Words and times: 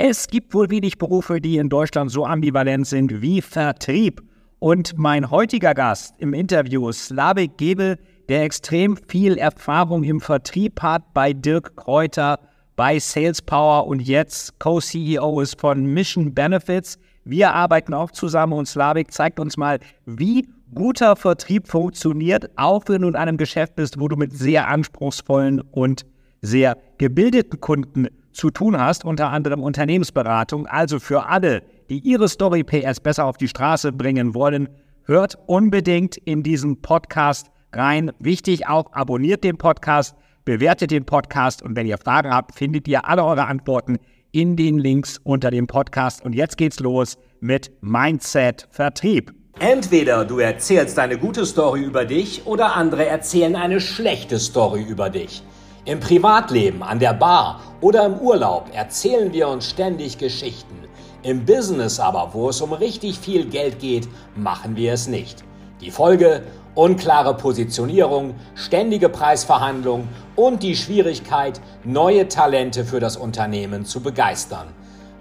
Es 0.00 0.28
gibt 0.28 0.54
wohl 0.54 0.70
wenig 0.70 0.96
Berufe, 0.96 1.40
die 1.40 1.56
in 1.56 1.68
Deutschland 1.68 2.12
so 2.12 2.24
ambivalent 2.24 2.86
sind 2.86 3.20
wie 3.20 3.42
Vertrieb. 3.42 4.22
Und 4.60 4.96
mein 4.96 5.28
heutiger 5.28 5.74
Gast 5.74 6.14
im 6.18 6.34
Interview, 6.34 6.92
Slavik 6.92 7.58
Gebel, 7.58 7.98
der 8.28 8.44
extrem 8.44 8.96
viel 9.08 9.36
Erfahrung 9.36 10.04
im 10.04 10.20
Vertrieb 10.20 10.80
hat 10.82 11.12
bei 11.14 11.32
Dirk 11.32 11.74
Kräuter, 11.74 12.38
bei 12.76 13.00
Sales 13.00 13.42
Power 13.42 13.88
und 13.88 13.98
jetzt 13.98 14.60
Co-CEO 14.60 15.40
ist 15.40 15.60
von 15.60 15.84
Mission 15.84 16.32
Benefits. 16.32 17.00
Wir 17.24 17.52
arbeiten 17.52 17.92
auch 17.92 18.12
zusammen 18.12 18.52
und 18.52 18.66
Slavik 18.66 19.10
zeigt 19.10 19.40
uns 19.40 19.56
mal, 19.56 19.80
wie 20.06 20.48
guter 20.76 21.16
Vertrieb 21.16 21.66
funktioniert, 21.66 22.48
auch 22.54 22.84
wenn 22.86 23.02
du 23.02 23.08
in 23.08 23.16
einem 23.16 23.36
Geschäft 23.36 23.74
bist, 23.74 23.98
wo 23.98 24.06
du 24.06 24.14
mit 24.14 24.32
sehr 24.32 24.68
anspruchsvollen 24.68 25.60
und 25.60 26.06
sehr 26.40 26.78
gebildeten 26.98 27.60
Kunden 27.60 28.06
zu 28.32 28.50
tun 28.50 28.78
hast, 28.78 29.04
unter 29.04 29.30
anderem 29.30 29.62
Unternehmensberatung. 29.62 30.66
Also 30.66 30.98
für 30.98 31.26
alle, 31.26 31.62
die 31.90 31.98
ihre 31.98 32.28
Story 32.28 32.64
PS 32.64 33.00
besser 33.00 33.24
auf 33.24 33.36
die 33.36 33.48
Straße 33.48 33.92
bringen 33.92 34.34
wollen, 34.34 34.68
hört 35.04 35.38
unbedingt 35.46 36.16
in 36.16 36.42
diesen 36.42 36.80
Podcast 36.82 37.50
rein. 37.72 38.12
Wichtig 38.18 38.68
auch, 38.68 38.92
abonniert 38.92 39.44
den 39.44 39.56
Podcast, 39.58 40.14
bewertet 40.44 40.90
den 40.90 41.04
Podcast 41.04 41.62
und 41.62 41.76
wenn 41.76 41.86
ihr 41.86 41.98
Fragen 41.98 42.30
habt, 42.30 42.54
findet 42.54 42.88
ihr 42.88 43.06
alle 43.06 43.24
eure 43.24 43.46
Antworten 43.46 43.98
in 44.32 44.56
den 44.56 44.78
Links 44.78 45.18
unter 45.24 45.50
dem 45.50 45.66
Podcast. 45.66 46.24
Und 46.24 46.34
jetzt 46.34 46.56
geht's 46.56 46.80
los 46.80 47.16
mit 47.40 47.70
Mindset 47.80 48.68
Vertrieb. 48.70 49.32
Entweder 49.58 50.24
du 50.24 50.38
erzählst 50.38 50.98
eine 50.98 51.18
gute 51.18 51.44
Story 51.44 51.82
über 51.82 52.04
dich 52.04 52.46
oder 52.46 52.76
andere 52.76 53.06
erzählen 53.06 53.56
eine 53.56 53.80
schlechte 53.80 54.38
Story 54.38 54.82
über 54.82 55.10
dich. 55.10 55.42
Im 55.88 56.00
Privatleben, 56.00 56.82
an 56.82 56.98
der 56.98 57.14
Bar 57.14 57.62
oder 57.80 58.04
im 58.04 58.18
Urlaub 58.18 58.66
erzählen 58.74 59.32
wir 59.32 59.48
uns 59.48 59.70
ständig 59.70 60.18
Geschichten. 60.18 60.74
Im 61.22 61.46
Business 61.46 61.98
aber, 61.98 62.34
wo 62.34 62.50
es 62.50 62.60
um 62.60 62.74
richtig 62.74 63.18
viel 63.18 63.46
Geld 63.46 63.78
geht, 63.78 64.06
machen 64.36 64.76
wir 64.76 64.92
es 64.92 65.08
nicht. 65.08 65.44
Die 65.80 65.90
Folge? 65.90 66.42
Unklare 66.74 67.34
Positionierung, 67.34 68.34
ständige 68.54 69.08
Preisverhandlungen 69.08 70.08
und 70.36 70.62
die 70.62 70.76
Schwierigkeit, 70.76 71.58
neue 71.84 72.28
Talente 72.28 72.84
für 72.84 73.00
das 73.00 73.16
Unternehmen 73.16 73.86
zu 73.86 74.02
begeistern. 74.02 74.66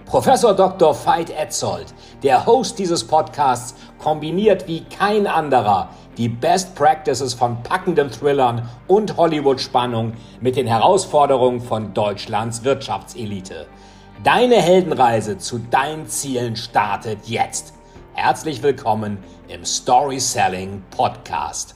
Professor 0.08 0.56
Dr. 0.56 0.96
Veit 1.06 1.30
Etzold, 1.30 1.94
der 2.24 2.46
Host 2.46 2.80
dieses 2.80 3.04
Podcasts, 3.04 3.76
kombiniert 4.00 4.66
wie 4.66 4.86
kein 4.86 5.28
anderer 5.28 5.90
die 6.16 6.30
Best 6.30 6.76
Practices 6.76 7.34
von 7.34 7.62
packenden 7.62 8.10
Thrillern 8.10 8.70
und 8.88 9.18
Hollywood-Spannung 9.18 10.14
mit 10.40 10.56
den 10.56 10.66
Herausforderungen 10.66 11.60
von 11.60 11.94
Deutschlands 11.94 12.64
Wirtschaftselite. 12.64 13.68
Deine 14.24 14.56
Heldenreise 14.56 15.40
zu 15.40 15.60
deinen 15.60 16.08
Zielen 16.08 16.56
startet 16.56 17.20
jetzt. 17.26 17.74
Herzlich 18.14 18.64
willkommen 18.64 19.18
im 19.50 19.66
Story 19.66 20.22
Selling 20.22 20.84
Podcast. 20.90 21.76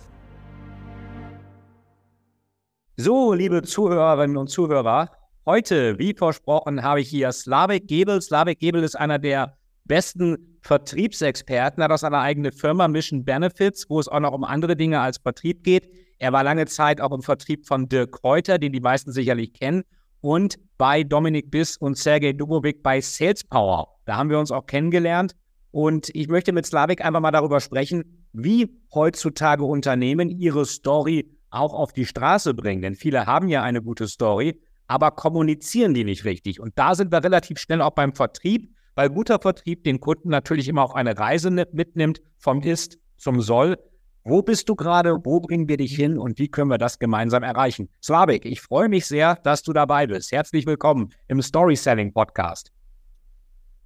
So, 2.96 3.34
liebe 3.34 3.62
Zuhörerinnen 3.64 4.38
und 4.38 4.48
Zuhörer, 4.48 5.10
heute, 5.46 5.98
wie 5.98 6.14
versprochen, 6.14 6.84
habe 6.84 7.02
ich 7.02 7.10
hier 7.10 7.32
Slavik 7.32 7.88
Gebel. 7.88 8.22
Slavik 8.22 8.60
Gebel 8.60 8.84
ist 8.84 8.96
einer 8.96 9.20
der 9.20 9.58
besten 9.86 10.58
Vertriebsexperten, 10.62 11.84
hat 11.84 11.92
auch 11.92 11.98
seine 11.98 12.20
eigene 12.20 12.52
Firma 12.52 12.88
Mission 12.88 13.26
Benefits, 13.26 13.90
wo 13.90 14.00
es 14.00 14.08
auch 14.08 14.20
noch 14.20 14.34
um 14.34 14.44
andere 14.44 14.76
Dinge 14.76 15.00
als 15.00 15.18
Vertrieb 15.18 15.64
geht. 15.64 15.90
Er 16.20 16.32
war 16.34 16.44
lange 16.44 16.68
Zeit 16.68 17.02
auch 17.02 17.12
im 17.12 17.24
Vertrieb 17.24 17.66
von 17.66 17.90
Dirk 17.90 18.12
Kräuter, 18.12 18.60
den 18.60 18.72
die 18.72 18.80
meisten 18.80 19.12
sicherlich 19.12 19.54
kennen, 19.54 19.84
und 20.22 20.60
bei 20.78 21.04
Dominik 21.04 21.50
Biss 21.50 21.78
und 21.78 21.98
Sergei 21.98 22.34
Dubovik 22.34 22.84
bei 22.84 23.02
Sales 23.02 23.44
Power. 23.44 23.88
Da 24.06 24.18
haben 24.18 24.30
wir 24.30 24.38
uns 24.38 24.52
auch 24.52 24.68
kennengelernt. 24.68 25.36
Und 25.72 26.10
ich 26.14 26.28
möchte 26.28 26.52
mit 26.52 26.66
Slavik 26.66 27.04
einfach 27.04 27.22
mal 27.22 27.32
darüber 27.32 27.60
sprechen, 27.60 28.28
wie 28.34 28.70
heutzutage 28.94 29.64
Unternehmen 29.64 30.30
ihre 30.30 30.66
Story 30.66 31.38
auch 31.50 31.74
auf 31.74 31.92
die 31.94 32.06
Straße 32.06 32.54
bringen. 32.54 32.82
Denn 32.82 32.96
viele 32.96 33.26
haben 33.26 33.48
ja 33.48 33.64
eine 33.64 33.82
gute 33.82 34.08
Story, 34.08 34.62
aber 34.92 35.12
kommunizieren 35.12 35.94
die 35.94 36.04
nicht 36.04 36.26
richtig. 36.26 36.60
Und 36.60 36.78
da 36.78 36.96
sind 36.96 37.12
wir 37.12 37.24
relativ 37.24 37.58
schnell 37.58 37.82
auch 37.82 37.92
beim 37.92 38.14
Vertrieb 38.14 38.76
weil 38.96 39.10
guter 39.10 39.40
Vertrieb 39.40 39.84
den 39.84 40.00
Kunden 40.00 40.30
natürlich 40.30 40.68
immer 40.68 40.84
auf 40.84 40.96
eine 40.96 41.18
Reise 41.18 41.50
mitnimmt, 41.50 42.22
vom 42.38 42.62
Ist 42.62 42.98
zum 43.18 43.42
Soll. 43.42 43.78
Wo 44.24 44.42
bist 44.44 44.70
du 44.70 44.76
gerade? 44.76 45.18
Wo 45.24 45.40
bringen 45.40 45.68
wir 45.68 45.78
dich 45.78 45.96
hin? 45.96 46.20
Und 46.20 46.38
wie 46.38 46.48
können 46.48 46.70
wir 46.70 46.78
das 46.78 47.00
gemeinsam 47.00 47.42
erreichen? 47.42 47.90
Slavik, 48.04 48.46
ich 48.46 48.62
freue 48.62 48.90
mich 48.90 49.08
sehr, 49.08 49.36
dass 49.36 49.64
du 49.64 49.74
dabei 49.74 50.08
bist. 50.08 50.32
Herzlich 50.32 50.66
willkommen 50.66 51.10
im 51.28 51.42
Story 51.42 51.76
Selling 51.76 52.14
Podcast. 52.14 52.72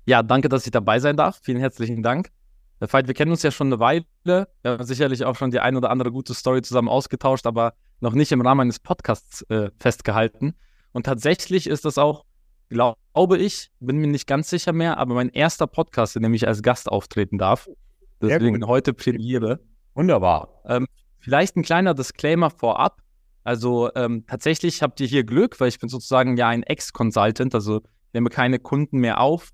Ja, 0.05 0.21
danke, 0.23 0.49
dass 0.49 0.65
ich 0.65 0.71
dabei 0.71 0.99
sein 0.99 1.15
darf. 1.15 1.39
Vielen 1.41 1.59
herzlichen 1.59 2.03
Dank. 2.03 2.31
Herr 2.79 2.91
Veit, 2.91 3.07
wir 3.07 3.13
kennen 3.13 3.31
uns 3.31 3.43
ja 3.43 3.51
schon 3.51 3.67
eine 3.67 3.79
Weile. 3.79 4.05
Wir 4.25 4.47
haben 4.65 4.83
sicherlich 4.83 5.23
auch 5.23 5.35
schon 5.35 5.51
die 5.51 5.61
ein 5.61 5.77
oder 5.77 5.89
andere 5.89 6.11
gute 6.11 6.33
Story 6.33 6.61
zusammen 6.61 6.89
ausgetauscht, 6.89 7.47
aber 7.47 7.73
noch 8.01 8.13
nicht 8.13 8.33
im 8.33 8.41
Rahmen 8.41 8.61
eines 8.61 8.79
Podcasts 8.79 9.43
äh, 9.43 9.69
festgehalten. 9.79 10.55
Und 10.95 11.05
tatsächlich 11.05 11.67
ist 11.67 11.83
das 11.83 11.97
auch 11.97 12.23
glaube 12.69 13.37
ich, 13.37 13.69
bin 13.81 13.97
mir 13.97 14.07
nicht 14.07 14.27
ganz 14.27 14.49
sicher 14.49 14.71
mehr, 14.71 14.97
aber 14.97 15.13
mein 15.13 15.27
erster 15.27 15.67
Podcast, 15.67 16.15
in 16.15 16.23
dem 16.23 16.33
ich 16.33 16.47
als 16.47 16.61
Gast 16.61 16.89
auftreten 16.89 17.37
darf. 17.37 17.67
Deswegen 18.21 18.65
heute 18.65 18.93
Premiere. 18.93 19.59
Wunderbar. 19.93 20.61
Ähm, 20.65 20.87
vielleicht 21.19 21.57
ein 21.57 21.63
kleiner 21.63 21.95
Disclaimer 21.95 22.49
vorab. 22.49 23.01
Also 23.43 23.89
ähm, 23.95 24.23
tatsächlich 24.25 24.81
habt 24.81 25.01
ihr 25.01 25.07
hier 25.07 25.25
Glück, 25.25 25.59
weil 25.59 25.67
ich 25.67 25.79
bin 25.79 25.89
sozusagen 25.89 26.37
ja 26.37 26.47
ein 26.47 26.63
Ex-Consultant, 26.63 27.53
also 27.53 27.81
nehme 28.13 28.29
keine 28.29 28.57
Kunden 28.57 28.99
mehr 28.99 29.19
auf. 29.19 29.49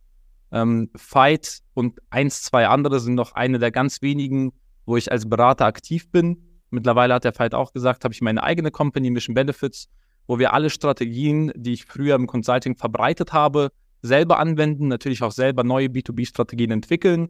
Ähm, 0.52 0.92
Fight 0.96 1.62
und 1.74 1.98
eins, 2.12 2.44
zwei 2.44 2.68
andere 2.68 3.00
sind 3.00 3.16
noch 3.16 3.32
eine 3.34 3.58
der 3.58 3.72
ganz 3.72 4.04
wenigen, 4.04 4.54
wo 4.86 4.96
ich 4.96 5.12
als 5.12 5.28
Berater 5.28 5.66
aktiv 5.66 6.12
bin. 6.12 6.62
Mittlerweile 6.70 7.16
hat 7.16 7.24
der 7.24 7.34
Fight 7.34 7.56
auch 7.56 7.74
gesagt, 7.74 8.04
habe 8.04 8.14
ich 8.14 8.22
meine 8.22 8.44
eigene 8.44 8.70
Company, 8.70 9.10
Mission 9.10 9.34
Benefits, 9.34 9.90
wo 10.32 10.40
wir 10.40 10.54
alle 10.54 10.70
Strategien, 10.70 11.52
die 11.58 11.74
ich 11.74 11.84
früher 11.84 12.16
im 12.16 12.26
Consulting 12.26 12.78
verbreitet 12.78 13.34
habe, 13.34 13.70
selber 14.02 14.40
anwenden, 14.40 14.88
natürlich 14.88 15.24
auch 15.24 15.34
selber 15.34 15.66
neue 15.66 15.88
B2B-Strategien 15.88 16.72
entwickeln. 16.72 17.28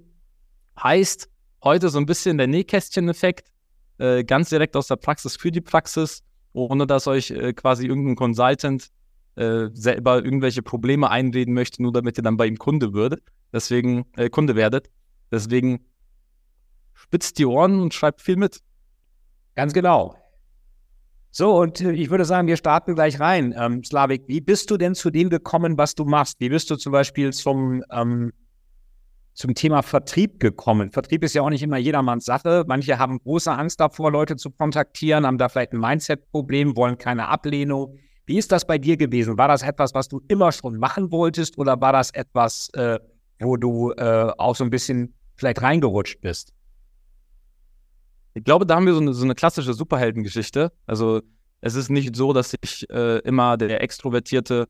Heißt, 0.79 1.27
heute 1.63 1.89
so 1.89 1.97
ein 1.97 2.05
bisschen 2.05 2.37
der 2.37 2.45
Nähkästchen-Effekt, 2.45 3.49
äh, 3.97 4.23
ganz 4.23 4.49
direkt 4.49 4.75
aus 4.75 4.85
der 4.85 4.97
Praxis 4.97 5.35
für 5.35 5.51
die 5.51 5.61
Praxis, 5.61 6.21
ohne 6.53 6.85
dass 6.85 7.07
euch 7.07 7.31
äh, 7.31 7.53
quasi 7.53 7.87
irgendein 7.87 8.15
Consultant 8.15 8.89
äh, 9.33 9.69
selber 9.73 10.23
irgendwelche 10.23 10.61
Probleme 10.61 11.09
einreden 11.09 11.55
möchte, 11.55 11.81
nur 11.81 11.93
damit 11.93 12.19
ihr 12.19 12.23
dann 12.23 12.37
bei 12.37 12.45
ihm 12.45 12.59
Kunde 12.59 12.93
würdet. 12.93 13.23
Deswegen, 13.51 14.05
äh, 14.15 14.29
Kunde 14.29 14.55
werdet. 14.55 14.91
Deswegen 15.31 15.87
spitzt 16.93 17.39
die 17.39 17.47
Ohren 17.47 17.81
und 17.81 17.95
schreibt 17.95 18.21
viel 18.21 18.35
mit. 18.35 18.59
Ganz 19.55 19.73
genau. 19.73 20.20
So, 21.31 21.57
und 21.57 21.79
äh, 21.79 21.93
ich 21.93 22.09
würde 22.09 22.25
sagen, 22.25 22.47
wir 22.47 22.57
starten 22.57 22.93
gleich 22.93 23.19
rein. 23.19 23.55
Ähm, 23.57 23.83
Slavik, 23.83 24.23
wie 24.27 24.41
bist 24.41 24.69
du 24.69 24.77
denn 24.77 24.95
zu 24.95 25.09
dem 25.09 25.29
gekommen, 25.29 25.77
was 25.77 25.95
du 25.95 26.03
machst? 26.03 26.39
Wie 26.39 26.49
bist 26.49 26.69
du 26.69 26.75
zum 26.75 26.91
Beispiel 26.91 27.31
zum, 27.31 27.83
ähm, 27.89 28.33
zum 29.33 29.55
Thema 29.55 29.81
Vertrieb 29.81 30.41
gekommen? 30.41 30.91
Vertrieb 30.91 31.23
ist 31.23 31.33
ja 31.33 31.41
auch 31.41 31.49
nicht 31.49 31.63
immer 31.63 31.77
jedermanns 31.77 32.25
Sache. 32.25 32.65
Manche 32.67 32.99
haben 32.99 33.19
große 33.19 33.49
Angst 33.49 33.79
davor, 33.79 34.11
Leute 34.11 34.35
zu 34.35 34.51
kontaktieren, 34.51 35.25
haben 35.25 35.37
da 35.37 35.47
vielleicht 35.47 35.71
ein 35.71 35.79
Mindset-Problem, 35.79 36.75
wollen 36.75 36.97
keine 36.97 37.29
Ablehnung. 37.29 37.97
Wie 38.25 38.37
ist 38.37 38.51
das 38.51 38.67
bei 38.67 38.77
dir 38.77 38.97
gewesen? 38.97 39.37
War 39.37 39.47
das 39.47 39.63
etwas, 39.63 39.93
was 39.93 40.09
du 40.09 40.21
immer 40.27 40.51
schon 40.51 40.77
machen 40.77 41.11
wolltest 41.11 41.57
oder 41.57 41.79
war 41.79 41.93
das 41.93 42.11
etwas, 42.11 42.69
äh, 42.73 42.99
wo 43.39 43.55
du 43.55 43.91
äh, 43.93 44.31
auch 44.37 44.55
so 44.57 44.65
ein 44.65 44.69
bisschen 44.69 45.13
vielleicht 45.37 45.61
reingerutscht 45.61 46.19
bist? 46.19 46.53
Ich 48.33 48.43
glaube, 48.43 48.65
da 48.65 48.75
haben 48.75 48.85
wir 48.85 48.93
so 48.93 49.01
eine, 49.01 49.13
so 49.13 49.23
eine 49.23 49.35
klassische 49.35 49.73
Superheldengeschichte. 49.73 50.71
Also 50.85 51.21
es 51.61 51.75
ist 51.75 51.89
nicht 51.89 52.15
so, 52.15 52.33
dass 52.33 52.55
ich 52.61 52.89
äh, 52.89 53.19
immer 53.19 53.57
der 53.57 53.81
extrovertierte 53.81 54.67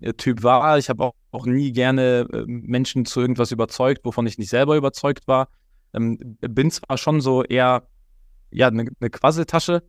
äh, 0.00 0.12
Typ 0.14 0.42
war. 0.42 0.78
Ich 0.78 0.88
habe 0.88 1.04
auch, 1.04 1.14
auch, 1.30 1.46
nie 1.46 1.72
gerne 1.72 2.26
äh, 2.32 2.44
Menschen 2.46 3.04
zu 3.04 3.20
irgendwas 3.20 3.52
überzeugt, 3.52 4.04
wovon 4.04 4.26
ich 4.26 4.38
nicht 4.38 4.50
selber 4.50 4.76
überzeugt 4.76 5.26
war. 5.26 5.48
Ähm, 5.92 6.18
bin 6.40 6.70
zwar 6.70 6.98
schon 6.98 7.20
so 7.20 7.44
eher 7.44 7.86
ja 8.50 8.68
eine, 8.68 8.86
eine 9.00 9.10
Quasseltasche, 9.10 9.82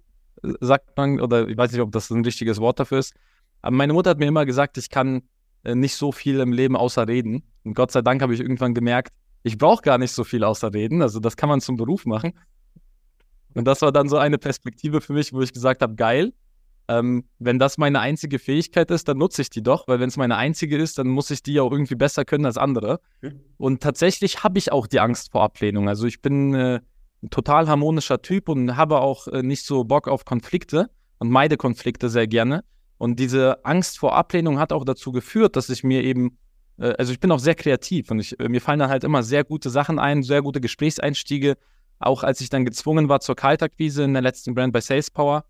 äh, 0.44 0.54
sagt 0.62 0.96
man, 0.98 1.20
oder 1.20 1.48
ich 1.48 1.58
weiß 1.58 1.72
nicht, 1.72 1.82
ob 1.82 1.92
das 1.92 2.10
ein 2.10 2.24
richtiges 2.24 2.60
Wort 2.60 2.80
dafür 2.80 3.00
ist. 3.00 3.14
Aber 3.62 3.76
meine 3.76 3.94
Mutter 3.94 4.12
hat 4.12 4.20
mir 4.20 4.28
immer 4.28 4.46
gesagt, 4.46 4.78
ich 4.78 4.90
kann 4.90 5.24
äh, 5.64 5.76
nicht 5.76 5.96
so 5.96 6.12
viel 6.12 6.40
im 6.40 6.54
Leben 6.54 6.78
außer 6.78 7.08
reden. 7.08 7.44
Und 7.64 7.74
Gott 7.74 7.92
sei 7.92 8.02
Dank 8.02 8.22
habe 8.22 8.34
ich 8.34 8.40
irgendwann 8.40 8.74
gemerkt, 8.74 9.12
ich 9.44 9.58
brauche 9.58 9.82
gar 9.82 9.98
nicht 9.98 10.12
so 10.12 10.24
viel 10.24 10.44
außer 10.44 10.74
reden. 10.74 11.02
Also 11.02 11.20
das 11.20 11.36
kann 11.36 11.50
man 11.50 11.62
zum 11.62 11.76
Beruf 11.76 12.06
machen. 12.06 12.34
Und 13.56 13.66
das 13.66 13.82
war 13.82 13.92
dann 13.92 14.10
so 14.10 14.18
eine 14.18 14.38
Perspektive 14.38 15.02
für 15.02 15.14
mich, 15.14 15.34
wo 15.34 15.42
ich 15.42 15.54
gesagt 15.54 15.82
habe, 15.82 15.96
geil, 15.96 16.34
ähm, 16.88 17.26
wenn 17.40 17.58
das 17.58 17.78
meine 17.78 18.00
einzige 18.00 18.38
Fähigkeit 18.38 18.92
ist, 18.92 19.08
dann 19.08 19.18
nutze 19.18 19.42
ich 19.42 19.50
die 19.50 19.64
doch, 19.64 19.88
weil 19.88 20.00
wenn 20.00 20.10
es 20.10 20.18
meine 20.18 20.38
einzige 20.38 20.78
ist, 20.78 21.00
dann 21.00 21.08
muss 21.08 21.32
ich 21.32 21.42
die 21.42 21.60
auch 21.60 21.72
irgendwie 21.72 21.96
besser 21.96 22.26
können 22.26 22.46
als 22.46 22.58
andere. 22.58 23.00
Mhm. 23.22 23.40
Und 23.58 23.82
tatsächlich 23.82 24.44
habe 24.44 24.60
ich 24.60 24.72
auch 24.72 24.86
die 24.86 25.00
Angst 25.00 25.32
vor 25.32 25.42
Ablehnung. 25.42 25.90
Also 25.90 26.06
ich 26.06 26.22
bin 26.22 26.54
äh, 26.54 26.82
ein 27.24 27.30
total 27.32 27.68
harmonischer 27.68 28.22
Typ 28.22 28.50
und 28.50 28.76
habe 28.76 29.00
auch 29.00 29.28
äh, 29.28 29.42
nicht 29.42 29.66
so 29.66 29.84
Bock 29.84 30.08
auf 30.08 30.26
Konflikte 30.26 30.90
und 31.18 31.32
meide 31.32 31.58
Konflikte 31.58 32.10
sehr 32.10 32.28
gerne. 32.28 32.64
Und 32.98 33.20
diese 33.20 33.66
Angst 33.66 33.98
vor 33.98 34.16
Ablehnung 34.16 34.60
hat 34.60 34.72
auch 34.72 34.86
dazu 34.86 35.12
geführt, 35.12 35.56
dass 35.56 35.70
ich 35.70 35.84
mir 35.84 36.04
eben 36.04 36.38
äh, 36.78 36.94
also 36.98 37.12
ich 37.12 37.20
bin 37.20 37.32
auch 37.32 37.40
sehr 37.40 37.56
kreativ 37.56 38.12
und 38.12 38.20
ich, 38.20 38.40
äh, 38.40 38.50
mir 38.50 38.62
fallen 38.62 38.80
dann 38.80 38.90
halt 38.90 39.04
immer 39.04 39.24
sehr 39.24 39.44
gute 39.44 39.70
Sachen 39.70 40.00
ein, 40.00 40.24
sehr 40.24 40.42
gute 40.42 40.62
Gesprächseinstiege. 40.62 41.56
Auch 42.00 42.24
als 42.24 42.42
ich 42.42 42.50
dann 42.50 42.66
gezwungen 42.66 43.10
war 43.10 43.20
zur 43.20 43.36
Kaltakquise 43.36 44.04
in 44.04 44.14
der 44.14 44.22
letzten 44.22 44.54
Brand 44.54 44.74
bei 44.74 44.82
Sales 44.82 45.12
Power, 45.12 45.46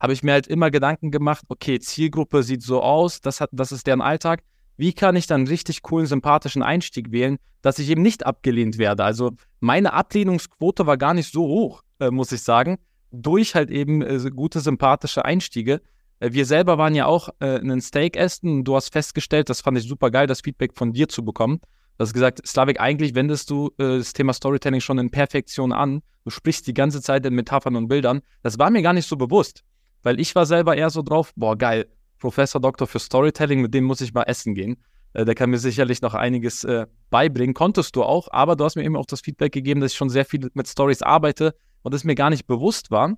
habe 0.00 0.12
ich 0.12 0.22
mir 0.22 0.32
halt 0.32 0.46
immer 0.46 0.70
Gedanken 0.70 1.10
gemacht, 1.10 1.44
okay, 1.48 1.80
Zielgruppe 1.80 2.42
sieht 2.42 2.62
so 2.62 2.82
aus, 2.82 3.20
das, 3.20 3.40
hat, 3.40 3.50
das 3.52 3.72
ist 3.72 3.86
deren 3.86 4.00
Alltag. 4.00 4.42
Wie 4.76 4.92
kann 4.92 5.16
ich 5.16 5.26
dann 5.26 5.48
richtig 5.48 5.82
coolen, 5.82 6.06
sympathischen 6.06 6.62
Einstieg 6.62 7.10
wählen, 7.10 7.38
dass 7.62 7.80
ich 7.80 7.90
eben 7.90 8.02
nicht 8.02 8.24
abgelehnt 8.24 8.78
werde? 8.78 9.02
Also 9.02 9.32
meine 9.58 9.92
Ablehnungsquote 9.92 10.86
war 10.86 10.96
gar 10.96 11.14
nicht 11.14 11.32
so 11.32 11.42
hoch, 11.48 11.82
äh, 11.98 12.10
muss 12.10 12.30
ich 12.30 12.42
sagen, 12.42 12.78
durch 13.10 13.56
halt 13.56 13.70
eben 13.70 14.02
äh, 14.02 14.30
gute, 14.32 14.60
sympathische 14.60 15.24
Einstiege. 15.24 15.80
Äh, 16.20 16.32
wir 16.32 16.46
selber 16.46 16.78
waren 16.78 16.94
ja 16.94 17.06
auch 17.06 17.30
äh, 17.40 17.58
einen 17.58 17.80
Steak 17.80 18.16
essen 18.16 18.58
und 18.58 18.64
du 18.64 18.76
hast 18.76 18.92
festgestellt, 18.92 19.50
das 19.50 19.62
fand 19.62 19.78
ich 19.78 19.88
super 19.88 20.12
geil, 20.12 20.28
das 20.28 20.42
Feedback 20.42 20.74
von 20.74 20.92
dir 20.92 21.08
zu 21.08 21.24
bekommen. 21.24 21.60
Du 21.98 22.04
hast 22.04 22.12
gesagt, 22.12 22.46
Slavik, 22.46 22.80
eigentlich 22.80 23.16
wendest 23.16 23.50
du 23.50 23.72
äh, 23.78 23.98
das 23.98 24.12
Thema 24.12 24.32
Storytelling 24.32 24.80
schon 24.80 24.98
in 24.98 25.10
Perfektion 25.10 25.72
an. 25.72 26.00
Du 26.22 26.30
sprichst 26.30 26.68
die 26.68 26.74
ganze 26.74 27.02
Zeit 27.02 27.26
in 27.26 27.34
Metaphern 27.34 27.74
und 27.74 27.88
Bildern. 27.88 28.20
Das 28.44 28.56
war 28.56 28.70
mir 28.70 28.82
gar 28.82 28.92
nicht 28.92 29.08
so 29.08 29.16
bewusst, 29.16 29.64
weil 30.04 30.20
ich 30.20 30.32
war 30.36 30.46
selber 30.46 30.76
eher 30.76 30.90
so 30.90 31.02
drauf, 31.02 31.32
boah, 31.34 31.56
geil, 31.58 31.86
Professor 32.20 32.60
Doktor 32.60 32.86
für 32.86 33.00
Storytelling, 33.00 33.62
mit 33.62 33.74
dem 33.74 33.82
muss 33.82 34.00
ich 34.00 34.14
mal 34.14 34.22
essen 34.22 34.54
gehen. 34.54 34.76
Äh, 35.12 35.24
der 35.24 35.34
kann 35.34 35.50
mir 35.50 35.58
sicherlich 35.58 36.00
noch 36.00 36.14
einiges 36.14 36.62
äh, 36.62 36.86
beibringen. 37.10 37.52
Konntest 37.52 37.96
du 37.96 38.04
auch, 38.04 38.28
aber 38.30 38.54
du 38.54 38.62
hast 38.62 38.76
mir 38.76 38.84
eben 38.84 38.96
auch 38.96 39.06
das 39.06 39.20
Feedback 39.20 39.50
gegeben, 39.50 39.80
dass 39.80 39.90
ich 39.90 39.98
schon 39.98 40.08
sehr 40.08 40.24
viel 40.24 40.48
mit 40.54 40.68
Stories 40.68 41.02
arbeite 41.02 41.52
und 41.82 41.94
es 41.94 42.04
mir 42.04 42.14
gar 42.14 42.30
nicht 42.30 42.46
bewusst 42.46 42.92
war. 42.92 43.16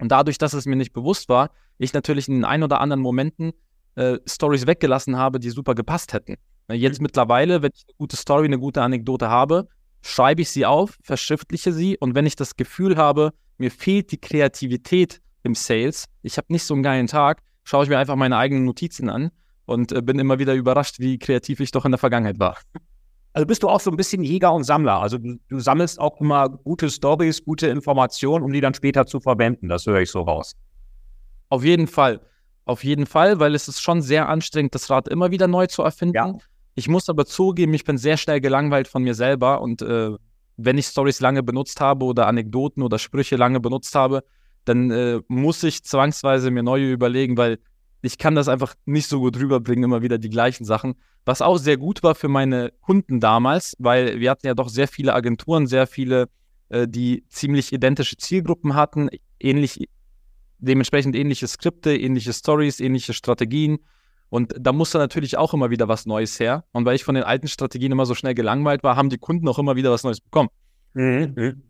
Und 0.00 0.10
dadurch, 0.10 0.38
dass 0.38 0.54
es 0.54 0.64
mir 0.64 0.76
nicht 0.76 0.94
bewusst 0.94 1.28
war, 1.28 1.50
ich 1.76 1.92
natürlich 1.92 2.28
in 2.28 2.34
den 2.36 2.44
ein 2.46 2.62
oder 2.62 2.80
anderen 2.80 3.02
Momenten 3.02 3.52
äh, 3.96 4.18
Stories 4.26 4.66
weggelassen 4.66 5.18
habe, 5.18 5.38
die 5.38 5.50
super 5.50 5.74
gepasst 5.74 6.14
hätten. 6.14 6.36
Jetzt 6.68 7.00
mittlerweile, 7.00 7.62
wenn 7.62 7.70
ich 7.74 7.84
eine 7.86 7.94
gute 7.96 8.16
Story, 8.16 8.46
eine 8.46 8.58
gute 8.58 8.82
Anekdote 8.82 9.28
habe, 9.28 9.68
schreibe 10.02 10.42
ich 10.42 10.50
sie 10.50 10.66
auf, 10.66 10.98
verschriftliche 11.02 11.72
sie 11.72 11.96
und 11.98 12.14
wenn 12.14 12.26
ich 12.26 12.36
das 12.36 12.56
Gefühl 12.56 12.96
habe, 12.96 13.32
mir 13.58 13.70
fehlt 13.70 14.12
die 14.12 14.20
Kreativität 14.20 15.20
im 15.42 15.54
Sales, 15.54 16.06
ich 16.22 16.38
habe 16.38 16.52
nicht 16.52 16.64
so 16.64 16.74
einen 16.74 16.82
geilen 16.82 17.06
Tag, 17.06 17.42
schaue 17.64 17.84
ich 17.84 17.90
mir 17.90 17.98
einfach 17.98 18.16
meine 18.16 18.36
eigenen 18.36 18.64
Notizen 18.64 19.08
an 19.08 19.30
und 19.64 19.92
äh, 19.92 20.02
bin 20.02 20.18
immer 20.18 20.38
wieder 20.38 20.54
überrascht, 20.54 20.98
wie 20.98 21.18
kreativ 21.18 21.60
ich 21.60 21.70
doch 21.70 21.84
in 21.84 21.92
der 21.92 21.98
Vergangenheit 21.98 22.38
war. 22.38 22.58
Also 23.32 23.46
bist 23.46 23.62
du 23.62 23.68
auch 23.68 23.80
so 23.80 23.90
ein 23.90 23.98
bisschen 23.98 24.22
Jäger 24.22 24.52
und 24.52 24.64
Sammler. 24.64 24.98
Also 24.98 25.18
du, 25.18 25.38
du 25.48 25.60
sammelst 25.60 26.00
auch 26.00 26.20
immer 26.22 26.48
gute 26.48 26.88
Stories, 26.88 27.44
gute 27.44 27.66
Informationen, 27.66 28.42
um 28.42 28.50
die 28.50 28.62
dann 28.62 28.72
später 28.72 29.04
zu 29.04 29.20
verwenden. 29.20 29.68
Das 29.68 29.84
höre 29.84 30.00
ich 30.00 30.10
so 30.10 30.22
raus. 30.22 30.56
Auf 31.50 31.62
jeden 31.62 31.86
Fall. 31.86 32.20
Auf 32.64 32.82
jeden 32.82 33.04
Fall, 33.04 33.38
weil 33.38 33.54
es 33.54 33.68
ist 33.68 33.82
schon 33.82 34.00
sehr 34.00 34.28
anstrengend, 34.28 34.74
das 34.74 34.88
Rad 34.88 35.06
immer 35.08 35.30
wieder 35.30 35.48
neu 35.48 35.66
zu 35.66 35.82
erfinden. 35.82 36.14
Ja. 36.16 36.34
Ich 36.76 36.88
muss 36.88 37.08
aber 37.08 37.24
zugeben, 37.24 37.72
ich 37.74 37.84
bin 37.84 37.96
sehr 37.96 38.18
schnell 38.18 38.40
gelangweilt 38.40 38.86
von 38.86 39.02
mir 39.02 39.14
selber 39.14 39.62
und 39.62 39.80
äh, 39.80 40.10
wenn 40.58 40.78
ich 40.78 40.86
Stories 40.86 41.20
lange 41.20 41.42
benutzt 41.42 41.80
habe 41.80 42.04
oder 42.04 42.26
Anekdoten 42.26 42.82
oder 42.82 42.98
Sprüche 42.98 43.36
lange 43.36 43.60
benutzt 43.60 43.94
habe, 43.94 44.22
dann 44.66 44.90
äh, 44.90 45.20
muss 45.26 45.62
ich 45.62 45.84
zwangsweise 45.84 46.50
mir 46.50 46.62
neue 46.62 46.92
überlegen, 46.92 47.38
weil 47.38 47.58
ich 48.02 48.18
kann 48.18 48.34
das 48.34 48.48
einfach 48.48 48.74
nicht 48.84 49.08
so 49.08 49.20
gut 49.20 49.38
rüberbringen, 49.38 49.84
immer 49.84 50.02
wieder 50.02 50.18
die 50.18 50.28
gleichen 50.28 50.64
Sachen. 50.64 50.96
Was 51.24 51.40
auch 51.40 51.56
sehr 51.56 51.78
gut 51.78 52.02
war 52.02 52.14
für 52.14 52.28
meine 52.28 52.72
Kunden 52.82 53.20
damals, 53.20 53.74
weil 53.78 54.20
wir 54.20 54.30
hatten 54.30 54.46
ja 54.46 54.54
doch 54.54 54.68
sehr 54.68 54.86
viele 54.86 55.14
Agenturen, 55.14 55.66
sehr 55.66 55.86
viele, 55.86 56.28
äh, 56.68 56.86
die 56.86 57.24
ziemlich 57.28 57.72
identische 57.72 58.18
Zielgruppen 58.18 58.74
hatten, 58.74 59.08
ähnlich, 59.40 59.88
dementsprechend 60.58 61.16
ähnliche 61.16 61.48
Skripte, 61.48 61.96
ähnliche 61.96 62.34
Stories, 62.34 62.80
ähnliche 62.80 63.14
Strategien. 63.14 63.78
Und 64.28 64.54
da 64.58 64.72
musste 64.72 64.98
natürlich 64.98 65.36
auch 65.36 65.54
immer 65.54 65.70
wieder 65.70 65.88
was 65.88 66.06
Neues 66.06 66.40
her. 66.40 66.64
Und 66.72 66.84
weil 66.84 66.96
ich 66.96 67.04
von 67.04 67.14
den 67.14 67.24
alten 67.24 67.48
Strategien 67.48 67.92
immer 67.92 68.06
so 68.06 68.14
schnell 68.14 68.34
gelangweilt 68.34 68.82
war, 68.82 68.96
haben 68.96 69.08
die 69.08 69.18
Kunden 69.18 69.48
auch 69.48 69.58
immer 69.58 69.76
wieder 69.76 69.90
was 69.90 70.02
Neues 70.02 70.20
bekommen. 70.20 70.48
Mhm. 70.94 71.32
mhm. 71.36 71.62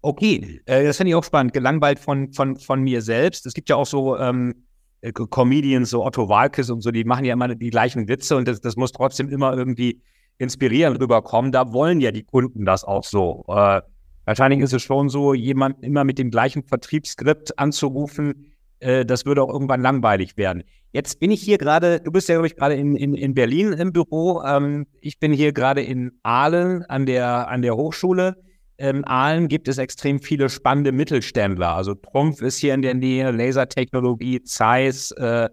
Okay, 0.00 0.60
äh, 0.66 0.84
das 0.84 0.96
finde 0.96 1.10
ich 1.10 1.14
auch 1.16 1.24
spannend. 1.24 1.52
Gelangweilt 1.52 1.98
von, 1.98 2.32
von, 2.32 2.56
von 2.56 2.82
mir 2.82 3.02
selbst. 3.02 3.46
Es 3.46 3.54
gibt 3.54 3.68
ja 3.68 3.74
auch 3.74 3.86
so 3.86 4.16
ähm, 4.16 4.54
äh, 5.00 5.12
Comedians, 5.12 5.90
so 5.90 6.04
Otto 6.04 6.28
Walkes 6.28 6.70
und 6.70 6.82
so, 6.82 6.90
die 6.90 7.04
machen 7.04 7.24
ja 7.24 7.32
immer 7.32 7.54
die 7.54 7.70
gleichen 7.70 8.08
Witze 8.08 8.36
und 8.36 8.46
das, 8.46 8.60
das 8.60 8.76
muss 8.76 8.92
trotzdem 8.92 9.28
immer 9.28 9.56
irgendwie 9.56 10.00
inspirierend 10.38 11.00
rüberkommen. 11.00 11.50
Da 11.50 11.72
wollen 11.72 12.00
ja 12.00 12.12
die 12.12 12.22
Kunden 12.22 12.64
das 12.64 12.84
auch 12.84 13.04
so. 13.04 13.44
Äh, 13.48 13.82
wahrscheinlich 14.24 14.60
ist 14.60 14.72
es 14.72 14.82
schon 14.82 15.08
so, 15.08 15.34
jemand 15.34 15.82
immer 15.82 16.04
mit 16.04 16.18
dem 16.18 16.30
gleichen 16.30 16.62
Vertriebsskript 16.62 17.58
anzurufen, 17.58 18.52
äh, 18.80 19.04
das 19.04 19.26
würde 19.26 19.42
auch 19.42 19.52
irgendwann 19.52 19.82
langweilig 19.82 20.36
werden. 20.36 20.62
Jetzt 20.92 21.20
bin 21.20 21.30
ich 21.30 21.42
hier 21.42 21.58
gerade, 21.58 22.00
du 22.00 22.10
bist 22.10 22.28
ja, 22.28 22.36
glaube 22.36 22.46
ich, 22.46 22.56
gerade 22.56 22.74
in, 22.74 22.96
in, 22.96 23.14
in 23.14 23.34
Berlin 23.34 23.72
im 23.72 23.92
Büro. 23.92 24.42
Ähm, 24.42 24.86
ich 25.00 25.18
bin 25.18 25.32
hier 25.32 25.52
gerade 25.52 25.82
in 25.82 26.12
Aalen 26.22 26.84
an 26.84 27.06
der, 27.06 27.48
an 27.48 27.62
der 27.62 27.76
Hochschule 27.76 28.36
in 28.78 29.04
Aalen 29.04 29.48
gibt 29.48 29.66
es 29.66 29.76
extrem 29.78 30.20
viele 30.20 30.48
spannende 30.48 30.92
Mittelständler. 30.92 31.74
Also 31.74 31.94
Trumpf 31.94 32.40
ist 32.42 32.58
hier 32.58 32.74
in 32.74 32.82
der 32.82 32.94
Nähe, 32.94 33.30
Lasertechnologie, 33.32 34.42
Zeiss 34.44 35.10
äh, 35.12 35.48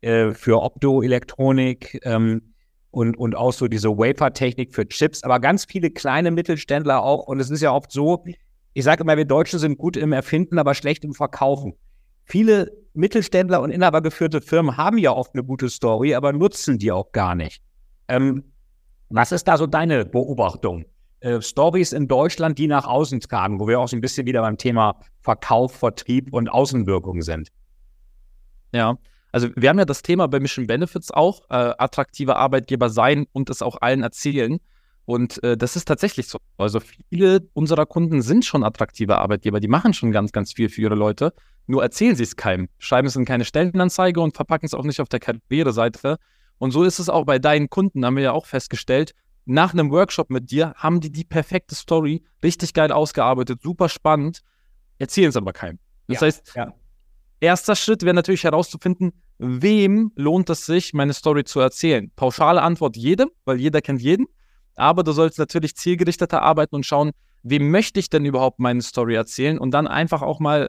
äh, 0.00 0.32
für 0.32 0.62
Optoelektronik 0.62 1.98
ähm, 2.04 2.54
und, 2.92 3.16
und 3.16 3.36
auch 3.36 3.52
so 3.52 3.66
diese 3.66 3.90
Wafer-Technik 3.90 4.72
für 4.72 4.88
Chips, 4.88 5.24
aber 5.24 5.40
ganz 5.40 5.64
viele 5.64 5.90
kleine 5.90 6.30
Mittelständler 6.30 7.02
auch. 7.02 7.26
Und 7.26 7.40
es 7.40 7.50
ist 7.50 7.62
ja 7.62 7.72
oft 7.72 7.90
so, 7.90 8.24
ich 8.74 8.84
sage 8.84 9.02
immer, 9.02 9.16
wir 9.16 9.24
Deutschen 9.24 9.58
sind 9.58 9.76
gut 9.76 9.96
im 9.96 10.12
Erfinden, 10.12 10.58
aber 10.60 10.74
schlecht 10.74 11.04
im 11.04 11.14
Verkaufen. 11.14 11.74
Viele 12.28 12.70
Mittelständler 12.94 13.60
und 13.60 13.70
inhabergeführte 13.70 14.40
Firmen 14.40 14.76
haben 14.76 14.98
ja 14.98 15.12
oft 15.12 15.34
eine 15.34 15.44
gute 15.44 15.68
Story, 15.68 16.14
aber 16.14 16.32
nutzen 16.32 16.78
die 16.78 16.92
auch 16.92 17.10
gar 17.12 17.34
nicht. 17.34 17.62
Ähm, 18.08 18.44
was 19.08 19.32
ist 19.32 19.48
da 19.48 19.56
so 19.56 19.66
deine 19.66 20.04
Beobachtung? 20.04 20.84
äh, 21.20 21.40
Stories 21.40 21.92
in 21.92 22.08
Deutschland, 22.08 22.58
die 22.58 22.66
nach 22.66 22.86
außen 22.86 23.20
tragen, 23.20 23.60
wo 23.60 23.68
wir 23.68 23.80
auch 23.80 23.88
so 23.88 23.96
ein 23.96 24.00
bisschen 24.00 24.26
wieder 24.26 24.40
beim 24.42 24.56
Thema 24.56 25.00
Verkauf, 25.20 25.74
Vertrieb 25.74 26.32
und 26.32 26.48
Außenwirkung 26.48 27.22
sind. 27.22 27.48
Ja, 28.72 28.98
also 29.32 29.48
wir 29.56 29.68
haben 29.68 29.78
ja 29.78 29.84
das 29.84 30.02
Thema 30.02 30.28
bei 30.28 30.40
Mission 30.40 30.66
Benefits 30.66 31.10
auch, 31.10 31.42
äh, 31.50 31.72
attraktive 31.78 32.36
Arbeitgeber 32.36 32.90
sein 32.90 33.26
und 33.32 33.50
es 33.50 33.62
auch 33.62 33.78
allen 33.80 34.02
erzählen. 34.02 34.58
Und 35.04 35.42
äh, 35.42 35.56
das 35.56 35.74
ist 35.74 35.86
tatsächlich 35.86 36.28
so. 36.28 36.38
Also 36.58 36.80
viele 36.80 37.48
unserer 37.54 37.86
Kunden 37.86 38.20
sind 38.20 38.44
schon 38.44 38.62
attraktive 38.62 39.18
Arbeitgeber, 39.18 39.58
die 39.58 39.68
machen 39.68 39.94
schon 39.94 40.12
ganz, 40.12 40.32
ganz 40.32 40.52
viel 40.52 40.68
für 40.68 40.82
ihre 40.82 40.94
Leute, 40.94 41.32
nur 41.68 41.82
erzählen 41.82 42.16
sie 42.16 42.24
es 42.24 42.34
keinem, 42.34 42.68
schreiben 42.78 43.06
es 43.06 43.14
in 43.14 43.24
keine 43.24 43.44
Stellenanzeige 43.44 44.20
und 44.20 44.34
verpacken 44.34 44.66
es 44.66 44.74
auch 44.74 44.84
nicht 44.84 45.00
auf 45.00 45.08
der 45.08 45.20
Karriereseite. 45.20 46.16
Und 46.58 46.72
so 46.72 46.82
ist 46.82 46.98
es 46.98 47.08
auch 47.08 47.24
bei 47.24 47.38
deinen 47.38 47.70
Kunden, 47.70 48.04
haben 48.04 48.16
wir 48.16 48.24
ja 48.24 48.32
auch 48.32 48.46
festgestellt 48.46 49.14
nach 49.48 49.72
einem 49.72 49.90
Workshop 49.90 50.28
mit 50.28 50.50
dir 50.50 50.74
haben 50.76 51.00
die 51.00 51.10
die 51.10 51.24
perfekte 51.24 51.74
Story, 51.74 52.22
richtig 52.44 52.74
geil 52.74 52.92
ausgearbeitet, 52.92 53.62
super 53.62 53.88
spannend, 53.88 54.42
erzählen 54.98 55.30
es 55.30 55.36
aber 55.36 55.54
keinem. 55.54 55.78
Das 56.06 56.20
ja, 56.20 56.26
heißt, 56.26 56.52
ja. 56.54 56.74
erster 57.40 57.74
Schritt 57.74 58.02
wäre 58.02 58.14
natürlich 58.14 58.44
herauszufinden, 58.44 59.12
wem 59.38 60.12
lohnt 60.16 60.50
es 60.50 60.66
sich, 60.66 60.92
meine 60.92 61.14
Story 61.14 61.44
zu 61.44 61.60
erzählen. 61.60 62.12
Pauschale 62.14 62.60
Antwort 62.60 62.98
jedem, 62.98 63.30
weil 63.46 63.58
jeder 63.58 63.80
kennt 63.80 64.02
jeden. 64.02 64.26
Aber 64.74 65.02
du 65.02 65.12
sollst 65.12 65.38
natürlich 65.38 65.74
zielgerichteter 65.76 66.42
arbeiten 66.42 66.76
und 66.76 66.84
schauen, 66.84 67.12
wem 67.42 67.70
möchte 67.70 68.00
ich 68.00 68.10
denn 68.10 68.26
überhaupt 68.26 68.58
meine 68.58 68.82
Story 68.82 69.14
erzählen 69.14 69.58
und 69.58 69.70
dann 69.70 69.86
einfach 69.86 70.20
auch 70.20 70.40
mal 70.40 70.68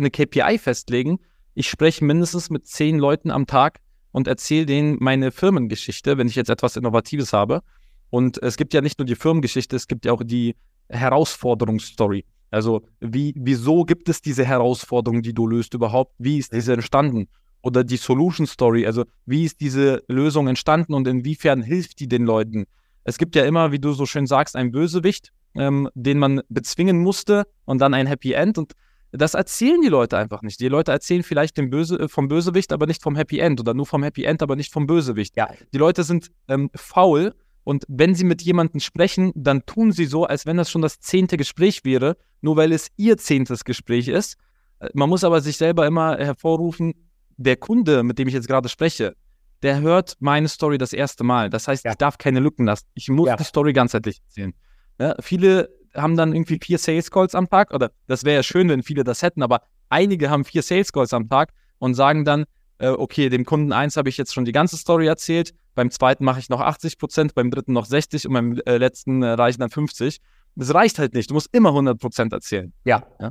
eine 0.00 0.10
KPI 0.10 0.58
festlegen. 0.58 1.18
Ich 1.54 1.68
spreche 1.68 2.04
mindestens 2.04 2.50
mit 2.50 2.66
zehn 2.66 2.98
Leuten 2.98 3.30
am 3.30 3.46
Tag 3.46 3.80
und 4.12 4.26
erzähle 4.26 4.66
denen 4.66 4.96
meine 5.00 5.30
Firmengeschichte, 5.30 6.18
wenn 6.18 6.26
ich 6.26 6.34
jetzt 6.34 6.50
etwas 6.50 6.76
Innovatives 6.76 7.32
habe. 7.32 7.62
Und 8.10 8.42
es 8.42 8.56
gibt 8.56 8.74
ja 8.74 8.80
nicht 8.80 8.98
nur 8.98 9.06
die 9.06 9.14
Firmengeschichte, 9.14 9.76
es 9.76 9.86
gibt 9.86 10.04
ja 10.04 10.12
auch 10.12 10.22
die 10.24 10.56
Herausforderungsstory. 10.88 12.24
Also, 12.50 12.82
wie, 12.98 13.32
wieso 13.36 13.84
gibt 13.84 14.08
es 14.08 14.22
diese 14.22 14.44
Herausforderung, 14.44 15.22
die 15.22 15.32
du 15.32 15.46
löst 15.46 15.74
überhaupt? 15.74 16.14
Wie 16.18 16.38
ist 16.38 16.52
diese 16.52 16.72
entstanden? 16.72 17.28
Oder 17.62 17.84
die 17.84 17.96
Solution 17.96 18.46
Story, 18.46 18.86
also 18.86 19.04
wie 19.26 19.44
ist 19.44 19.60
diese 19.60 20.02
Lösung 20.08 20.48
entstanden 20.48 20.94
und 20.94 21.06
inwiefern 21.06 21.62
hilft 21.62 22.00
die 22.00 22.08
den 22.08 22.24
Leuten? 22.24 22.64
Es 23.04 23.18
gibt 23.18 23.36
ja 23.36 23.44
immer, 23.44 23.70
wie 23.70 23.78
du 23.78 23.92
so 23.92 24.06
schön 24.06 24.26
sagst, 24.26 24.56
einen 24.56 24.72
Bösewicht, 24.72 25.30
ähm, 25.54 25.88
den 25.94 26.18
man 26.18 26.40
bezwingen 26.48 27.02
musste 27.02 27.46
und 27.66 27.80
dann 27.80 27.94
ein 27.94 28.06
Happy 28.06 28.32
End. 28.32 28.58
Und 28.58 28.72
das 29.12 29.34
erzählen 29.34 29.80
die 29.80 29.88
Leute 29.88 30.16
einfach 30.16 30.42
nicht. 30.42 30.60
Die 30.60 30.68
Leute 30.68 30.92
erzählen 30.92 31.22
vielleicht 31.22 31.56
Böse, 31.70 31.98
äh, 31.98 32.08
vom 32.08 32.28
Bösewicht, 32.28 32.72
aber 32.72 32.86
nicht 32.86 33.02
vom 33.02 33.16
Happy 33.16 33.38
End 33.38 33.60
oder 33.60 33.74
nur 33.74 33.86
vom 33.86 34.02
Happy 34.02 34.24
End, 34.24 34.42
aber 34.42 34.56
nicht 34.56 34.72
vom 34.72 34.86
Bösewicht. 34.86 35.36
Ja. 35.36 35.50
Die 35.72 35.78
Leute 35.78 36.04
sind 36.04 36.30
ähm, 36.48 36.70
faul 36.74 37.34
und 37.64 37.84
wenn 37.88 38.14
sie 38.14 38.24
mit 38.24 38.42
jemandem 38.42 38.80
sprechen, 38.80 39.32
dann 39.34 39.66
tun 39.66 39.92
sie 39.92 40.06
so, 40.06 40.24
als 40.24 40.46
wenn 40.46 40.56
das 40.56 40.70
schon 40.70 40.82
das 40.82 41.00
zehnte 41.00 41.36
Gespräch 41.36 41.84
wäre, 41.84 42.16
nur 42.40 42.56
weil 42.56 42.72
es 42.72 42.88
ihr 42.96 43.16
zehntes 43.16 43.64
Gespräch 43.64 44.08
ist. 44.08 44.36
Äh, 44.78 44.88
man 44.94 45.08
muss 45.08 45.24
aber 45.24 45.40
sich 45.40 45.56
selber 45.56 45.86
immer 45.86 46.16
hervorrufen, 46.16 46.94
der 47.36 47.56
Kunde, 47.56 48.02
mit 48.02 48.18
dem 48.18 48.28
ich 48.28 48.34
jetzt 48.34 48.48
gerade 48.48 48.68
spreche, 48.68 49.16
der 49.62 49.80
hört 49.80 50.16
meine 50.20 50.48
Story 50.48 50.78
das 50.78 50.92
erste 50.92 51.24
Mal. 51.24 51.50
Das 51.50 51.68
heißt, 51.68 51.84
ja. 51.84 51.92
ich 51.92 51.96
darf 51.96 52.18
keine 52.18 52.40
Lücken 52.40 52.64
lassen. 52.66 52.86
Ich 52.94 53.08
muss 53.08 53.28
ja. 53.28 53.36
die 53.36 53.44
Story 53.44 53.72
ganzheitlich 53.72 54.20
erzählen. 54.28 54.54
Ja, 54.98 55.14
viele 55.20 55.70
haben 55.94 56.16
dann 56.16 56.34
irgendwie 56.34 56.58
vier 56.62 56.78
Sales 56.78 57.10
Calls 57.10 57.34
am 57.34 57.48
Tag, 57.48 57.72
oder 57.72 57.90
das 58.06 58.24
wäre 58.24 58.36
ja 58.36 58.42
schön, 58.42 58.68
wenn 58.68 58.82
viele 58.82 59.04
das 59.04 59.22
hätten, 59.22 59.42
aber 59.42 59.62
einige 59.88 60.30
haben 60.30 60.44
vier 60.44 60.62
Sales 60.62 60.92
Calls 60.92 61.12
am 61.12 61.28
Tag 61.28 61.52
und 61.78 61.94
sagen 61.94 62.24
dann, 62.24 62.44
äh, 62.78 62.88
okay, 62.88 63.28
dem 63.28 63.44
Kunden 63.44 63.72
1 63.72 63.96
habe 63.96 64.08
ich 64.08 64.16
jetzt 64.16 64.32
schon 64.32 64.44
die 64.44 64.52
ganze 64.52 64.76
Story 64.76 65.06
erzählt, 65.06 65.52
beim 65.74 65.90
zweiten 65.90 66.24
mache 66.24 66.40
ich 66.40 66.48
noch 66.48 66.60
80 66.60 66.98
Prozent, 66.98 67.34
beim 67.34 67.50
dritten 67.50 67.72
noch 67.72 67.84
60 67.84 68.26
und 68.26 68.34
beim 68.34 68.60
äh, 68.66 68.76
letzten 68.76 69.22
äh, 69.22 69.30
reichen 69.30 69.60
dann 69.60 69.70
50. 69.70 70.18
Das 70.56 70.74
reicht 70.74 70.98
halt 70.98 71.14
nicht. 71.14 71.30
Du 71.30 71.34
musst 71.34 71.48
immer 71.52 71.70
100 71.70 71.98
Prozent 71.98 72.32
erzählen. 72.32 72.72
Ja. 72.84 73.04
ja. 73.20 73.30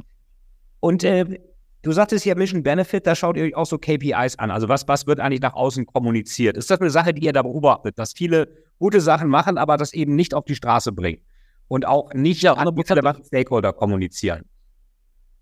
Und 0.80 1.04
äh, 1.04 1.40
du 1.82 1.92
sagtest 1.92 2.26
ja 2.26 2.36
Mission 2.36 2.64
Benefit, 2.64 3.06
da 3.06 3.14
schaut 3.14 3.36
ihr 3.38 3.44
euch 3.44 3.56
auch 3.56 3.66
so 3.66 3.78
KPIs 3.78 4.38
an. 4.38 4.52
Also 4.52 4.70
was, 4.70 4.88
was 4.88 5.06
wird 5.06 5.20
eigentlich 5.20 5.42
nach 5.42 5.54
außen 5.54 5.86
kommuniziert? 5.86 6.56
Ist 6.56 6.72
das 6.72 6.80
eine 6.80 6.90
Sache, 6.90 7.14
die 7.14 7.26
ihr 7.26 7.34
da 7.34 7.42
beobachtet, 7.42 8.00
dass 8.00 8.14
viele 8.14 8.48
gute 8.80 9.02
Sachen 9.02 9.28
machen, 9.28 9.58
aber 9.58 9.76
das 9.76 9.94
eben 9.94 10.16
nicht 10.16 10.34
auf 10.34 10.46
die 10.46 10.56
Straße 10.56 10.92
bringen 10.94 11.22
und 11.70 11.88
auch 11.88 12.14
nicht 12.14 12.42
ja, 12.42 12.54
an 12.54 12.68
relevante 12.68 13.24
Stakeholder 13.24 13.72
kommunizieren? 13.72 14.44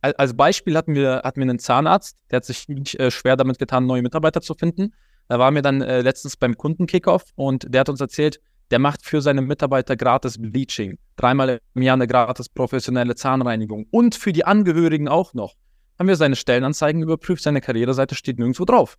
Als 0.01 0.37
Beispiel 0.37 0.77
hatten 0.77 0.93
wir, 0.93 1.21
hatten 1.23 1.39
wir 1.39 1.49
einen 1.49 1.57
Zahnarzt, 1.57 2.17
der 2.29 2.37
hat 2.37 2.45
sich 2.45 2.67
nicht 2.67 2.99
äh, 2.99 3.09
schwer 3.09 3.35
damit 3.35 3.57
getan, 3.57 3.87
neue 3.87 4.03
Mitarbeiter 4.03 4.41
zu 4.41 4.53
finden. 4.53 4.93
Da 5.27 5.39
waren 5.39 5.55
wir 5.55 5.63
dann 5.63 5.81
äh, 5.81 6.01
letztens 6.01 6.37
beim 6.37 6.55
Kunden-Kickoff 6.55 7.23
und 7.35 7.65
der 7.73 7.81
hat 7.81 7.89
uns 7.89 7.99
erzählt, 7.99 8.39
der 8.69 8.79
macht 8.79 9.05
für 9.05 9.21
seine 9.21 9.41
Mitarbeiter 9.41 9.95
gratis 9.95 10.37
Bleaching, 10.39 10.99
dreimal 11.15 11.59
im 11.73 11.81
Jahr 11.81 11.95
eine 11.95 12.07
gratis 12.07 12.47
professionelle 12.49 13.15
Zahnreinigung 13.15 13.87
und 13.89 14.15
für 14.15 14.33
die 14.33 14.45
Angehörigen 14.45 15.07
auch 15.07 15.33
noch. 15.33 15.55
Haben 15.97 16.09
wir 16.09 16.15
seine 16.15 16.35
Stellenanzeigen 16.35 17.01
überprüft, 17.01 17.43
seine 17.43 17.61
Karriereseite 17.61 18.13
steht 18.13 18.37
nirgendwo 18.37 18.65
drauf. 18.65 18.97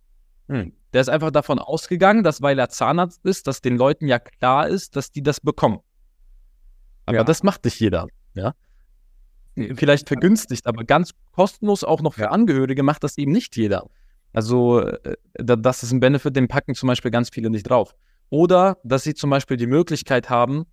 Hm. 0.49 0.73
Der 0.93 1.01
ist 1.01 1.09
einfach 1.09 1.31
davon 1.31 1.59
ausgegangen, 1.59 2.23
dass 2.23 2.41
weil 2.41 2.59
er 2.59 2.69
Zahnarzt 2.69 3.23
ist, 3.23 3.47
dass 3.47 3.61
den 3.61 3.77
Leuten 3.77 4.07
ja 4.07 4.19
klar 4.19 4.67
ist, 4.67 4.95
dass 4.95 5.11
die 5.11 5.21
das 5.23 5.39
bekommen. 5.39 5.79
Aber 7.09 7.17
ja. 7.17 7.23
das 7.23 7.41
macht 7.41 7.65
nicht 7.65 7.79
jeder. 7.79 8.05
Ja? 8.35 8.53
Vielleicht 9.55 10.07
vergünstigt, 10.07 10.67
aber 10.67 10.83
ganz 10.83 11.11
kostenlos 11.31 11.83
auch 11.83 12.01
noch 12.01 12.13
für 12.13 12.29
Angehörige 12.29 12.83
macht 12.83 13.03
das 13.03 13.17
eben 13.17 13.31
nicht 13.31 13.57
jeder. 13.57 13.87
Also, 14.31 14.81
äh, 14.81 15.15
das 15.33 15.81
ist 15.81 15.91
ein 15.91 15.99
Benefit, 15.99 16.35
den 16.35 16.47
packen 16.47 16.75
zum 16.75 16.85
Beispiel 16.85 17.09
ganz 17.09 17.31
viele 17.31 17.49
nicht 17.49 17.63
drauf. 17.63 17.95
Oder 18.29 18.77
dass 18.83 19.03
sie 19.03 19.15
zum 19.15 19.31
Beispiel 19.31 19.57
die 19.57 19.65
Möglichkeit 19.65 20.29
haben, 20.29 20.65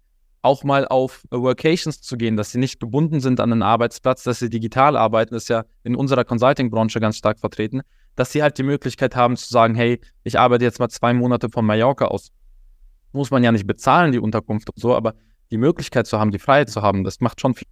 auch 0.43 0.63
mal 0.63 0.87
auf 0.87 1.25
Workations 1.31 2.03
zu 2.03 2.19
gehen, 2.19 2.37
dass 2.37 2.53
sie 2.53 2.59
nicht 2.59 2.81
gebunden 2.81 3.21
sind 3.21 3.41
an 3.41 3.51
einen 3.51 3.63
Arbeitsplatz, 3.63 4.23
dass 4.23 4.41
sie 4.41 4.51
digital 4.51 4.95
arbeiten, 4.95 5.35
ist 5.35 5.49
ja 5.49 5.65
in 5.85 5.97
unserer 5.97 6.25
Consulting-Branche 6.25 7.01
ganz 7.01 7.17
stark 7.17 7.41
vertreten, 7.41 7.81
dass 8.15 8.31
sie 8.31 8.43
halt 8.43 8.59
die 8.59 8.63
Möglichkeit 8.63 9.17
haben 9.17 9.39
zu 9.39 9.49
sagen, 9.49 9.75
hey, 9.75 10.03
ich 10.23 10.39
arbeite 10.39 10.65
jetzt 10.65 10.81
mal 10.81 10.91
zwei 10.91 11.15
Monate 11.15 11.49
von 11.49 11.65
Mallorca 11.65 12.05
aus. 12.05 12.31
Muss 13.13 13.31
man 13.31 13.43
ja 13.43 13.53
nicht 13.53 13.67
bezahlen, 13.67 14.13
die 14.13 14.19
Unterkunft 14.19 14.69
und 14.69 14.79
so, 14.79 14.95
aber 14.95 15.15
die 15.51 15.59
Möglichkeit 15.59 16.07
zu 16.07 16.19
haben, 16.19 16.31
die 16.31 16.39
Freiheit 16.39 16.71
zu 16.71 16.83
haben, 16.83 17.05
das 17.05 17.21
macht 17.21 17.41
schon 17.41 17.55
viel. 17.55 17.69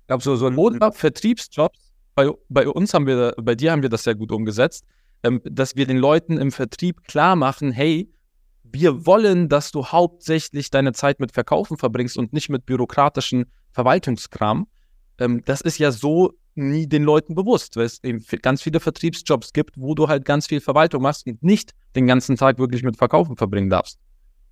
Ich 0.00 0.06
glaube, 0.08 0.22
so, 0.22 0.36
so 0.36 0.46
ein 0.46 0.56
Oder 0.56 0.92
Vertriebsjobs, 0.92 1.92
bei, 2.14 2.30
bei 2.48 2.68
uns 2.68 2.94
haben 2.94 3.06
wir, 3.06 3.34
bei 3.40 3.54
dir 3.54 3.72
haben 3.72 3.82
wir 3.82 3.88
das 3.88 4.04
sehr 4.04 4.14
gut 4.14 4.32
umgesetzt 4.32 4.84
ähm, 5.22 5.40
dass 5.44 5.76
wir 5.76 5.86
den 5.86 5.98
Leuten 5.98 6.38
im 6.38 6.52
Vertrieb 6.52 7.04
klar 7.04 7.36
machen, 7.36 7.72
hey, 7.72 8.10
wir 8.62 9.06
wollen, 9.06 9.48
dass 9.48 9.70
du 9.70 9.86
hauptsächlich 9.86 10.70
deine 10.70 10.92
Zeit 10.92 11.20
mit 11.20 11.32
Verkaufen 11.32 11.78
verbringst 11.78 12.18
und 12.18 12.32
nicht 12.32 12.50
mit 12.50 12.66
bürokratischen 12.66 13.46
Verwaltungskram. 13.72 14.66
Ähm, 15.18 15.42
das 15.44 15.60
ist 15.60 15.78
ja 15.78 15.90
so 15.90 16.34
nie 16.54 16.86
den 16.86 17.04
Leuten 17.04 17.34
bewusst, 17.34 17.76
weil 17.76 17.86
es 17.86 18.02
eben 18.02 18.24
ganz 18.42 18.62
viele 18.62 18.80
Vertriebsjobs 18.80 19.52
gibt, 19.52 19.76
wo 19.78 19.94
du 19.94 20.08
halt 20.08 20.24
ganz 20.24 20.48
viel 20.48 20.60
Verwaltung 20.60 21.02
machst 21.02 21.26
und 21.26 21.42
nicht 21.42 21.72
den 21.94 22.06
ganzen 22.06 22.36
Tag 22.36 22.58
wirklich 22.58 22.82
mit 22.82 22.96
Verkaufen 22.96 23.36
verbringen 23.36 23.70
darfst. 23.70 23.98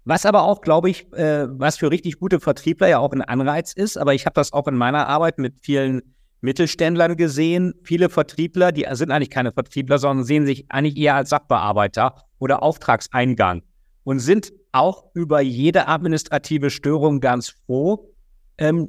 Was 0.07 0.25
aber 0.25 0.45
auch, 0.45 0.61
glaube 0.61 0.89
ich, 0.89 1.13
äh, 1.15 1.49
was 1.51 1.79
für 1.79 1.91
richtig 1.91 2.21
gute 2.21 2.39
Vertriebler 2.39 2.87
ja 2.87 2.99
auch 3.01 3.13
ein 3.13 3.23
Anreiz 3.23 3.73
ist, 3.73 3.97
aber 3.99 4.15
ich 4.15 4.25
habe 4.25 4.35
das 4.35 4.53
auch 4.53 4.69
in 4.69 4.77
meiner 4.77 5.09
Arbeit 5.09 5.39
mit 5.39 5.55
vielen 5.63 6.01
Mittelständlern 6.43 7.17
gesehen. 7.17 7.75
Viele 7.83 8.09
Vertriebler, 8.09 8.71
die 8.71 8.87
sind 8.93 9.11
eigentlich 9.11 9.31
keine 9.31 9.51
Vertriebler, 9.51 9.99
sondern 9.99 10.25
sehen 10.25 10.47
sich 10.47 10.67
eigentlich 10.69 10.97
eher 10.97 11.17
als 11.17 11.31
Sachbearbeiter 11.31 12.15
oder 12.39 12.63
Auftragseingang 12.63 13.63
und 14.05 14.21
sind 14.21 14.53
auch 14.71 15.07
über 15.15 15.41
jede 15.41 15.89
administrative 15.89 16.71
Störung 16.71 17.19
ganz 17.19 17.49
froh, 17.67 18.15
ähm, 18.59 18.89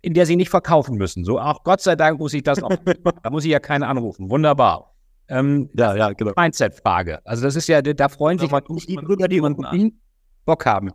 in 0.00 0.14
der 0.14 0.26
sie 0.26 0.36
nicht 0.36 0.50
verkaufen 0.50 0.96
müssen. 0.96 1.24
So, 1.24 1.40
auch 1.40 1.64
Gott 1.64 1.80
sei 1.80 1.96
Dank 1.96 2.20
muss 2.20 2.34
ich 2.34 2.44
das 2.44 2.62
auch, 2.62 2.76
da 3.24 3.30
muss 3.30 3.44
ich 3.44 3.50
ja 3.50 3.58
keinen 3.58 3.82
anrufen. 3.82 4.30
Wunderbar. 4.30 4.94
Ähm, 5.26 5.70
ja, 5.74 5.96
ja, 5.96 6.12
genau. 6.12 6.32
Mindset-Frage. 6.36 7.18
Also 7.24 7.42
das 7.42 7.56
ist 7.56 7.66
ja, 7.66 7.82
da 7.82 8.08
freuen 8.08 8.38
sich 8.38 8.50
die 8.86 8.96
Brüder, 8.96 9.26
die 9.26 9.40
man 9.40 9.56
Bock 10.44 10.66
haben. 10.66 10.90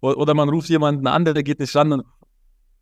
Oder 0.00 0.34
man 0.34 0.48
ruft 0.48 0.68
jemanden 0.68 1.06
an, 1.06 1.24
der 1.24 1.34
geht 1.42 1.60
nicht 1.60 1.74
ran 1.76 1.92
und 1.92 2.02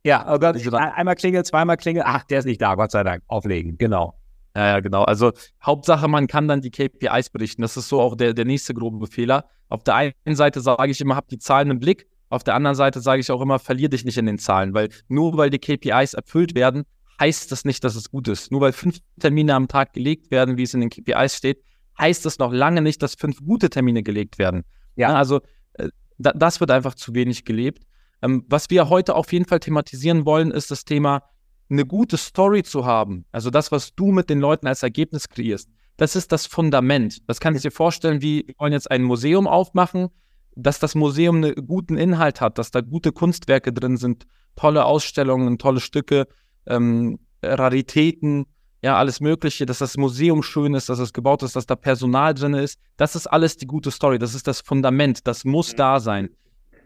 ja, 0.03 0.33
oh 0.33 0.39
Gott, 0.39 0.57
einmal 0.73 1.15
klingelt, 1.15 1.47
zweimal 1.47 1.77
klingelt, 1.77 2.07
ach, 2.09 2.25
der 2.25 2.39
ist 2.39 2.47
nicht 2.47 2.63
da, 2.63 2.75
Gott 2.75 2.91
sei 2.91 3.03
Dank. 3.03 3.23
Auflegen, 3.27 3.77
genau. 3.77 4.15
Ja, 4.57 4.67
ja, 4.69 4.81
genau. 4.81 5.05
Also 5.05 5.33
Hauptsache, 5.63 6.09
man 6.09 6.27
kann 6.27 6.49
dann 6.49 6.63
die 6.63 6.71
KPIs 6.71 7.31
berichten. 7.31 7.63
Das 7.63 7.77
ist 7.77 7.89
so 7.89 8.01
auch 8.01 8.17
der, 8.17 8.33
der 8.33 8.47
nächste 8.47 8.75
grobe 8.75 9.07
Fehler. 9.07 9.45
Auf 9.69 9.85
der 9.85 9.95
einen 9.95 10.37
Seite 10.37 10.61
sage 10.61 10.91
ich 10.91 11.01
immer, 11.01 11.17
hab 11.17 11.29
die 11.29 11.39
Zahlen 11.39 11.71
im 11.71 11.79
Blick. 11.79 12.07
Auf 12.31 12.45
der 12.45 12.55
anderen 12.55 12.77
Seite 12.77 13.01
sage 13.01 13.21
ich 13.21 13.31
auch 13.31 13.41
immer, 13.41 13.59
verlier 13.59 13.89
dich 13.89 14.05
nicht 14.05 14.17
in 14.17 14.27
den 14.27 14.39
Zahlen, 14.39 14.73
weil 14.73 14.89
nur 15.09 15.37
weil 15.37 15.51
die 15.51 15.59
KPIs 15.59 16.15
erfüllt 16.15 16.55
werden, 16.55 16.85
heißt 17.21 17.53
das 17.53 17.65
nicht, 17.65 17.85
dass 17.85 17.95
es 17.95 18.11
gut 18.11 18.29
ist. 18.29 18.51
Nur 18.51 18.63
weil 18.63 18.73
fünf 18.73 18.99
Termine 19.19 19.55
am 19.55 19.69
Tag 19.69 19.93
gelegt 19.93 20.31
werden, 20.31 20.57
wie 20.57 20.63
es 20.63 20.75
in 20.75 20.81
den 20.81 20.91
KPIs 20.91 21.37
steht, 21.37 21.63
heißt 21.99 22.25
das 22.25 22.39
noch 22.39 22.53
lange 22.53 22.83
nicht, 22.83 23.03
dass 23.03 23.15
fünf 23.15 23.45
gute 23.45 23.69
Termine 23.69 24.03
gelegt 24.03 24.39
werden. 24.39 24.65
Ja, 24.97 25.15
also 25.15 25.41
äh, 25.75 25.89
das 26.19 26.61
wird 26.61 26.71
einfach 26.71 26.95
zu 26.95 27.15
wenig 27.15 27.45
gelebt. 27.45 27.85
Ähm, 28.23 28.45
was 28.49 28.71
wir 28.71 28.89
heute 28.89 29.15
auf 29.15 29.33
jeden 29.33 29.47
Fall 29.47 29.61
thematisieren 29.61 30.25
wollen, 30.25 30.51
ist 30.51 30.71
das 30.71 30.85
Thema, 30.85 31.23
eine 31.71 31.87
gute 31.87 32.17
Story 32.17 32.63
zu 32.63 32.85
haben. 32.85 33.25
Also 33.33 33.51
das, 33.51 33.71
was 33.71 33.95
du 33.95 34.11
mit 34.13 34.29
den 34.29 34.41
Leuten 34.41 34.67
als 34.67 34.83
Ergebnis 34.83 35.29
kreierst. 35.29 35.71
Das 35.97 36.17
ist 36.17 36.33
das 36.33 36.47
Fundament. 36.47 37.29
Das 37.29 37.41
kann 37.41 37.55
ich 37.55 37.63
dir 37.63 37.71
vorstellen, 37.71 38.23
wie 38.23 38.45
wir 38.47 38.55
wollen 38.59 38.73
jetzt 38.73 38.91
ein 38.91 39.03
Museum 39.03 39.47
aufmachen, 39.47 40.09
dass 40.57 40.79
das 40.79 40.95
Museum 40.95 41.37
einen 41.37 41.55
guten 41.67 41.97
Inhalt 41.97 42.41
hat, 42.41 42.59
dass 42.59 42.71
da 42.71 42.81
gute 42.81 43.13
Kunstwerke 43.13 43.73
drin 43.73 43.97
sind, 43.97 44.27
tolle 44.57 44.85
Ausstellungen, 44.85 45.59
tolle 45.59 45.81
Stücke, 45.81 46.27
ähm, 46.67 47.19
Raritäten, 47.43 48.47
ja, 48.83 48.97
alles 48.97 49.21
Mögliche, 49.21 49.67
dass 49.67 49.79
das 49.79 49.97
Museum 49.97 50.43
schön 50.43 50.75
ist, 50.75 50.89
dass 50.89 50.99
es 50.99 51.13
gebaut 51.13 51.43
ist, 51.43 51.55
dass 51.55 51.67
da 51.67 51.77
Personal 51.77 52.33
drin 52.33 52.55
ist. 52.55 52.79
Das 52.97 53.15
ist 53.15 53.27
alles 53.27 53.57
die 53.57 53.67
gute 53.67 53.91
Story. 53.91 54.19
Das 54.19 54.35
ist 54.35 54.47
das 54.47 54.61
Fundament. 54.61 55.27
Das 55.27 55.45
muss 55.45 55.73
mhm. 55.73 55.77
da 55.77 56.01
sein. 56.01 56.31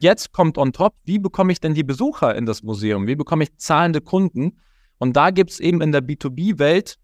Jetzt 0.01 0.33
kommt 0.33 0.59
on 0.59 0.73
top, 0.73 0.95
wie 1.05 1.21
bekomme 1.21 1.53
ich 1.53 1.61
denn 1.61 1.75
die 1.75 1.85
Besucher 1.85 2.35
in 2.35 2.47
das 2.47 2.63
Museum? 2.63 3.07
Wie 3.07 3.15
bekomme 3.15 3.45
ich 3.45 3.57
zahlende 3.57 4.01
Kunden? 4.01 4.59
Und 4.99 5.17
da 5.17 5.31
gibt 5.31 5.51
es 5.51 5.61
eben 5.61 5.81
in 5.81 5.93
der 5.93 6.03
B2B-Welt, 6.03 6.99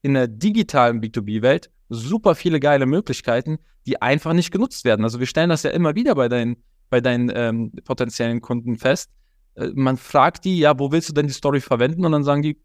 in 0.00 0.14
der 0.14 0.28
digitalen 0.28 1.02
B2B-Welt, 1.02 1.70
super 1.90 2.34
viele 2.34 2.58
geile 2.58 2.86
Möglichkeiten, 2.86 3.58
die 3.86 4.00
einfach 4.00 4.32
nicht 4.32 4.50
genutzt 4.50 4.84
werden. 4.84 5.04
Also 5.04 5.20
wir 5.20 5.26
stellen 5.26 5.50
das 5.50 5.62
ja 5.62 5.70
immer 5.70 5.94
wieder 5.94 6.14
bei 6.14 6.28
deinen, 6.28 6.56
bei 6.88 7.00
deinen 7.00 7.30
ähm, 7.34 7.72
potenziellen 7.84 8.40
Kunden 8.40 8.76
fest. 8.76 9.10
Äh, 9.54 9.68
man 9.74 9.98
fragt 9.98 10.44
die, 10.44 10.58
ja, 10.58 10.78
wo 10.78 10.90
willst 10.90 11.10
du 11.10 11.12
denn 11.12 11.26
die 11.26 11.32
Story 11.32 11.60
verwenden? 11.60 12.04
Und 12.04 12.12
dann 12.12 12.24
sagen 12.24 12.42
die, 12.42 12.58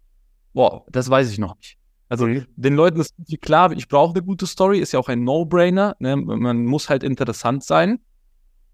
boah, 0.53 0.85
das 0.89 1.09
weiß 1.09 1.31
ich 1.31 1.39
noch 1.39 1.55
nicht. 1.55 1.77
Also 2.09 2.27
mhm. 2.27 2.45
den 2.55 2.75
Leuten 2.75 2.99
ist 2.99 3.13
klar, 3.41 3.71
ich 3.71 3.87
brauche 3.87 4.15
eine 4.15 4.23
gute 4.23 4.47
Story, 4.47 4.79
ist 4.79 4.93
ja 4.93 4.99
auch 4.99 5.09
ein 5.09 5.23
No-Brainer. 5.23 5.95
Ne? 5.99 6.15
Man 6.15 6.65
muss 6.65 6.89
halt 6.89 7.03
interessant 7.03 7.63
sein 7.63 7.99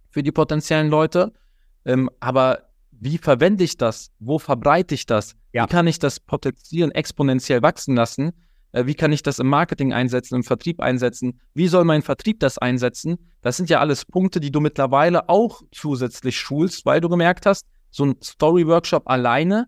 für 0.09 0.23
die 0.23 0.31
potenziellen 0.31 0.89
Leute. 0.89 1.33
Ähm, 1.85 2.09
aber 2.19 2.69
wie 2.91 3.17
verwende 3.17 3.63
ich 3.63 3.77
das? 3.77 4.11
Wo 4.19 4.39
verbreite 4.39 4.93
ich 4.95 5.05
das? 5.05 5.35
Ja. 5.51 5.63
Wie 5.63 5.67
kann 5.67 5.87
ich 5.87 5.99
das 5.99 6.19
potenzieren, 6.19 6.91
exponentiell 6.91 7.61
wachsen 7.61 7.95
lassen? 7.95 8.31
Äh, 8.71 8.85
wie 8.85 8.95
kann 8.95 9.11
ich 9.11 9.23
das 9.23 9.39
im 9.39 9.47
Marketing 9.47 9.93
einsetzen, 9.93 10.35
im 10.35 10.43
Vertrieb 10.43 10.79
einsetzen? 10.79 11.39
Wie 11.53 11.67
soll 11.67 11.85
mein 11.85 12.01
Vertrieb 12.01 12.39
das 12.39 12.57
einsetzen? 12.57 13.17
Das 13.41 13.57
sind 13.57 13.69
ja 13.69 13.79
alles 13.79 14.05
Punkte, 14.05 14.39
die 14.39 14.51
du 14.51 14.59
mittlerweile 14.59 15.29
auch 15.29 15.61
zusätzlich 15.71 16.37
schulst, 16.37 16.85
weil 16.85 17.01
du 17.01 17.09
gemerkt 17.09 17.45
hast, 17.45 17.65
so 17.89 18.05
ein 18.05 18.15
Story-Workshop 18.21 19.07
alleine, 19.07 19.67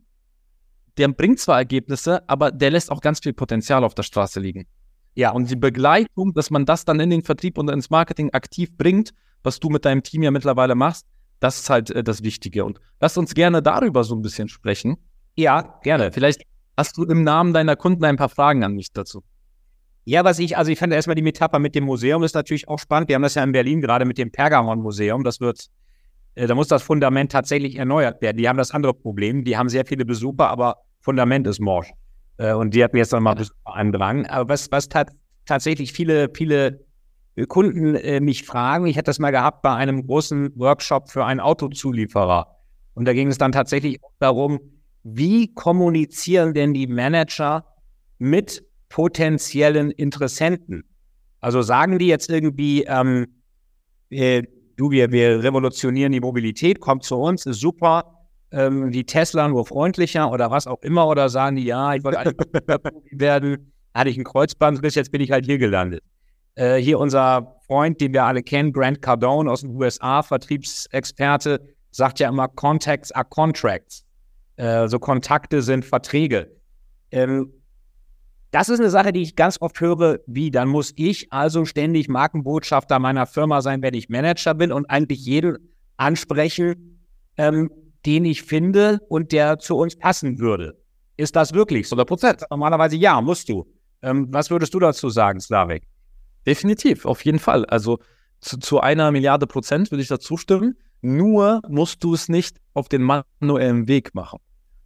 der 0.97 1.09
bringt 1.09 1.39
zwar 1.39 1.57
Ergebnisse, 1.57 2.27
aber 2.29 2.51
der 2.51 2.71
lässt 2.71 2.91
auch 2.91 3.01
ganz 3.01 3.19
viel 3.19 3.33
Potenzial 3.33 3.83
auf 3.83 3.95
der 3.95 4.03
Straße 4.03 4.39
liegen. 4.39 4.67
Ja, 5.13 5.31
und 5.31 5.49
die 5.49 5.55
Begleitung, 5.55 6.33
dass 6.33 6.49
man 6.49 6.65
das 6.65 6.85
dann 6.85 6.99
in 6.99 7.09
den 7.09 7.21
Vertrieb 7.21 7.57
und 7.57 7.69
ins 7.69 7.89
Marketing 7.89 8.31
aktiv 8.31 8.75
bringt, 8.77 9.11
was 9.43 9.59
du 9.59 9.69
mit 9.69 9.85
deinem 9.85 10.03
Team 10.03 10.23
ja 10.23 10.31
mittlerweile 10.31 10.75
machst, 10.75 11.05
das 11.39 11.59
ist 11.59 11.69
halt 11.69 11.89
äh, 11.91 12.03
das 12.03 12.23
Wichtige. 12.23 12.65
Und 12.65 12.79
lass 12.99 13.17
uns 13.17 13.33
gerne 13.33 13.61
darüber 13.61 14.03
so 14.03 14.15
ein 14.15 14.21
bisschen 14.21 14.49
sprechen. 14.49 14.97
Ja, 15.35 15.79
gerne. 15.83 16.11
Vielleicht 16.11 16.43
hast 16.77 16.97
du 16.97 17.03
im 17.03 17.23
Namen 17.23 17.53
deiner 17.53 17.75
Kunden 17.75 18.03
ein 18.03 18.17
paar 18.17 18.29
Fragen 18.29 18.63
an 18.63 18.73
mich 18.73 18.91
dazu. 18.91 19.23
Ja, 20.05 20.23
was 20.23 20.39
ich, 20.39 20.57
also 20.57 20.71
ich 20.71 20.77
fand 20.77 20.93
erstmal 20.93 21.15
die 21.15 21.21
Metapher 21.21 21.59
mit 21.59 21.75
dem 21.75 21.85
Museum 21.85 22.23
ist 22.23 22.35
natürlich 22.35 22.67
auch 22.67 22.77
spannend. 22.77 23.09
Wir 23.09 23.15
haben 23.15 23.23
das 23.23 23.35
ja 23.35 23.43
in 23.43 23.51
Berlin 23.51 23.81
gerade 23.81 24.05
mit 24.05 24.17
dem 24.17 24.31
Pergamon-Museum. 24.31 25.23
Das 25.23 25.39
wird, 25.39 25.67
da 26.35 26.55
muss 26.55 26.67
das 26.67 26.83
Fundament 26.83 27.31
tatsächlich 27.31 27.77
erneuert 27.77 28.21
werden. 28.21 28.37
Die 28.37 28.47
haben 28.49 28.57
das 28.57 28.71
andere 28.71 28.93
Problem. 28.93 29.43
Die 29.43 29.57
haben 29.57 29.69
sehr 29.69 29.85
viele 29.85 30.05
Besucher, 30.05 30.49
aber 30.49 30.77
Fundament 31.01 31.47
ist 31.47 31.59
morsch. 31.59 31.91
Äh, 32.37 32.53
und 32.53 32.73
die 32.73 32.83
hatten 32.83 32.97
jetzt 32.97 33.13
nochmal 33.13 33.35
Besucher 33.35 33.53
Andrang. 33.63 34.25
Aber 34.27 34.49
was, 34.49 34.71
was 34.71 34.89
tat, 34.89 35.11
tatsächlich 35.45 35.93
viele, 35.93 36.29
viele 36.35 36.85
Kunden 37.47 37.95
äh, 37.95 38.19
mich 38.19 38.43
fragen, 38.43 38.85
ich 38.87 38.97
hatte 38.97 39.05
das 39.05 39.19
mal 39.19 39.31
gehabt 39.31 39.61
bei 39.61 39.73
einem 39.73 40.05
großen 40.05 40.57
Workshop 40.57 41.09
für 41.09 41.25
einen 41.25 41.39
Autozulieferer. 41.39 42.47
Und 42.93 43.05
da 43.05 43.13
ging 43.13 43.27
es 43.27 43.37
dann 43.37 43.51
tatsächlich 43.51 43.99
darum, 44.19 44.59
wie 45.03 45.53
kommunizieren 45.53 46.53
denn 46.53 46.73
die 46.73 46.87
Manager 46.87 47.65
mit 48.17 48.63
potenziellen 48.89 49.91
Interessenten? 49.91 50.83
Also 51.41 51.61
sagen 51.61 51.99
die 51.99 52.07
jetzt 52.07 52.29
irgendwie, 52.29 52.83
ähm, 52.83 53.27
äh, 54.09 54.43
du, 54.75 54.91
wir, 54.91 55.11
wir 55.11 55.43
revolutionieren 55.43 56.11
die 56.11 56.19
Mobilität, 56.19 56.79
kommt 56.79 57.03
zu 57.03 57.15
uns, 57.15 57.45
ist 57.45 57.59
super, 57.59 58.25
ähm, 58.51 58.91
die 58.91 59.05
Tesla 59.05 59.47
nur 59.47 59.65
freundlicher 59.65 60.31
oder 60.31 60.51
was 60.51 60.67
auch 60.67 60.81
immer, 60.81 61.07
oder 61.07 61.29
sagen 61.29 61.55
die, 61.55 61.65
ja, 61.65 61.93
ich 61.93 62.03
wollte 62.03 62.19
eigentlich 62.19 62.37
werden, 63.11 63.71
hatte 63.93 64.09
ich 64.09 64.17
einen 64.17 64.25
Kreuzbandriss, 64.25 64.95
jetzt 64.95 65.11
bin 65.11 65.21
ich 65.21 65.31
halt 65.31 65.45
hier 65.45 65.57
gelandet. 65.57 66.03
Äh, 66.55 66.77
hier 66.77 66.99
unser 66.99 67.57
Freund, 67.67 67.99
den 67.99 68.13
wir 68.13 68.23
alle 68.23 68.41
kennen, 68.41 68.71
Grant 68.71 69.01
Cardone 69.01 69.51
aus 69.51 69.61
den 69.61 69.71
USA, 69.71 70.23
Vertriebsexperte, 70.23 71.59
sagt 71.91 72.19
ja 72.19 72.29
immer, 72.29 72.47
Contacts 72.47 73.11
are 73.11 73.25
contracts. 73.25 74.05
Äh, 74.57 74.87
so 74.87 74.99
Kontakte 74.99 75.61
sind 75.61 75.83
Verträge. 75.83 76.55
Ähm, 77.11 77.51
das 78.55 78.69
ist 78.69 78.79
eine 78.79 78.89
Sache, 78.89 79.11
die 79.11 79.21
ich 79.21 79.35
ganz 79.35 79.57
oft 79.59 79.81
höre, 79.81 80.19
wie, 80.27 80.49
dann 80.49 80.69
muss 80.69 80.93
ich 80.95 81.29
also 81.33 81.65
ständig 81.65 82.07
Markenbotschafter 82.07 82.99
meiner 82.99 83.25
Firma 83.25 83.61
sein, 83.61 83.81
wenn 83.81 83.93
ich 83.93 84.07
Manager 84.07 84.53
bin 84.53 84.71
und 84.71 84.89
eigentlich 84.89 85.25
jeden 85.25 85.75
ansprechen, 85.97 87.01
ähm, 87.35 87.69
den 88.05 88.23
ich 88.23 88.43
finde 88.43 88.99
und 89.09 89.33
der 89.33 89.59
zu 89.59 89.75
uns 89.75 89.97
passen 89.97 90.39
würde. 90.39 90.81
Ist 91.17 91.35
das 91.35 91.53
wirklich 91.53 91.89
so? 91.89 91.95
100 91.95 92.07
Prozent. 92.07 92.43
Normalerweise 92.49 92.95
ja, 92.95 93.19
musst 93.19 93.49
du. 93.49 93.67
Ähm, 94.01 94.27
was 94.31 94.49
würdest 94.49 94.73
du 94.73 94.79
dazu 94.79 95.09
sagen, 95.09 95.41
Slavik? 95.41 95.83
Definitiv, 96.47 97.05
auf 97.05 97.25
jeden 97.25 97.39
Fall. 97.39 97.65
Also 97.65 97.99
zu, 98.39 98.57
zu 98.57 98.79
einer 98.79 99.11
Milliarde 99.11 99.47
Prozent 99.47 99.91
würde 99.91 100.01
ich 100.01 100.07
dazu 100.07 100.37
stimmen. 100.37 100.77
Nur 101.01 101.59
musst 101.67 102.01
du 102.05 102.13
es 102.13 102.29
nicht 102.29 102.61
auf 102.73 102.87
den 102.87 103.01
manuellen 103.01 103.89
Weg 103.89 104.15
machen. 104.15 104.39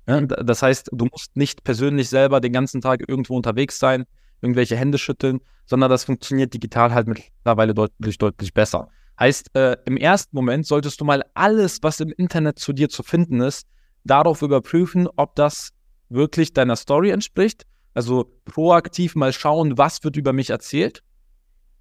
Ja, 0.09 0.21
das 0.21 0.63
heißt, 0.63 0.89
du 0.91 1.05
musst 1.05 1.35
nicht 1.35 1.63
persönlich 1.63 2.09
selber 2.09 2.41
den 2.41 2.51
ganzen 2.51 2.81
Tag 2.81 3.07
irgendwo 3.07 3.35
unterwegs 3.35 3.77
sein, 3.77 4.05
irgendwelche 4.41 4.75
Hände 4.75 4.97
schütteln, 4.97 5.39
sondern 5.67 5.91
das 5.91 6.05
funktioniert 6.05 6.51
digital 6.51 6.95
halt 6.95 7.07
mittlerweile 7.07 7.75
deutlich, 7.75 8.17
deutlich 8.17 8.55
besser. 8.55 8.89
Heißt, 9.19 9.55
äh, 9.55 9.77
im 9.85 9.97
ersten 9.97 10.35
Moment 10.35 10.65
solltest 10.65 10.99
du 10.99 11.05
mal 11.05 11.23
alles, 11.35 11.83
was 11.83 11.99
im 11.99 12.11
Internet 12.17 12.57
zu 12.57 12.73
dir 12.73 12.89
zu 12.89 13.03
finden 13.03 13.39
ist, 13.39 13.67
darauf 14.03 14.41
überprüfen, 14.41 15.07
ob 15.15 15.35
das 15.35 15.73
wirklich 16.09 16.53
deiner 16.53 16.75
Story 16.75 17.11
entspricht. 17.11 17.67
Also 17.93 18.33
proaktiv 18.45 19.13
mal 19.13 19.31
schauen, 19.31 19.77
was 19.77 20.03
wird 20.03 20.17
über 20.17 20.33
mich 20.33 20.49
erzählt 20.49 21.03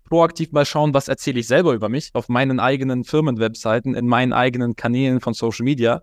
proaktiv 0.08 0.52
mal 0.52 0.64
schauen, 0.64 0.94
was 0.94 1.08
erzähle 1.08 1.40
ich 1.40 1.46
selber 1.46 1.74
über 1.74 1.88
mich 1.88 2.10
auf 2.14 2.28
meinen 2.28 2.60
eigenen 2.60 3.04
Firmenwebseiten, 3.04 3.94
in 3.94 4.06
meinen 4.06 4.32
eigenen 4.32 4.74
Kanälen 4.74 5.20
von 5.20 5.34
Social 5.34 5.64
Media. 5.64 6.02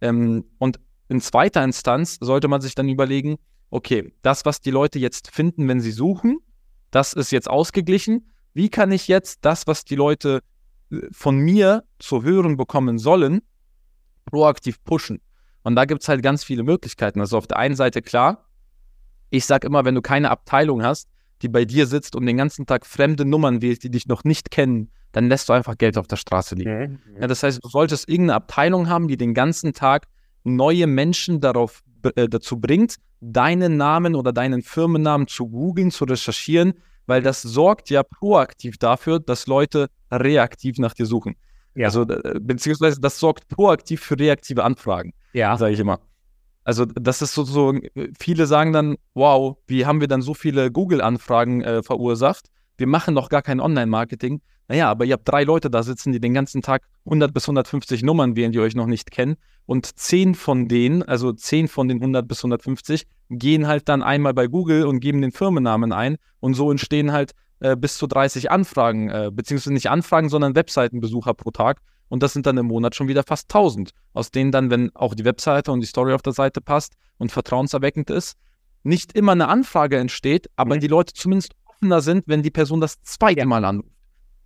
Ähm, 0.00 0.44
und 0.58 0.78
in 1.08 1.20
zweiter 1.20 1.64
Instanz 1.64 2.18
sollte 2.20 2.48
man 2.48 2.60
sich 2.60 2.74
dann 2.74 2.88
überlegen, 2.88 3.36
okay, 3.70 4.12
das, 4.22 4.44
was 4.44 4.60
die 4.60 4.70
Leute 4.70 4.98
jetzt 4.98 5.30
finden, 5.30 5.68
wenn 5.68 5.80
sie 5.80 5.90
suchen, 5.90 6.38
das 6.90 7.12
ist 7.12 7.32
jetzt 7.32 7.48
ausgeglichen. 7.48 8.30
Wie 8.54 8.68
kann 8.68 8.92
ich 8.92 9.08
jetzt 9.08 9.44
das, 9.44 9.66
was 9.66 9.84
die 9.84 9.94
Leute 9.94 10.42
äh, 10.90 11.00
von 11.10 11.38
mir 11.38 11.84
zu 11.98 12.22
hören 12.22 12.56
bekommen 12.56 12.98
sollen, 12.98 13.42
proaktiv 14.26 14.82
pushen? 14.84 15.20
Und 15.62 15.76
da 15.76 15.84
gibt 15.84 16.02
es 16.02 16.08
halt 16.08 16.22
ganz 16.22 16.44
viele 16.44 16.62
Möglichkeiten. 16.62 17.20
Also 17.20 17.36
auf 17.36 17.46
der 17.46 17.58
einen 17.58 17.76
Seite 17.76 18.00
klar, 18.00 18.46
ich 19.30 19.44
sage 19.44 19.66
immer, 19.66 19.84
wenn 19.84 19.94
du 19.94 20.02
keine 20.02 20.30
Abteilung 20.30 20.82
hast, 20.82 21.08
die 21.42 21.48
bei 21.48 21.64
dir 21.64 21.86
sitzt 21.86 22.16
und 22.16 22.26
den 22.26 22.36
ganzen 22.36 22.66
Tag 22.66 22.86
fremde 22.86 23.24
Nummern 23.24 23.62
wählt, 23.62 23.82
die 23.82 23.90
dich 23.90 24.06
noch 24.06 24.24
nicht 24.24 24.50
kennen, 24.50 24.90
dann 25.12 25.28
lässt 25.28 25.48
du 25.48 25.52
einfach 25.52 25.76
Geld 25.76 25.98
auf 25.98 26.06
der 26.06 26.16
Straße 26.16 26.54
liegen. 26.54 27.00
Ja, 27.20 27.26
das 27.26 27.42
heißt, 27.42 27.62
du 27.62 27.68
solltest 27.68 28.08
irgendeine 28.08 28.36
Abteilung 28.36 28.88
haben, 28.88 29.08
die 29.08 29.16
den 29.16 29.34
ganzen 29.34 29.72
Tag 29.72 30.06
neue 30.48 30.86
Menschen 30.86 31.40
darauf, 31.40 31.82
äh, 32.14 32.28
dazu 32.28 32.60
bringt, 32.60 32.96
deinen 33.20 33.76
Namen 33.76 34.14
oder 34.14 34.32
deinen 34.32 34.62
Firmennamen 34.62 35.26
zu 35.26 35.48
googeln, 35.48 35.90
zu 35.90 36.04
recherchieren, 36.04 36.74
weil 37.06 37.22
das 37.22 37.42
sorgt 37.42 37.90
ja 37.90 38.02
proaktiv 38.02 38.78
dafür, 38.78 39.18
dass 39.18 39.46
Leute 39.46 39.88
reaktiv 40.10 40.78
nach 40.78 40.94
dir 40.94 41.06
suchen. 41.06 41.36
Ja. 41.74 41.86
Also, 41.86 42.02
äh, 42.02 42.38
beziehungsweise 42.40 43.00
das 43.00 43.18
sorgt 43.18 43.48
proaktiv 43.48 44.00
für 44.00 44.18
reaktive 44.18 44.64
Anfragen. 44.64 45.12
Ja. 45.32 45.56
Sage 45.56 45.74
ich 45.74 45.80
immer. 45.80 46.00
Also 46.64 46.84
das 46.84 47.22
ist 47.22 47.34
so, 47.34 47.74
viele 48.18 48.46
sagen 48.46 48.74
dann, 48.74 48.96
wow, 49.14 49.56
wie 49.68 49.86
haben 49.86 50.02
wir 50.02 50.08
dann 50.08 50.20
so 50.20 50.34
viele 50.34 50.70
Google-Anfragen 50.70 51.62
äh, 51.62 51.82
verursacht? 51.82 52.48
Wir 52.76 52.86
machen 52.86 53.14
noch 53.14 53.30
gar 53.30 53.40
kein 53.40 53.58
Online-Marketing. 53.58 54.42
Naja, 54.68 54.90
aber 54.90 55.06
ihr 55.06 55.14
habt 55.14 55.26
drei 55.26 55.44
Leute 55.44 55.70
da 55.70 55.82
sitzen, 55.82 56.12
die 56.12 56.20
den 56.20 56.34
ganzen 56.34 56.60
Tag 56.60 56.82
100 57.06 57.32
bis 57.32 57.44
150 57.44 58.02
Nummern 58.02 58.36
wählen, 58.36 58.52
die 58.52 58.60
euch 58.60 58.74
noch 58.74 58.86
nicht 58.86 59.10
kennen. 59.10 59.36
Und 59.68 59.98
zehn 59.98 60.34
von 60.34 60.66
denen, 60.66 61.02
also 61.02 61.30
zehn 61.34 61.68
von 61.68 61.88
den 61.88 61.98
100 61.98 62.26
bis 62.26 62.38
150, 62.38 63.06
gehen 63.28 63.66
halt 63.66 63.86
dann 63.90 64.02
einmal 64.02 64.32
bei 64.32 64.46
Google 64.46 64.86
und 64.86 65.00
geben 65.00 65.20
den 65.20 65.30
Firmennamen 65.30 65.92
ein. 65.92 66.16
Und 66.40 66.54
so 66.54 66.70
entstehen 66.70 67.12
halt 67.12 67.32
äh, 67.60 67.76
bis 67.76 67.98
zu 67.98 68.06
30 68.06 68.50
Anfragen, 68.50 69.10
äh, 69.10 69.30
beziehungsweise 69.30 69.74
nicht 69.74 69.90
Anfragen, 69.90 70.30
sondern 70.30 70.54
Webseitenbesucher 70.54 71.34
pro 71.34 71.50
Tag. 71.50 71.82
Und 72.08 72.22
das 72.22 72.32
sind 72.32 72.46
dann 72.46 72.56
im 72.56 72.64
Monat 72.64 72.94
schon 72.94 73.08
wieder 73.08 73.22
fast 73.24 73.54
1000, 73.54 73.90
aus 74.14 74.30
denen 74.30 74.52
dann, 74.52 74.70
wenn 74.70 74.90
auch 74.96 75.14
die 75.14 75.26
Webseite 75.26 75.70
und 75.70 75.80
die 75.80 75.86
Story 75.86 76.14
auf 76.14 76.22
der 76.22 76.32
Seite 76.32 76.62
passt 76.62 76.94
und 77.18 77.30
vertrauenserweckend 77.30 78.08
ist, 78.08 78.38
nicht 78.84 79.12
immer 79.12 79.32
eine 79.32 79.48
Anfrage 79.48 79.98
entsteht, 79.98 80.48
aber 80.56 80.76
mhm. 80.76 80.80
die 80.80 80.86
Leute 80.86 81.12
zumindest 81.12 81.52
offener 81.66 82.00
sind, 82.00 82.24
wenn 82.26 82.42
die 82.42 82.50
Person 82.50 82.80
das 82.80 83.02
zweite 83.02 83.44
Mal 83.44 83.66
anruft. 83.66 83.92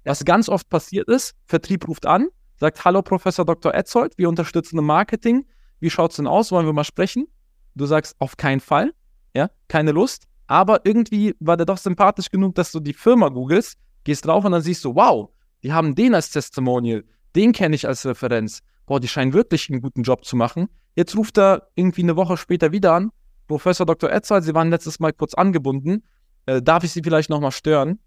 Was 0.03 0.25
ganz 0.25 0.49
oft 0.49 0.69
passiert 0.69 1.07
ist, 1.07 1.37
Vertrieb 1.47 1.87
ruft 1.87 2.07
an, 2.07 2.27
sagt, 2.63 2.85
hallo 2.85 3.03
Professor 3.03 3.45
Dr. 3.45 3.75
Etzold, 3.75 4.17
wir 4.19 4.29
unterstützen 4.29 4.79
im 4.79 4.87
Marketing. 4.87 5.47
Wie 5.81 5.91
schaut 5.91 6.13
es 6.13 6.19
denn 6.19 6.29
aus? 6.29 6.53
Wollen 6.53 6.65
wir 6.65 6.73
mal 6.73 6.85
sprechen? 6.85 7.27
Du 7.75 7.87
sagst, 7.87 8.15
auf 8.21 8.37
keinen 8.37 8.61
Fall, 8.61 8.93
ja, 9.35 9.51
keine 9.67 9.91
Lust. 9.91 10.29
Aber 10.47 10.87
irgendwie 10.87 11.35
war 11.41 11.57
der 11.57 11.67
doch 11.67 11.77
sympathisch 11.77 12.31
genug, 12.31 12.55
dass 12.55 12.71
du 12.71 12.79
die 12.79 12.93
Firma 12.93 13.31
googelst, 13.31 13.79
gehst 14.05 14.27
drauf 14.27 14.45
und 14.45 14.53
dann 14.53 14.63
siehst 14.63 14.85
du, 14.85 14.95
wow, 14.95 15.31
die 15.65 15.73
haben 15.73 15.97
den 15.97 16.15
als 16.15 16.31
Testimonial, 16.31 17.03
den 17.35 17.51
kenne 17.51 17.75
ich 17.75 17.89
als 17.89 18.07
Referenz. 18.07 18.61
Boah, 18.87 19.01
die 19.01 19.09
scheinen 19.09 19.33
wirklich 19.33 19.69
einen 19.69 19.81
guten 19.81 20.05
Job 20.05 20.25
zu 20.25 20.37
machen. 20.37 20.69
Jetzt 20.95 21.17
ruft 21.17 21.39
er 21.39 21.69
irgendwie 21.75 22.05
eine 22.05 22.15
Woche 22.15 22.37
später 22.37 22.71
wieder 22.71 22.93
an. 22.93 23.11
Professor 23.49 23.87
Dr. 23.87 24.09
Etzold, 24.09 24.45
Sie 24.45 24.55
waren 24.55 24.71
letztes 24.71 25.01
Mal 25.01 25.13
kurz 25.13 25.35
angebunden. 25.35 26.05
Äh, 26.47 26.63
darf 26.63 26.85
ich 26.85 26.93
Sie 26.93 27.03
vielleicht 27.03 27.29
nochmal 27.29 27.51
stören? 27.51 27.99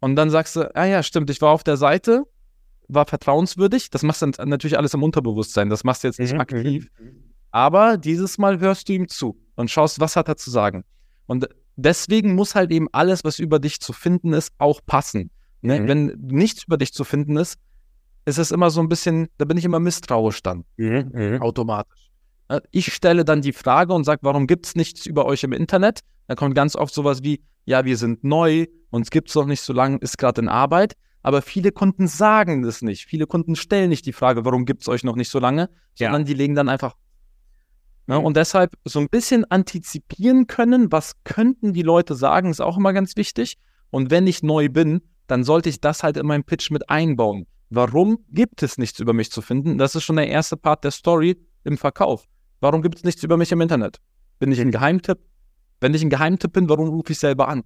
Und 0.00 0.16
dann 0.16 0.28
sagst 0.28 0.56
du, 0.56 0.76
ah 0.76 0.84
ja, 0.84 1.02
stimmt, 1.02 1.30
ich 1.30 1.40
war 1.40 1.52
auf 1.52 1.64
der 1.64 1.78
Seite, 1.78 2.24
war 2.88 3.06
vertrauenswürdig. 3.06 3.90
Das 3.90 4.02
machst 4.02 4.22
du 4.22 4.30
dann 4.30 4.48
natürlich 4.48 4.78
alles 4.78 4.94
im 4.94 5.02
Unterbewusstsein. 5.02 5.70
Das 5.70 5.84
machst 5.84 6.04
du 6.04 6.08
jetzt 6.08 6.18
nicht 6.18 6.34
mhm. 6.34 6.40
aktiv. 6.40 6.88
Mhm. 6.98 7.32
Aber 7.50 7.96
dieses 7.96 8.38
Mal 8.38 8.60
hörst 8.60 8.88
du 8.88 8.94
ihm 8.94 9.08
zu 9.08 9.38
und 9.56 9.70
schaust, 9.70 10.00
was 10.00 10.16
hat 10.16 10.28
er 10.28 10.36
zu 10.36 10.50
sagen. 10.50 10.84
Und 11.26 11.48
deswegen 11.76 12.34
muss 12.34 12.54
halt 12.54 12.70
eben 12.70 12.88
alles, 12.92 13.24
was 13.24 13.38
über 13.38 13.58
dich 13.58 13.80
zu 13.80 13.92
finden 13.92 14.32
ist, 14.32 14.52
auch 14.58 14.80
passen. 14.84 15.30
Ne? 15.60 15.80
Mhm. 15.80 15.88
Wenn 15.88 16.06
nichts 16.22 16.64
über 16.64 16.76
dich 16.76 16.92
zu 16.92 17.04
finden 17.04 17.36
ist, 17.36 17.58
ist 18.24 18.38
es 18.38 18.50
immer 18.50 18.70
so 18.70 18.80
ein 18.80 18.88
bisschen, 18.88 19.28
da 19.38 19.44
bin 19.44 19.56
ich 19.56 19.64
immer 19.64 19.80
misstrauisch 19.80 20.42
dann. 20.42 20.64
Mhm, 20.76 21.10
mhm. 21.12 21.42
automatisch. 21.42 22.10
Ich 22.70 22.92
stelle 22.92 23.24
dann 23.24 23.40
die 23.40 23.52
Frage 23.52 23.94
und 23.94 24.04
sage, 24.04 24.20
warum 24.22 24.46
gibt 24.46 24.66
es 24.66 24.74
nichts 24.74 25.06
über 25.06 25.24
euch 25.24 25.42
im 25.42 25.52
Internet? 25.52 26.00
Da 26.26 26.34
kommt 26.34 26.54
ganz 26.54 26.76
oft 26.76 26.92
sowas 26.92 27.22
wie, 27.22 27.42
ja, 27.64 27.84
wir 27.84 27.96
sind 27.96 28.24
neu, 28.24 28.66
uns 28.90 29.10
gibt 29.10 29.28
es 29.30 29.34
noch 29.34 29.46
nicht 29.46 29.62
so 29.62 29.72
lange, 29.72 29.96
ist 29.98 30.18
gerade 30.18 30.42
in 30.42 30.48
Arbeit. 30.48 30.94
Aber 31.22 31.42
viele 31.42 31.72
Kunden 31.72 32.08
sagen 32.08 32.62
das 32.62 32.82
nicht. 32.82 33.06
Viele 33.06 33.26
Kunden 33.26 33.56
stellen 33.56 33.90
nicht 33.90 34.06
die 34.06 34.12
Frage, 34.12 34.44
warum 34.44 34.64
gibt 34.64 34.82
es 34.82 34.88
euch 34.88 35.04
noch 35.04 35.16
nicht 35.16 35.30
so 35.30 35.38
lange, 35.38 35.70
sondern 35.94 36.22
ja. 36.22 36.26
die 36.26 36.34
legen 36.34 36.54
dann 36.54 36.68
einfach. 36.68 36.96
Ja, 38.08 38.16
und 38.16 38.36
deshalb 38.36 38.76
so 38.84 38.98
ein 38.98 39.08
bisschen 39.08 39.44
antizipieren 39.50 40.48
können, 40.48 40.90
was 40.90 41.14
könnten 41.24 41.72
die 41.72 41.82
Leute 41.82 42.14
sagen, 42.14 42.50
ist 42.50 42.60
auch 42.60 42.76
immer 42.76 42.92
ganz 42.92 43.16
wichtig. 43.16 43.58
Und 43.90 44.10
wenn 44.10 44.26
ich 44.26 44.42
neu 44.42 44.68
bin, 44.68 45.02
dann 45.28 45.44
sollte 45.44 45.68
ich 45.68 45.80
das 45.80 46.02
halt 46.02 46.16
in 46.16 46.26
meinen 46.26 46.44
Pitch 46.44 46.70
mit 46.70 46.90
einbauen. 46.90 47.46
Warum 47.70 48.18
gibt 48.28 48.62
es 48.62 48.76
nichts 48.76 48.98
über 48.98 49.12
mich 49.12 49.30
zu 49.30 49.40
finden? 49.40 49.78
Das 49.78 49.94
ist 49.94 50.02
schon 50.02 50.16
der 50.16 50.28
erste 50.28 50.56
Part 50.56 50.84
der 50.84 50.90
Story 50.90 51.38
im 51.64 51.78
Verkauf. 51.78 52.26
Warum 52.60 52.82
gibt 52.82 52.98
es 52.98 53.04
nichts 53.04 53.22
über 53.22 53.36
mich 53.36 53.52
im 53.52 53.60
Internet? 53.60 53.98
Bin 54.38 54.52
ich 54.52 54.60
ein 54.60 54.70
Geheimtipp? 54.70 55.18
Wenn 55.80 55.94
ich 55.94 56.02
ein 56.02 56.10
Geheimtipp 56.10 56.52
bin, 56.52 56.68
warum 56.68 56.88
rufe 56.88 57.12
ich 57.12 57.18
selber 57.18 57.48
an? 57.48 57.62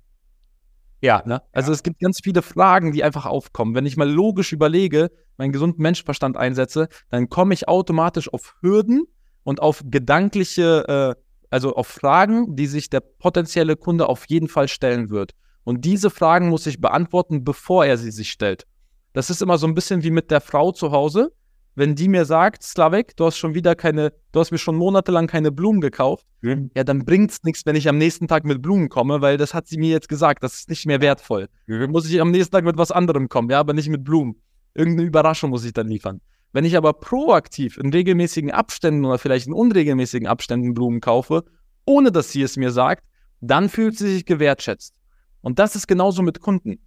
Ja, 1.01 1.23
ne? 1.27 1.43
Also 1.53 1.71
ja. 1.71 1.75
es 1.75 1.83
gibt 1.83 2.01
ganz 2.01 2.21
viele 2.23 2.43
Fragen, 2.43 2.93
die 2.93 3.05
einfach 3.05 3.27
aufkommen. 3.27 3.75
Wenn 3.75 3.87
ich 3.87 3.97
mal 3.97 4.11
logisch 4.11 4.53
überlege, 4.53 5.11
meinen 5.37 5.53
gesunden 5.53 5.83
Menschverstand 5.83 6.37
einsetze, 6.37 6.89
dann 7.11 7.29
komme 7.29 7.55
ich 7.55 7.69
automatisch 7.69 8.33
auf 8.33 8.57
Hürden 8.61 9.05
und 9.45 9.61
auf 9.61 9.83
gedankliche, 9.85 11.17
äh, 11.17 11.23
also 11.51 11.75
auf 11.75 11.87
Fragen, 11.87 12.57
die 12.57 12.67
sich 12.67 12.91
der 12.91 13.01
potenzielle 13.01 13.77
Kunde 13.77 14.09
auf 14.09 14.27
jeden 14.29 14.49
Fall 14.49 14.69
stellen 14.69 15.11
wird. 15.11 15.33
Und 15.65 15.85
diese 15.85 16.11
Fragen 16.11 16.49
muss 16.49 16.67
ich 16.67 16.81
beantworten, 16.81 17.45
bevor 17.45 17.85
er 17.85 17.99
sie 17.99 18.11
sich 18.11 18.31
stellt. 18.31 18.67
Das 19.13 19.31
ist 19.31 19.43
immer 19.43 19.59
so 19.59 19.67
ein 19.67 19.75
bisschen 19.75 20.03
wie 20.03 20.11
mit 20.11 20.31
der 20.31 20.41
Frau 20.41 20.73
zu 20.73 20.93
Hause. 20.93 21.33
Wenn 21.77 21.95
die 21.95 22.09
mir 22.09 22.25
sagt, 22.25 22.63
Slavek, 22.63 23.17
du 23.17 23.27
hast 23.27 23.37
schon 23.37 23.55
wieder 23.55 23.75
keine, 23.75 24.15
du 24.33 24.41
hast 24.41 24.51
mir 24.51 24.57
schon 24.59 24.77
monatelang 24.77 25.27
keine 25.27 25.53
Blumen 25.53 25.83
gekauft, 25.83 26.27
mhm. 26.41 26.71
ja, 26.75 26.85
dann 26.85 27.05
bringt 27.05 27.31
es 27.31 27.43
nichts, 27.45 27.67
wenn 27.67 27.77
ich 27.77 27.87
am 27.87 27.99
nächsten 27.99 28.29
Tag 28.29 28.45
mit 28.45 28.63
Blumen 28.63 28.89
komme, 28.89 29.21
weil 29.21 29.37
das 29.37 29.53
hat 29.53 29.69
sie 29.69 29.77
mir 29.77 29.91
jetzt 29.91 30.09
gesagt, 30.09 30.43
das 30.43 30.55
ist 30.55 30.71
nicht 30.71 30.87
mehr 30.87 31.03
wertvoll. 31.03 31.49
Mhm. 31.67 31.91
Muss 31.91 32.09
ich 32.09 32.19
am 32.19 32.31
nächsten 32.31 32.53
Tag 32.53 32.65
mit 32.65 32.79
was 32.79 32.91
anderem 32.91 33.29
kommen, 33.29 33.51
ja, 33.51 33.61
aber 33.61 33.75
nicht 33.75 33.91
mit 33.91 34.05
Blumen. 34.05 34.41
Irgendeine 34.75 35.07
Überraschung 35.07 35.51
muss 35.51 35.67
ich 35.67 35.75
dann 35.75 35.87
liefern. 35.87 36.23
Wenn 36.53 36.65
ich 36.65 36.79
aber 36.79 36.95
proaktiv 36.95 37.77
in 37.77 37.93
regelmäßigen 37.93 38.51
Abständen 38.51 39.05
oder 39.05 39.19
vielleicht 39.19 39.47
in 39.47 39.53
unregelmäßigen 39.53 40.27
Abständen 40.27 40.73
Blumen 40.73 41.01
kaufe, 41.01 41.45
ohne 41.85 42.11
dass 42.11 42.33
sie 42.33 42.41
es 42.41 42.57
mir 42.57 42.71
sagt, 42.71 43.05
dann 43.43 43.69
fühlt 43.69 43.99
sie 43.99 44.15
sich 44.15 44.25
gewertschätzt. 44.25 44.95
Und 45.43 45.59
das 45.59 45.77
ist 45.77 45.87
genauso 45.87 46.23
mit 46.23 46.41
Kunden. 46.41 46.79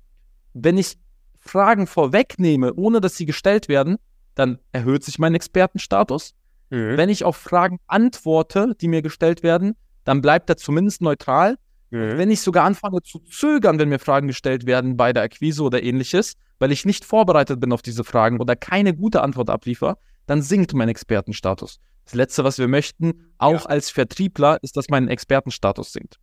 Wenn 0.54 0.80
ich 0.80 0.98
Fragen 1.40 1.86
vorwegnehme, 1.86 2.74
ohne 2.74 3.02
dass 3.02 3.16
sie 3.16 3.28
gestellt 3.28 3.70
werden, 3.70 3.98
dann 4.40 4.58
erhöht 4.72 5.04
sich 5.04 5.20
mein 5.20 5.36
Expertenstatus. 5.36 6.34
Mhm. 6.70 6.98
Wenn 6.98 7.10
ich 7.10 7.26
auf 7.26 7.36
Fragen 7.36 7.80
antworte, 7.88 8.74
die 8.80 8.88
mir 8.88 9.02
gestellt 9.02 9.44
werden, 9.44 9.76
dann 10.06 10.22
bleibt 10.22 10.50
er 10.50 10.58
zumindest 10.58 11.02
neutral. 11.02 11.58
Mhm. 11.90 12.18
Wenn 12.18 12.32
ich 12.32 12.42
sogar 12.42 12.64
anfange 12.64 13.02
zu 13.04 13.20
zögern, 13.20 13.80
wenn 13.80 13.90
mir 13.90 14.00
Fragen 14.00 14.28
gestellt 14.28 14.66
werden 14.66 14.96
bei 14.96 15.12
der 15.12 15.24
Akquise 15.24 15.62
oder 15.64 15.84
ähnliches, 15.84 16.36
weil 16.58 16.72
ich 16.72 16.86
nicht 16.86 17.04
vorbereitet 17.04 17.60
bin 17.60 17.74
auf 17.74 17.82
diese 17.82 18.04
Fragen 18.04 18.40
oder 18.40 18.56
keine 18.56 18.96
gute 18.96 19.22
Antwort 19.22 19.50
abliefer, 19.50 19.98
dann 20.26 20.42
sinkt 20.42 20.74
mein 20.74 20.90
Expertenstatus. 20.90 21.80
Das 22.06 22.14
Letzte, 22.14 22.44
was 22.44 22.58
wir 22.58 22.68
möchten, 22.68 23.34
auch 23.38 23.64
ja. 23.64 23.66
als 23.66 23.90
Vertriebler, 23.90 24.58
ist, 24.62 24.78
dass 24.78 24.90
mein 24.90 25.10
Expertenstatus 25.10 25.92
sinkt. 25.94 26.18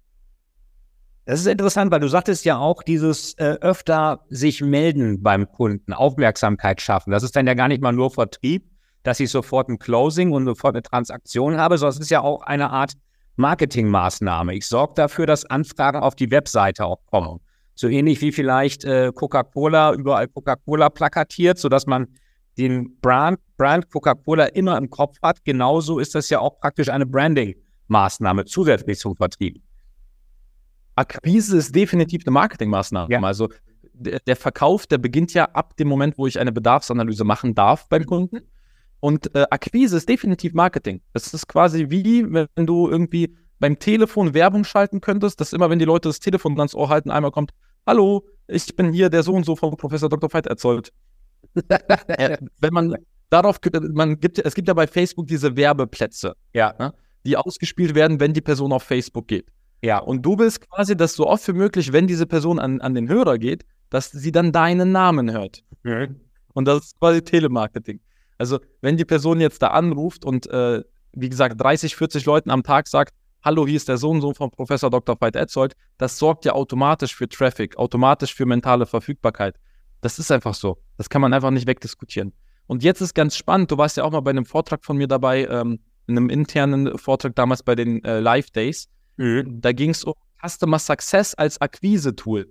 Das 1.26 1.40
ist 1.40 1.46
interessant, 1.46 1.90
weil 1.90 1.98
du 1.98 2.06
sagtest 2.06 2.44
ja 2.44 2.56
auch, 2.56 2.84
dieses 2.84 3.34
äh, 3.34 3.56
öfter 3.60 4.20
sich 4.30 4.60
melden 4.60 5.24
beim 5.24 5.50
Kunden, 5.50 5.92
Aufmerksamkeit 5.92 6.80
schaffen. 6.80 7.10
Das 7.10 7.24
ist 7.24 7.34
dann 7.34 7.48
ja 7.48 7.54
gar 7.54 7.66
nicht 7.66 7.82
mal 7.82 7.90
nur 7.90 8.12
Vertrieb, 8.12 8.70
dass 9.02 9.18
ich 9.18 9.30
sofort 9.30 9.68
ein 9.68 9.80
Closing 9.80 10.30
und 10.30 10.46
sofort 10.46 10.76
eine 10.76 10.82
Transaktion 10.82 11.56
habe, 11.56 11.78
sondern 11.78 11.96
es 11.96 12.00
ist 12.00 12.10
ja 12.10 12.20
auch 12.20 12.42
eine 12.42 12.70
Art 12.70 12.92
Marketingmaßnahme. 13.34 14.54
Ich 14.54 14.68
sorge 14.68 14.94
dafür, 14.94 15.26
dass 15.26 15.44
Anfragen 15.44 15.98
auf 15.98 16.14
die 16.14 16.30
Webseite 16.30 16.84
auch 16.84 17.04
kommen. 17.06 17.40
So 17.74 17.88
ähnlich 17.88 18.20
wie 18.20 18.30
vielleicht 18.30 18.84
äh, 18.84 19.10
Coca-Cola 19.12 19.94
überall 19.94 20.28
Coca-Cola 20.28 20.90
plakatiert, 20.90 21.58
sodass 21.58 21.86
man 21.86 22.06
den 22.56 23.00
Brand, 23.00 23.40
Brand 23.56 23.90
Coca-Cola 23.90 24.44
immer 24.46 24.78
im 24.78 24.90
Kopf 24.90 25.16
hat. 25.20 25.44
Genauso 25.44 25.98
ist 25.98 26.14
das 26.14 26.30
ja 26.30 26.38
auch 26.38 26.60
praktisch 26.60 26.88
eine 26.88 27.04
Branding-Maßnahme 27.04 28.44
zusätzlich 28.44 29.00
zum 29.00 29.16
Vertrieb. 29.16 29.65
Akquise 30.96 31.58
ist 31.58 31.74
definitiv 31.74 32.22
eine 32.26 32.32
Marketingmaßnahme. 32.32 33.12
Ja. 33.12 33.22
Also 33.22 33.48
der, 33.92 34.36
Verkauf, 34.36 34.86
der 34.86 34.98
beginnt 34.98 35.32
ja 35.34 35.44
ab 35.46 35.76
dem 35.76 35.88
Moment, 35.88 36.18
wo 36.18 36.26
ich 36.26 36.38
eine 36.38 36.52
Bedarfsanalyse 36.52 37.24
machen 37.24 37.54
darf 37.54 37.88
beim 37.88 38.04
Kunden. 38.04 38.40
Und 39.00 39.34
äh, 39.34 39.46
Akquise 39.50 39.96
ist 39.96 40.08
definitiv 40.08 40.54
Marketing. 40.54 41.00
Das 41.12 41.32
ist 41.32 41.46
quasi 41.48 41.86
wie, 41.90 42.30
wenn 42.30 42.66
du 42.66 42.88
irgendwie 42.88 43.36
beim 43.58 43.78
Telefon 43.78 44.34
Werbung 44.34 44.64
schalten 44.64 45.00
könntest, 45.00 45.40
dass 45.40 45.52
immer, 45.52 45.70
wenn 45.70 45.78
die 45.78 45.84
Leute 45.84 46.08
das 46.08 46.20
Telefon 46.20 46.58
ans 46.58 46.74
Ohr 46.74 46.88
halten, 46.88 47.10
einmal 47.10 47.30
kommt, 47.30 47.52
hallo, 47.86 48.26
ich 48.48 48.74
bin 48.76 48.92
hier 48.92 49.08
der 49.08 49.22
so 49.22 49.32
und 49.32 49.44
so 49.44 49.56
von 49.56 49.76
Professor 49.76 50.08
Dr. 50.08 50.32
Veit 50.32 50.46
erzeugt. 50.46 50.92
äh, 52.08 52.36
wenn 52.60 52.74
man 52.74 52.96
darauf, 53.30 53.58
man 53.92 54.20
gibt, 54.20 54.38
es 54.38 54.54
gibt 54.54 54.68
ja 54.68 54.74
bei 54.74 54.86
Facebook 54.86 55.26
diese 55.26 55.56
Werbeplätze, 55.56 56.34
ja, 56.52 56.74
ne, 56.78 56.92
die 57.24 57.36
ausgespielt 57.36 57.94
werden, 57.94 58.20
wenn 58.20 58.32
die 58.32 58.40
Person 58.40 58.72
auf 58.72 58.82
Facebook 58.82 59.28
geht. 59.28 59.46
Ja, 59.86 59.98
und 59.98 60.22
du 60.22 60.36
willst 60.36 60.68
quasi, 60.68 60.96
dass 60.96 61.14
so 61.14 61.28
oft 61.28 61.46
wie 61.46 61.52
möglich, 61.52 61.92
wenn 61.92 62.08
diese 62.08 62.26
Person 62.26 62.58
an, 62.58 62.80
an 62.80 62.94
den 62.94 63.08
Hörer 63.08 63.38
geht, 63.38 63.64
dass 63.88 64.10
sie 64.10 64.32
dann 64.32 64.50
deinen 64.50 64.90
Namen 64.90 65.30
hört. 65.30 65.62
Mhm. 65.84 66.22
Und 66.54 66.64
das 66.66 66.86
ist 66.86 66.98
quasi 66.98 67.22
Telemarketing. 67.22 68.00
Also, 68.36 68.58
wenn 68.80 68.96
die 68.96 69.04
Person 69.04 69.40
jetzt 69.40 69.62
da 69.62 69.68
anruft 69.68 70.24
und, 70.24 70.48
äh, 70.48 70.82
wie 71.12 71.28
gesagt, 71.28 71.60
30, 71.60 71.94
40 71.94 72.26
Leuten 72.26 72.50
am 72.50 72.64
Tag 72.64 72.88
sagt, 72.88 73.14
hallo, 73.44 73.64
hier 73.64 73.76
ist 73.76 73.88
der 73.88 73.96
Sohn 73.96 74.20
so 74.20 74.34
von 74.34 74.50
Professor 74.50 74.90
Dr. 74.90 75.16
Veit 75.20 75.36
Etzold, 75.36 75.74
das 75.98 76.18
sorgt 76.18 76.44
ja 76.46 76.52
automatisch 76.52 77.14
für 77.14 77.28
Traffic, 77.28 77.76
automatisch 77.76 78.34
für 78.34 78.44
mentale 78.44 78.86
Verfügbarkeit. 78.86 79.54
Das 80.00 80.18
ist 80.18 80.32
einfach 80.32 80.54
so. 80.54 80.78
Das 80.96 81.08
kann 81.08 81.20
man 81.20 81.32
einfach 81.32 81.52
nicht 81.52 81.68
wegdiskutieren. 81.68 82.32
Und 82.66 82.82
jetzt 82.82 83.00
ist 83.02 83.14
ganz 83.14 83.36
spannend, 83.36 83.70
du 83.70 83.78
warst 83.78 83.96
ja 83.98 84.02
auch 84.02 84.10
mal 84.10 84.20
bei 84.20 84.30
einem 84.30 84.46
Vortrag 84.46 84.84
von 84.84 84.96
mir 84.96 85.06
dabei, 85.06 85.46
ähm, 85.46 85.78
in 86.08 86.16
einem 86.16 86.28
internen 86.28 86.98
Vortrag 86.98 87.36
damals 87.36 87.62
bei 87.62 87.76
den 87.76 88.02
äh, 88.04 88.18
Live 88.18 88.50
Days. 88.50 88.88
Mhm. 89.16 89.60
Da 89.60 89.72
ging 89.72 89.90
es 89.90 90.04
um 90.04 90.14
Customer 90.44 90.78
Success 90.78 91.34
als 91.34 91.60
Akquise-Tool. 91.60 92.48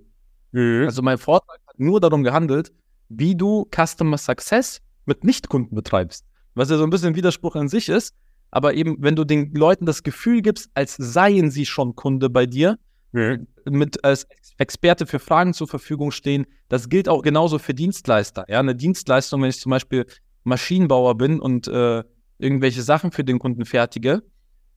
Mhm. 0.51 0.85
Also 0.85 1.01
mein 1.01 1.17
Vortrag 1.17 1.59
hat 1.67 1.79
nur 1.79 1.99
darum 1.99 2.23
gehandelt, 2.23 2.71
wie 3.09 3.35
du 3.35 3.67
Customer 3.73 4.17
Success 4.17 4.81
mit 5.05 5.23
Nichtkunden 5.23 5.75
betreibst. 5.75 6.25
Was 6.55 6.69
ja 6.69 6.77
so 6.77 6.83
ein 6.83 6.89
bisschen 6.89 7.09
ein 7.09 7.15
Widerspruch 7.15 7.55
an 7.55 7.67
sich 7.67 7.89
ist, 7.89 8.15
aber 8.51 8.73
eben, 8.73 8.97
wenn 8.99 9.15
du 9.15 9.25
den 9.25 9.53
Leuten 9.53 9.85
das 9.85 10.03
Gefühl 10.03 10.41
gibst, 10.41 10.69
als 10.73 10.95
seien 10.95 11.51
sie 11.51 11.65
schon 11.65 11.95
Kunde 11.95 12.29
bei 12.29 12.45
dir, 12.45 12.79
mhm. 13.11 13.47
mit 13.65 14.03
als 14.03 14.27
Experte 14.57 15.05
für 15.05 15.19
Fragen 15.19 15.53
zur 15.53 15.67
Verfügung 15.67 16.11
stehen, 16.11 16.45
das 16.69 16.89
gilt 16.89 17.09
auch 17.09 17.21
genauso 17.21 17.59
für 17.59 17.73
Dienstleister. 17.73 18.45
Ja, 18.47 18.59
eine 18.59 18.75
Dienstleistung, 18.75 19.41
wenn 19.41 19.49
ich 19.49 19.59
zum 19.59 19.71
Beispiel 19.71 20.05
Maschinenbauer 20.45 21.15
bin 21.17 21.39
und 21.39 21.67
äh, 21.67 22.03
irgendwelche 22.37 22.81
Sachen 22.81 23.11
für 23.11 23.23
den 23.23 23.39
Kunden 23.39 23.65
fertige, 23.65 24.23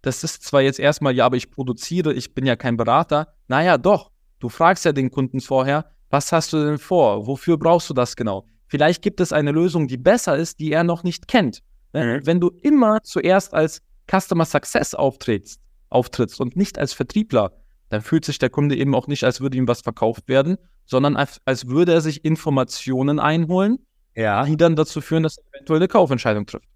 das 0.03 0.25
ist 0.25 0.43
zwar 0.45 0.63
jetzt 0.63 0.79
erstmal, 0.79 1.15
ja, 1.15 1.27
aber 1.27 1.37
ich 1.37 1.51
produziere, 1.51 2.13
ich 2.13 2.35
bin 2.35 2.47
ja 2.47 2.57
kein 2.57 2.77
Berater. 2.77 3.35
Naja, 3.49 3.79
doch. 3.79 4.11
Du 4.39 4.49
fragst 4.49 4.85
ja 4.85 4.93
den 4.93 5.11
Kunden 5.11 5.41
vorher, 5.41 5.91
was 6.11 6.33
hast 6.33 6.53
du 6.53 6.65
denn 6.65 6.79
vor? 6.79 7.27
Wofür 7.27 7.59
brauchst 7.59 7.91
du 7.91 7.95
das 7.95 8.15
genau? 8.15 8.47
Vielleicht 8.69 9.03
gibt 9.03 9.21
es 9.21 9.33
eine 9.33 9.51
Lösung, 9.51 9.89
die 9.89 9.97
besser 9.97 10.37
ist, 10.37 10.61
die 10.61 10.73
er 10.73 10.85
noch 10.85 11.03
nicht 11.03 11.27
kennt. 11.27 11.61
Mhm. 11.93 12.21
Wenn 12.25 12.41
du 12.41 12.51
immer 12.63 13.03
zuerst 13.03 13.55
als 13.55 13.81
Customer 14.11 14.45
Success 14.45 14.95
auftrittst, 14.95 15.61
auftrittst 15.91 16.41
und 16.41 16.57
nicht 16.57 16.79
als 16.79 16.93
Vertriebler, 16.93 17.53
dann 17.89 18.03
fühlt 18.03 18.25
sich 18.25 18.39
der 18.39 18.51
Kunde 18.51 18.77
eben 18.77 18.95
auch 18.95 19.07
nicht, 19.07 19.25
als 19.25 19.41
würde 19.41 19.57
ihm 19.57 19.67
was 19.67 19.81
verkauft 19.81 20.29
werden, 20.29 20.59
sondern 20.85 21.17
als, 21.17 21.41
als 21.45 21.69
würde 21.69 21.93
er 21.93 22.01
sich 22.01 22.25
Informationen 22.25 23.19
einholen, 23.19 23.79
ja. 24.15 24.45
die 24.45 24.57
dann 24.57 24.77
dazu 24.77 25.01
führen, 25.01 25.23
dass 25.23 25.39
er 25.39 25.45
eventuell 25.55 25.79
eine 25.79 25.89
Kaufentscheidung 25.89 26.47
trifft. 26.47 26.68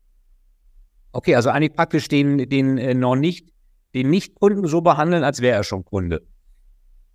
Okay, 1.12 1.34
also 1.34 1.50
eigentlich 1.50 1.74
praktisch 1.74 2.08
den, 2.08 2.48
den 2.48 2.78
äh, 2.78 2.94
noch 2.94 3.16
nicht, 3.16 3.52
den 3.94 4.10
Nicht-Kunden 4.10 4.66
so 4.66 4.80
behandeln, 4.80 5.24
als 5.24 5.40
wäre 5.40 5.56
er 5.56 5.64
schon 5.64 5.84
Kunde. 5.84 6.22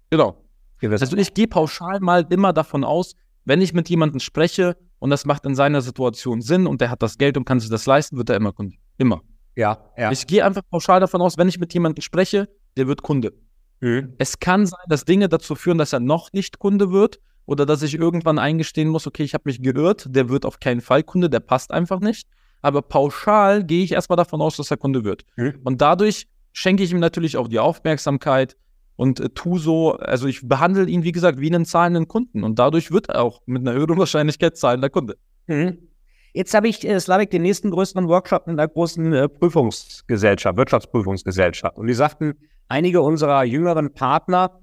Genau. 0.09 0.43
Also 0.81 1.17
ich 1.17 1.33
gehe 1.33 1.47
pauschal 1.47 1.99
mal 1.99 2.25
immer 2.29 2.53
davon 2.53 2.83
aus, 2.83 3.15
wenn 3.45 3.61
ich 3.61 3.73
mit 3.73 3.89
jemandem 3.89 4.19
spreche 4.19 4.77
und 4.99 5.09
das 5.09 5.25
macht 5.25 5.45
in 5.45 5.55
seiner 5.55 5.81
Situation 5.81 6.41
Sinn 6.41 6.67
und 6.67 6.81
der 6.81 6.91
hat 6.91 7.01
das 7.01 7.17
Geld 7.17 7.35
und 7.35 7.45
kann 7.45 7.59
sich 7.59 7.69
das 7.69 7.87
leisten, 7.87 8.17
wird 8.17 8.29
er 8.29 8.35
immer 8.35 8.53
Kunde. 8.53 8.75
Immer. 8.97 9.21
Ja, 9.55 9.79
ja. 9.97 10.11
Ich 10.11 10.27
gehe 10.27 10.45
einfach 10.45 10.61
pauschal 10.69 10.99
davon 10.99 11.21
aus, 11.21 11.37
wenn 11.37 11.47
ich 11.47 11.59
mit 11.59 11.73
jemandem 11.73 12.03
spreche, 12.03 12.47
der 12.77 12.87
wird 12.87 13.01
Kunde. 13.01 13.33
Mhm. 13.79 14.13
Es 14.19 14.39
kann 14.39 14.67
sein, 14.67 14.85
dass 14.87 15.03
Dinge 15.03 15.29
dazu 15.29 15.55
führen, 15.55 15.79
dass 15.79 15.93
er 15.93 15.99
noch 15.99 16.31
nicht 16.31 16.59
Kunde 16.59 16.91
wird 16.91 17.19
oder 17.47 17.65
dass 17.65 17.81
ich 17.81 17.95
irgendwann 17.95 18.37
eingestehen 18.37 18.89
muss, 18.89 19.07
okay, 19.07 19.23
ich 19.23 19.33
habe 19.33 19.43
mich 19.45 19.63
geirrt, 19.63 20.05
der 20.09 20.29
wird 20.29 20.45
auf 20.45 20.59
keinen 20.59 20.81
Fall 20.81 21.01
Kunde, 21.01 21.27
der 21.27 21.39
passt 21.39 21.71
einfach 21.71 21.99
nicht 21.99 22.27
aber 22.61 22.81
pauschal 22.81 23.63
gehe 23.63 23.83
ich 23.83 23.91
erstmal 23.91 24.17
davon 24.17 24.41
aus, 24.41 24.57
dass 24.57 24.71
er 24.71 24.77
Kunde 24.77 25.03
wird. 25.03 25.23
Mhm. 25.35 25.59
Und 25.63 25.81
dadurch 25.81 26.27
schenke 26.53 26.83
ich 26.83 26.91
ihm 26.91 26.99
natürlich 26.99 27.37
auch 27.37 27.47
die 27.47 27.59
Aufmerksamkeit 27.59 28.57
und 28.95 29.19
äh, 29.19 29.29
tu 29.29 29.57
so, 29.57 29.93
also 29.93 30.27
ich 30.27 30.47
behandle 30.47 30.85
ihn, 30.85 31.03
wie 31.03 31.11
gesagt, 31.11 31.39
wie 31.39 31.47
einen 31.47 31.65
zahlenden 31.65 32.07
Kunden 32.07 32.43
und 32.43 32.59
dadurch 32.59 32.91
wird 32.91 33.09
er 33.09 33.23
auch 33.23 33.41
mit 33.45 33.61
einer 33.61 33.73
höheren 33.73 33.97
Wahrscheinlichkeit 33.97 34.57
zahlender 34.57 34.89
Kunde. 34.89 35.17
Mhm. 35.45 35.77
Jetzt 36.33 36.53
habe 36.53 36.67
ich, 36.67 36.87
äh, 36.87 36.99
Slavik, 36.99 37.31
den 37.31 37.41
nächsten 37.41 37.71
größeren 37.71 38.07
Workshop 38.07 38.47
in 38.47 38.53
einer 38.53 38.67
großen 38.67 39.13
äh, 39.13 39.29
Prüfungsgesellschaft, 39.29 40.57
Wirtschaftsprüfungsgesellschaft. 40.57 41.77
Und 41.77 41.87
die 41.87 41.93
sagten, 41.93 42.35
einige 42.67 43.01
unserer 43.01 43.43
jüngeren 43.43 43.93
Partner 43.93 44.59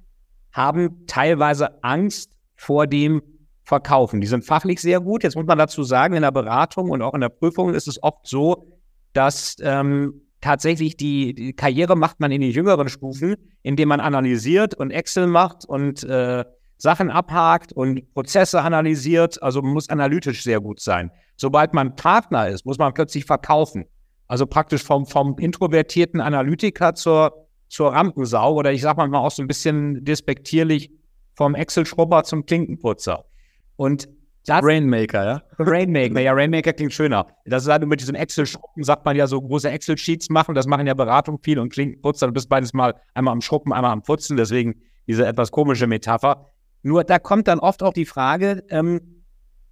haben 0.53 1.07
teilweise 1.07 1.83
Angst 1.83 2.37
vor 2.55 2.87
dem 2.87 3.23
verkaufen. 3.65 4.21
Die 4.21 4.27
sind 4.27 4.45
fachlich 4.45 4.81
sehr 4.81 5.01
gut. 5.01 5.23
Jetzt 5.23 5.37
muss 5.37 5.47
man 5.47 5.59
dazu 5.59 5.83
sagen, 5.83 6.15
in 6.15 6.23
der 6.23 6.33
Beratung 6.33 6.91
und 6.91 7.03
auch 7.03 7.15
in 7.15 7.21
der 7.21 7.31
Prüfung 7.31 7.75
ist 7.75 7.89
es 7.89 8.03
oft 8.03 8.27
so, 8.27 8.79
dass 9.15 9.57
ähm, 9.63 10.23
tatsächlich 10.41 10.97
die, 10.97 11.35
die, 11.35 11.53
Karriere 11.55 11.97
macht 11.97 12.21
man 12.21 12.31
in 12.31 12.43
den 12.43 12.51
jüngeren 12.51 12.89
Stufen, 12.89 13.37
indem 13.63 13.89
man 13.89 14.01
analysiert 14.01 14.75
und 14.75 14.91
Excel 14.91 15.27
macht 15.27 15.65
und 15.65 16.05
äh, 16.05 16.45
Sachen 16.77 17.11
abhakt 17.11 17.73
und 17.73 18.13
Prozesse 18.13 18.61
analysiert. 18.61 19.43
Also 19.43 19.63
man 19.63 19.73
muss 19.73 19.89
analytisch 19.89 20.43
sehr 20.43 20.61
gut 20.61 20.81
sein. 20.81 21.11
Sobald 21.37 21.73
man 21.73 21.97
Partner 21.97 22.49
ist, 22.49 22.67
muss 22.67 22.79
man 22.79 22.93
plötzlich 22.93 23.25
verkaufen. 23.25 23.87
Also 24.27 24.47
praktisch 24.47 24.83
vom, 24.83 25.07
vom 25.07 25.39
introvertierten 25.39 26.21
Analytiker 26.21 26.95
zur, 26.95 27.47
zur 27.69 27.93
Rampensau 27.93 28.55
oder 28.55 28.73
ich 28.73 28.83
sag 28.83 28.97
mal 28.99 29.13
auch 29.15 29.31
so 29.31 29.43
ein 29.43 29.49
bisschen 29.49 30.05
despektierlich 30.05 30.91
vom 31.35 31.55
Excel-Schrubber 31.55 32.25
zum 32.25 32.45
Klinkenputzer. 32.45 33.25
Und 33.77 34.09
das, 34.47 34.63
Rainmaker, 34.63 35.25
ja? 35.25 35.43
Rainmaker, 35.59 36.21
ja, 36.21 36.33
Rainmaker 36.33 36.75
klingt 36.75 36.93
schöner. 36.93 37.27
Das 37.47 37.63
ist 37.63 37.71
halt 37.71 37.87
mit 37.87 38.01
diesem 38.01 38.15
Excel-Schruppen, 38.15 38.85
sagt 38.85 39.05
man 39.07 39.17
ja 39.17 39.27
so 39.27 39.41
große 39.41 39.71
Excel-Sheets 39.71 40.29
machen, 40.29 40.55
das 40.55 40.67
machen 40.67 40.87
ja 40.87 40.93
Beratung 40.93 41.39
viel 41.43 41.59
und 41.59 41.73
klingt 41.73 42.03
putzer. 42.03 42.27
Du 42.27 42.33
bist 42.35 42.51
beides 42.51 42.75
mal 42.75 42.95
einmal 43.15 43.33
am 43.33 43.41
Schruppen, 43.41 43.73
einmal 43.73 43.93
am 43.93 44.03
Putzen, 44.03 44.37
deswegen 44.37 44.83
diese 45.07 45.27
etwas 45.27 45.51
komische 45.51 45.87
Metapher. 45.87 46.51
Nur 46.83 47.05
da 47.05 47.19
kommt 47.19 47.49
dann 47.49 47.59
oft 47.59 47.83
auch 47.83 47.95
die 47.95 48.05
Frage, 48.05 48.65
ähm, 48.69 49.01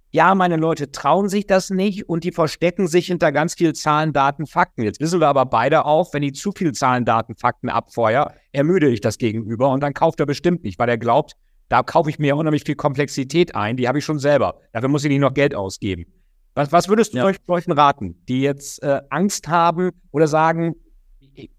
ja, 0.09 0.35
meine 0.35 0.57
Leute 0.57 0.91
trauen 0.91 1.27
sich 1.29 1.47
das 1.47 1.71
nicht 1.71 2.07
und 2.07 2.23
die 2.23 2.31
verstecken 2.31 2.87
sich 2.87 3.07
hinter 3.07 3.31
ganz 3.31 3.55
viel 3.55 3.73
Zahlen, 3.73 4.13
Daten, 4.13 4.45
Fakten. 4.45 4.83
Jetzt 4.83 4.99
wissen 4.99 5.19
wir 5.19 5.27
aber 5.27 5.45
beide 5.45 5.85
auch, 5.85 6.13
wenn 6.13 6.21
ich 6.21 6.35
zu 6.35 6.51
viel 6.51 6.71
Zahlen, 6.71 7.03
Daten, 7.03 7.35
Fakten 7.35 7.69
abfeuer, 7.69 8.31
ermüde 8.51 8.89
ich 8.89 9.01
das 9.01 9.17
Gegenüber 9.17 9.69
und 9.69 9.81
dann 9.81 9.93
kauft 9.93 10.19
er 10.19 10.27
bestimmt 10.27 10.63
nicht, 10.63 10.77
weil 10.77 10.89
er 10.89 10.99
glaubt, 10.99 11.33
da 11.73 11.81
kaufe 11.81 12.07
ich 12.07 12.19
mir 12.19 12.35
unheimlich 12.35 12.65
viel 12.65 12.75
Komplexität 12.75 13.55
ein, 13.55 13.77
die 13.77 13.87
habe 13.87 13.97
ich 13.97 14.05
schon 14.05 14.19
selber. 14.19 14.59
Dafür 14.73 14.89
muss 14.89 15.03
ich 15.05 15.09
nicht 15.09 15.21
noch 15.21 15.33
Geld 15.33 15.55
ausgeben. 15.55 16.05
Was, 16.53 16.71
was 16.71 16.87
würdest 16.87 17.15
du 17.15 17.17
ja. 17.17 17.31
solchen 17.47 17.71
raten, 17.71 18.23
die 18.27 18.41
jetzt 18.41 18.83
äh, 18.83 19.01
Angst 19.09 19.47
haben 19.47 19.89
oder 20.11 20.27
sagen, 20.27 20.75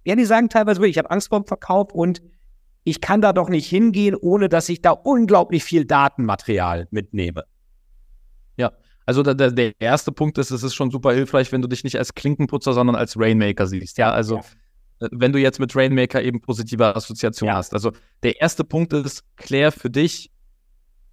ja, 0.04 0.14
die 0.14 0.24
sagen 0.24 0.48
teilweise 0.48 0.78
wirklich, 0.78 0.92
ich 0.92 0.98
habe 0.98 1.10
Angst 1.10 1.30
vor 1.30 1.40
dem 1.40 1.48
Verkauf 1.48 1.92
und 1.92 2.22
ich 2.84 3.00
kann 3.00 3.22
da 3.22 3.32
doch 3.32 3.48
nicht 3.48 3.66
hingehen, 3.66 4.14
ohne 4.14 4.48
dass 4.48 4.68
ich 4.68 4.80
da 4.80 4.92
unglaublich 4.92 5.64
viel 5.64 5.84
Datenmaterial 5.84 6.86
mitnehme. 6.92 7.42
Ja, 8.56 8.70
also 9.06 9.24
der, 9.24 9.50
der 9.50 9.72
erste 9.80 10.12
Punkt 10.12 10.38
ist, 10.38 10.52
es 10.52 10.62
ist 10.62 10.76
schon 10.76 10.92
super 10.92 11.12
hilfreich, 11.12 11.50
wenn 11.50 11.60
du 11.60 11.66
dich 11.66 11.82
nicht 11.82 11.98
als 11.98 12.14
Klinkenputzer, 12.14 12.72
sondern 12.72 12.94
als 12.94 13.18
Rainmaker 13.18 13.66
siehst. 13.66 13.98
Ja, 13.98 14.12
also 14.12 14.36
ja. 14.36 14.44
Wenn 15.12 15.32
du 15.32 15.38
jetzt 15.38 15.60
mit 15.60 15.74
Rainmaker 15.74 16.22
eben 16.22 16.40
positive 16.40 16.94
Assoziationen 16.94 17.52
ja. 17.52 17.58
hast. 17.58 17.74
Also 17.74 17.92
der 18.22 18.40
erste 18.40 18.64
Punkt 18.64 18.92
ist, 18.92 19.22
klär 19.36 19.72
für 19.72 19.90
dich 19.90 20.30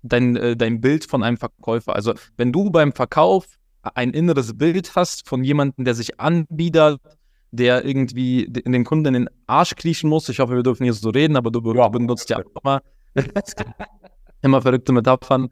dein, 0.03 0.35
äh, 0.35 0.55
dein 0.55 0.81
Bild 0.81 1.05
von 1.05 1.23
einem 1.23 1.37
Verkäufer. 1.37 1.95
Also 1.95 2.13
wenn 2.37 2.51
du 2.51 2.69
beim 2.69 2.93
Verkauf 2.93 3.45
ein 3.81 4.11
inneres 4.11 4.57
Bild 4.57 4.95
hast 4.95 5.27
von 5.27 5.43
jemandem, 5.43 5.85
der 5.85 5.95
sich 5.95 6.19
anbietet, 6.19 6.99
der 7.51 7.83
irgendwie 7.83 8.43
in 8.43 8.71
den 8.71 8.85
Kunden 8.85 9.07
in 9.07 9.13
den 9.13 9.29
Arsch 9.45 9.75
kriechen 9.75 10.09
muss. 10.09 10.29
Ich 10.29 10.39
hoffe, 10.39 10.55
wir 10.55 10.63
dürfen 10.63 10.83
hier 10.83 10.93
so 10.93 11.09
reden, 11.09 11.35
aber 11.35 11.51
du 11.51 11.73
ja. 11.73 11.89
benutzt 11.89 12.29
ja 12.29 12.37
auch 12.37 12.61
immer, 12.63 12.81
immer 14.41 14.61
verrückte 14.61 14.93
Metaphern. 14.93 15.49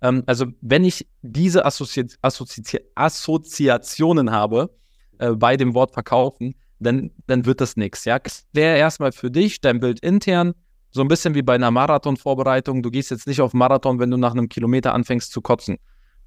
Ähm, 0.00 0.22
also, 0.26 0.46
wenn 0.62 0.84
ich 0.84 1.06
diese 1.20 1.64
Assozi 1.66 2.06
Assozi 2.22 2.80
Assoziationen 2.94 4.30
habe 4.30 4.70
äh, 5.18 5.32
bei 5.32 5.58
dem 5.58 5.74
Wort 5.74 5.92
verkaufen, 5.92 6.54
dann, 6.80 7.10
dann 7.26 7.46
wird 7.46 7.60
das 7.60 7.76
nichts. 7.76 8.04
Ja? 8.04 8.18
Klär 8.18 8.76
erstmal 8.76 9.12
für 9.12 9.30
dich 9.30 9.60
dein 9.60 9.80
Bild 9.80 10.00
intern, 10.00 10.54
so 10.90 11.02
ein 11.02 11.08
bisschen 11.08 11.34
wie 11.34 11.42
bei 11.42 11.54
einer 11.54 11.70
Marathonvorbereitung. 11.70 12.82
Du 12.82 12.90
gehst 12.90 13.10
jetzt 13.10 13.26
nicht 13.26 13.40
auf 13.40 13.54
Marathon, 13.54 14.00
wenn 14.00 14.10
du 14.10 14.16
nach 14.16 14.32
einem 14.32 14.48
Kilometer 14.48 14.92
anfängst 14.94 15.30
zu 15.30 15.40
kotzen. 15.40 15.78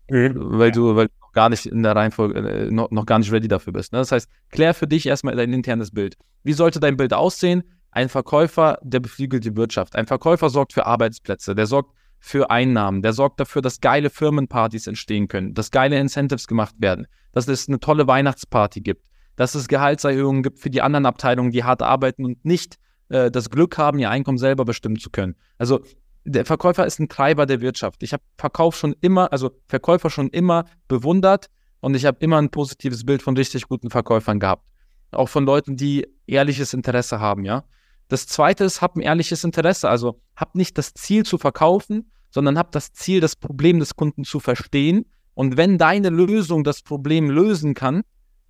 Mhm. 0.09 0.33
Weil 0.35 0.71
du, 0.71 0.95
weil 0.95 1.09
noch 1.21 1.31
gar 1.33 1.49
nicht 1.49 1.65
in 1.65 1.83
der 1.83 1.95
Reihenfolge, 1.95 2.39
äh, 2.39 2.71
noch, 2.71 2.91
noch 2.91 3.05
gar 3.05 3.19
nicht 3.19 3.31
ready 3.31 3.47
dafür 3.47 3.73
bist. 3.73 3.91
Ne? 3.91 3.99
Das 3.99 4.11
heißt, 4.11 4.29
klär 4.49 4.73
für 4.73 4.87
dich 4.87 5.05
erstmal 5.05 5.35
dein 5.35 5.51
internes 5.51 5.91
Bild. 5.91 6.15
Wie 6.43 6.53
sollte 6.53 6.79
dein 6.79 6.97
Bild 6.97 7.13
aussehen? 7.13 7.63
Ein 7.91 8.09
Verkäufer, 8.09 8.79
der 8.81 8.99
beflügelt 8.99 9.45
die 9.45 9.55
Wirtschaft. 9.55 9.95
Ein 9.95 10.07
Verkäufer 10.07 10.49
sorgt 10.49 10.73
für 10.73 10.85
Arbeitsplätze, 10.85 11.55
der 11.55 11.67
sorgt 11.67 11.93
für 12.19 12.49
Einnahmen, 12.49 13.01
der 13.01 13.11
sorgt 13.11 13.39
dafür, 13.39 13.61
dass 13.61 13.81
geile 13.81 14.09
Firmenpartys 14.09 14.87
entstehen 14.87 15.27
können, 15.27 15.53
dass 15.53 15.71
geile 15.71 15.99
Incentives 15.99 16.47
gemacht 16.47 16.73
werden, 16.79 17.05
dass 17.33 17.49
es 17.49 17.67
eine 17.67 17.81
tolle 17.81 18.07
Weihnachtsparty 18.07 18.79
gibt, 18.79 19.05
dass 19.35 19.55
es 19.55 19.67
Gehaltserhöhungen 19.67 20.43
gibt 20.43 20.59
für 20.59 20.69
die 20.69 20.81
anderen 20.81 21.05
Abteilungen, 21.05 21.51
die 21.51 21.63
hart 21.63 21.81
arbeiten 21.81 22.25
und 22.25 22.43
nicht 22.45 22.77
äh, 23.09 23.31
das 23.31 23.49
Glück 23.49 23.77
haben, 23.77 23.99
ihr 23.99 24.09
Einkommen 24.09 24.37
selber 24.37 24.65
bestimmen 24.65 24.97
zu 24.97 25.09
können. 25.09 25.35
Also 25.57 25.81
der 26.25 26.45
Verkäufer 26.45 26.85
ist 26.85 26.99
ein 26.99 27.09
Treiber 27.09 27.45
der 27.45 27.61
Wirtschaft. 27.61 28.03
Ich 28.03 28.13
habe 28.13 28.23
Verkauf 28.37 28.75
schon 28.75 28.95
immer, 29.01 29.31
also 29.31 29.51
Verkäufer 29.67 30.09
schon 30.09 30.29
immer 30.29 30.65
bewundert 30.87 31.49
und 31.81 31.95
ich 31.95 32.05
habe 32.05 32.17
immer 32.21 32.37
ein 32.37 32.49
positives 32.49 33.05
Bild 33.05 33.21
von 33.21 33.35
richtig 33.35 33.67
guten 33.67 33.89
Verkäufern 33.89 34.39
gehabt. 34.39 34.69
Auch 35.11 35.29
von 35.29 35.45
Leuten, 35.45 35.75
die 35.75 36.07
ehrliches 36.25 36.73
Interesse 36.73 37.19
haben, 37.19 37.45
ja. 37.45 37.65
Das 38.07 38.27
zweite 38.27 38.63
ist, 38.63 38.81
hab 38.81 38.95
ein 38.95 39.01
ehrliches 39.01 39.43
Interesse. 39.43 39.89
Also 39.89 40.21
hab 40.35 40.55
nicht 40.55 40.77
das 40.77 40.93
Ziel 40.93 41.23
zu 41.23 41.37
verkaufen, 41.37 42.11
sondern 42.29 42.57
hab 42.57 42.71
das 42.71 42.93
Ziel, 42.93 43.19
das 43.19 43.35
Problem 43.35 43.79
des 43.79 43.95
Kunden 43.95 44.23
zu 44.23 44.39
verstehen. 44.39 45.05
Und 45.33 45.57
wenn 45.57 45.77
deine 45.77 46.09
Lösung 46.09 46.63
das 46.63 46.81
Problem 46.81 47.29
lösen 47.29 47.73
kann, 47.73 48.03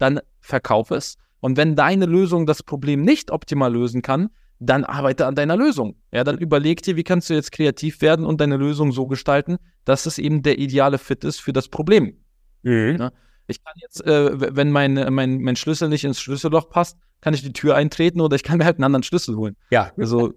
dann 0.04 0.20
verkauf 0.42 0.92
es. 0.92 1.18
Und 1.40 1.58
wenn 1.58 1.76
deine 1.76 2.06
Lösung 2.06 2.46
das 2.46 2.62
Problem 2.62 3.04
nicht 3.04 3.32
optimal 3.32 3.74
lösen 3.74 4.02
kann, 4.02 4.30
dann 4.60 4.84
arbeite 4.84 5.26
an 5.26 5.36
deiner 5.36 5.58
Lösung. 5.58 5.96
Ja, 6.12 6.24
dann 6.24 6.38
überleg 6.38 6.82
dir, 6.84 6.96
wie 6.96 7.04
kannst 7.04 7.30
du 7.30 7.34
jetzt 7.34 7.52
kreativ 7.52 8.02
werden 8.02 8.26
und 8.26 8.40
deine 8.40 8.58
Lösung 8.58 8.92
so 8.92 9.08
gestalten, 9.08 9.58
dass 9.86 10.06
es 10.06 10.18
eben 10.18 10.44
der 10.44 10.60
ideale 10.60 10.98
Fit 10.98 11.24
ist 11.24 11.40
für 11.40 11.54
das 11.54 11.70
Problem. 11.70 12.18
Mhm. 12.62 12.98
Ja, 13.00 13.12
ich 13.48 13.64
kann 13.64 13.74
jetzt, 13.82 14.06
äh, 14.06 14.56
wenn 14.56 14.72
mein, 14.72 14.94
mein, 15.14 15.42
mein 15.42 15.56
Schlüssel 15.56 15.90
nicht 15.90 16.04
ins 16.04 16.22
Schlüsselloch 16.22 16.70
passt, 16.70 16.98
kann 17.20 17.34
ich 17.34 17.42
die 17.42 17.54
Tür 17.54 17.76
eintreten 17.76 18.22
oder 18.22 18.36
ich 18.36 18.44
kann 18.44 18.58
mir 18.58 18.66
halt 18.66 18.78
einen 18.78 18.86
anderen 18.86 19.04
Schlüssel 19.04 19.36
holen. 19.36 19.56
Ja. 19.72 19.92
Also 19.98 20.34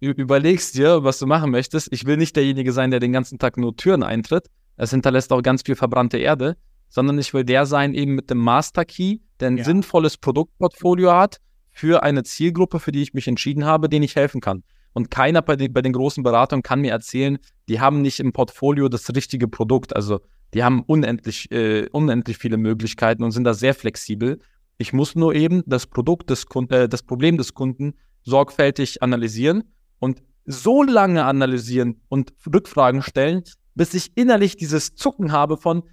überlegst 0.00 0.76
dir, 0.76 1.04
was 1.04 1.18
du 1.18 1.26
machen 1.26 1.50
möchtest. 1.50 1.88
Ich 1.92 2.06
will 2.06 2.16
nicht 2.16 2.36
derjenige 2.36 2.72
sein, 2.72 2.90
der 2.90 3.00
den 3.00 3.12
ganzen 3.12 3.38
Tag 3.38 3.58
nur 3.58 3.76
Türen 3.76 4.02
eintritt. 4.02 4.46
Es 4.76 4.90
hinterlässt 4.90 5.30
auch 5.32 5.42
ganz 5.42 5.62
viel 5.62 5.76
verbrannte 5.76 6.16
Erde, 6.16 6.56
sondern 6.90 7.18
ich 7.18 7.32
will 7.32 7.44
der 7.44 7.64
sein, 7.64 7.94
eben 7.94 8.14
mit 8.14 8.28
dem 8.28 8.38
Master 8.38 8.84
Key, 8.84 9.18
der 9.40 9.48
ein 9.48 9.56
ja. 9.56 9.64
sinnvolles 9.64 10.18
Produktportfolio 10.18 11.12
hat, 11.12 11.40
für 11.70 12.02
eine 12.02 12.24
Zielgruppe, 12.24 12.80
für 12.80 12.92
die 12.92 13.00
ich 13.00 13.14
mich 13.14 13.26
entschieden 13.26 13.64
habe, 13.64 13.88
denen 13.88 14.02
ich 14.02 14.16
helfen 14.16 14.42
kann. 14.42 14.62
Und 14.92 15.10
keiner 15.10 15.40
bei 15.40 15.56
den, 15.56 15.72
bei 15.72 15.82
den 15.82 15.92
großen 15.92 16.22
Beratern 16.22 16.62
kann 16.62 16.80
mir 16.80 16.90
erzählen, 16.90 17.38
die 17.68 17.80
haben 17.80 18.02
nicht 18.02 18.20
im 18.20 18.32
Portfolio 18.32 18.88
das 18.88 19.08
richtige 19.14 19.48
Produkt. 19.48 19.94
Also 19.94 20.20
die 20.52 20.64
haben 20.64 20.82
unendlich, 20.82 21.50
äh, 21.52 21.88
unendlich 21.92 22.38
viele 22.38 22.56
Möglichkeiten 22.56 23.22
und 23.22 23.30
sind 23.30 23.44
da 23.44 23.54
sehr 23.54 23.74
flexibel. 23.74 24.40
Ich 24.78 24.92
muss 24.92 25.14
nur 25.14 25.34
eben 25.34 25.62
das 25.66 25.86
Produkt 25.86 26.28
des 26.30 26.46
Kunden, 26.46 26.74
äh, 26.74 26.88
das 26.88 27.04
Problem 27.04 27.38
des 27.38 27.54
Kunden 27.54 27.94
sorgfältig 28.22 29.02
analysieren 29.02 29.62
und 30.00 30.22
so 30.44 30.82
lange 30.82 31.24
analysieren 31.24 32.00
und 32.08 32.32
Rückfragen 32.52 33.02
stellen, 33.02 33.44
bis 33.74 33.94
ich 33.94 34.10
innerlich 34.16 34.56
dieses 34.56 34.96
Zucken 34.96 35.30
habe 35.30 35.56
von, 35.56 35.84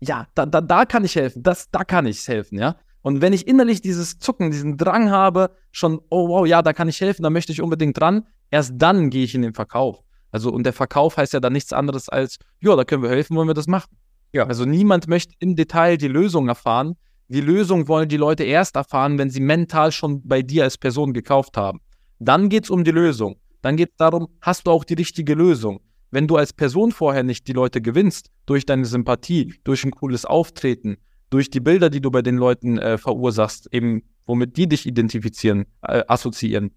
ja, 0.00 0.26
da, 0.34 0.46
da, 0.46 0.60
da 0.60 0.84
kann 0.84 1.04
ich 1.04 1.16
helfen, 1.16 1.42
das, 1.42 1.70
da 1.70 1.84
kann 1.84 2.06
ich 2.06 2.26
helfen, 2.26 2.58
ja. 2.58 2.76
Und 3.02 3.20
wenn 3.20 3.32
ich 3.32 3.46
innerlich 3.46 3.80
dieses 3.80 4.18
Zucken, 4.18 4.50
diesen 4.50 4.76
Drang 4.76 5.10
habe, 5.10 5.50
schon, 5.70 6.00
oh 6.10 6.28
wow, 6.28 6.46
ja, 6.46 6.62
da 6.62 6.72
kann 6.72 6.88
ich 6.88 7.00
helfen, 7.00 7.22
da 7.22 7.30
möchte 7.30 7.52
ich 7.52 7.62
unbedingt 7.62 7.98
dran, 7.98 8.26
erst 8.50 8.72
dann 8.76 9.10
gehe 9.10 9.24
ich 9.24 9.34
in 9.34 9.42
den 9.42 9.54
Verkauf. 9.54 10.02
Also, 10.30 10.52
und 10.52 10.64
der 10.64 10.72
Verkauf 10.72 11.16
heißt 11.16 11.32
ja 11.32 11.40
dann 11.40 11.52
nichts 11.52 11.72
anderes 11.72 12.08
als, 12.08 12.38
ja, 12.60 12.76
da 12.76 12.84
können 12.84 13.02
wir 13.02 13.10
helfen, 13.10 13.36
wollen 13.36 13.48
wir 13.48 13.54
das 13.54 13.66
machen. 13.66 13.96
Ja. 14.32 14.46
Also 14.46 14.64
niemand 14.64 15.08
möchte 15.08 15.34
im 15.38 15.56
Detail 15.56 15.96
die 15.96 16.08
Lösung 16.08 16.48
erfahren. 16.48 16.96
Die 17.28 17.40
Lösung 17.40 17.88
wollen 17.88 18.08
die 18.08 18.16
Leute 18.16 18.44
erst 18.44 18.76
erfahren, 18.76 19.18
wenn 19.18 19.30
sie 19.30 19.40
mental 19.40 19.92
schon 19.92 20.26
bei 20.26 20.42
dir 20.42 20.64
als 20.64 20.76
Person 20.76 21.12
gekauft 21.12 21.56
haben. 21.56 21.80
Dann 22.18 22.48
geht 22.48 22.64
es 22.64 22.70
um 22.70 22.84
die 22.84 22.90
Lösung. 22.90 23.36
Dann 23.62 23.76
geht 23.76 23.90
es 23.90 23.96
darum, 23.96 24.28
hast 24.40 24.66
du 24.66 24.70
auch 24.70 24.84
die 24.84 24.94
richtige 24.94 25.34
Lösung? 25.34 25.80
Wenn 26.10 26.26
du 26.26 26.36
als 26.36 26.52
Person 26.52 26.92
vorher 26.92 27.22
nicht 27.22 27.46
die 27.48 27.52
Leute 27.52 27.80
gewinnst, 27.80 28.30
durch 28.46 28.64
deine 28.64 28.86
Sympathie, 28.86 29.54
durch 29.64 29.84
ein 29.84 29.90
cooles 29.90 30.24
Auftreten, 30.24 30.96
durch 31.30 31.50
die 31.50 31.60
Bilder, 31.60 31.90
die 31.90 32.00
du 32.00 32.10
bei 32.10 32.22
den 32.22 32.36
Leuten 32.36 32.78
äh, 32.78 32.96
verursachst, 32.96 33.68
eben 33.72 34.02
womit 34.26 34.56
die 34.56 34.68
dich 34.68 34.86
identifizieren, 34.86 35.66
äh, 35.82 36.02
assoziieren, 36.08 36.70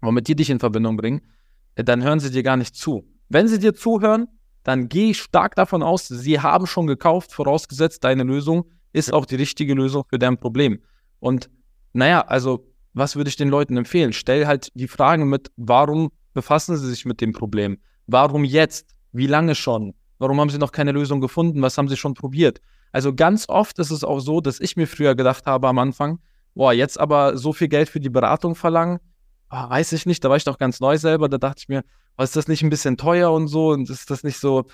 womit 0.00 0.28
die 0.28 0.36
dich 0.36 0.50
in 0.50 0.58
Verbindung 0.58 0.96
bringen, 0.96 1.22
äh, 1.76 1.84
dann 1.84 2.02
hören 2.02 2.20
sie 2.20 2.30
dir 2.30 2.42
gar 2.42 2.56
nicht 2.56 2.74
zu. 2.74 3.08
Wenn 3.28 3.48
sie 3.48 3.58
dir 3.58 3.74
zuhören, 3.74 4.26
dann 4.64 4.88
gehe 4.88 5.10
ich 5.10 5.18
stark 5.18 5.54
davon 5.54 5.82
aus, 5.82 6.08
sie 6.08 6.40
haben 6.40 6.66
schon 6.66 6.86
gekauft, 6.86 7.32
vorausgesetzt, 7.32 8.04
deine 8.04 8.24
Lösung 8.24 8.64
ist 8.92 9.12
auch 9.12 9.24
die 9.24 9.36
richtige 9.36 9.74
Lösung 9.74 10.04
für 10.08 10.18
dein 10.18 10.38
Problem. 10.38 10.80
Und 11.20 11.48
naja, 11.92 12.20
also 12.22 12.66
was 12.92 13.16
würde 13.16 13.28
ich 13.28 13.36
den 13.36 13.48
Leuten 13.48 13.76
empfehlen? 13.76 14.12
Stell 14.12 14.46
halt 14.46 14.70
die 14.74 14.88
Fragen 14.88 15.28
mit, 15.28 15.50
warum 15.56 16.10
befassen 16.34 16.76
sie 16.76 16.88
sich 16.88 17.04
mit 17.04 17.20
dem 17.20 17.32
Problem? 17.32 17.78
Warum 18.08 18.42
jetzt? 18.42 18.94
Wie 19.12 19.26
lange 19.26 19.54
schon? 19.54 19.94
Warum 20.18 20.40
haben 20.40 20.48
sie 20.48 20.58
noch 20.58 20.72
keine 20.72 20.92
Lösung 20.92 21.20
gefunden? 21.20 21.60
Was 21.60 21.76
haben 21.76 21.88
sie 21.88 21.96
schon 21.96 22.14
probiert? 22.14 22.60
Also 22.90 23.14
ganz 23.14 23.48
oft 23.50 23.78
ist 23.78 23.90
es 23.90 24.02
auch 24.02 24.20
so, 24.20 24.40
dass 24.40 24.60
ich 24.60 24.76
mir 24.76 24.86
früher 24.86 25.14
gedacht 25.14 25.44
habe 25.46 25.68
am 25.68 25.78
Anfang, 25.78 26.18
boah, 26.54 26.72
jetzt 26.72 26.98
aber 26.98 27.36
so 27.36 27.52
viel 27.52 27.68
Geld 27.68 27.90
für 27.90 28.00
die 28.00 28.08
Beratung 28.08 28.54
verlangen, 28.54 28.98
oh, 29.50 29.68
weiß 29.68 29.92
ich 29.92 30.06
nicht, 30.06 30.24
da 30.24 30.30
war 30.30 30.38
ich 30.38 30.44
doch 30.44 30.56
ganz 30.56 30.80
neu 30.80 30.96
selber, 30.96 31.28
da 31.28 31.36
dachte 31.36 31.60
ich 31.60 31.68
mir, 31.68 31.84
oh, 32.16 32.22
ist 32.22 32.34
das 32.34 32.48
nicht 32.48 32.62
ein 32.62 32.70
bisschen 32.70 32.96
teuer 32.96 33.30
und 33.30 33.46
so 33.46 33.68
und 33.68 33.90
ist 33.90 34.10
das 34.10 34.24
nicht 34.24 34.40
so 34.40 34.64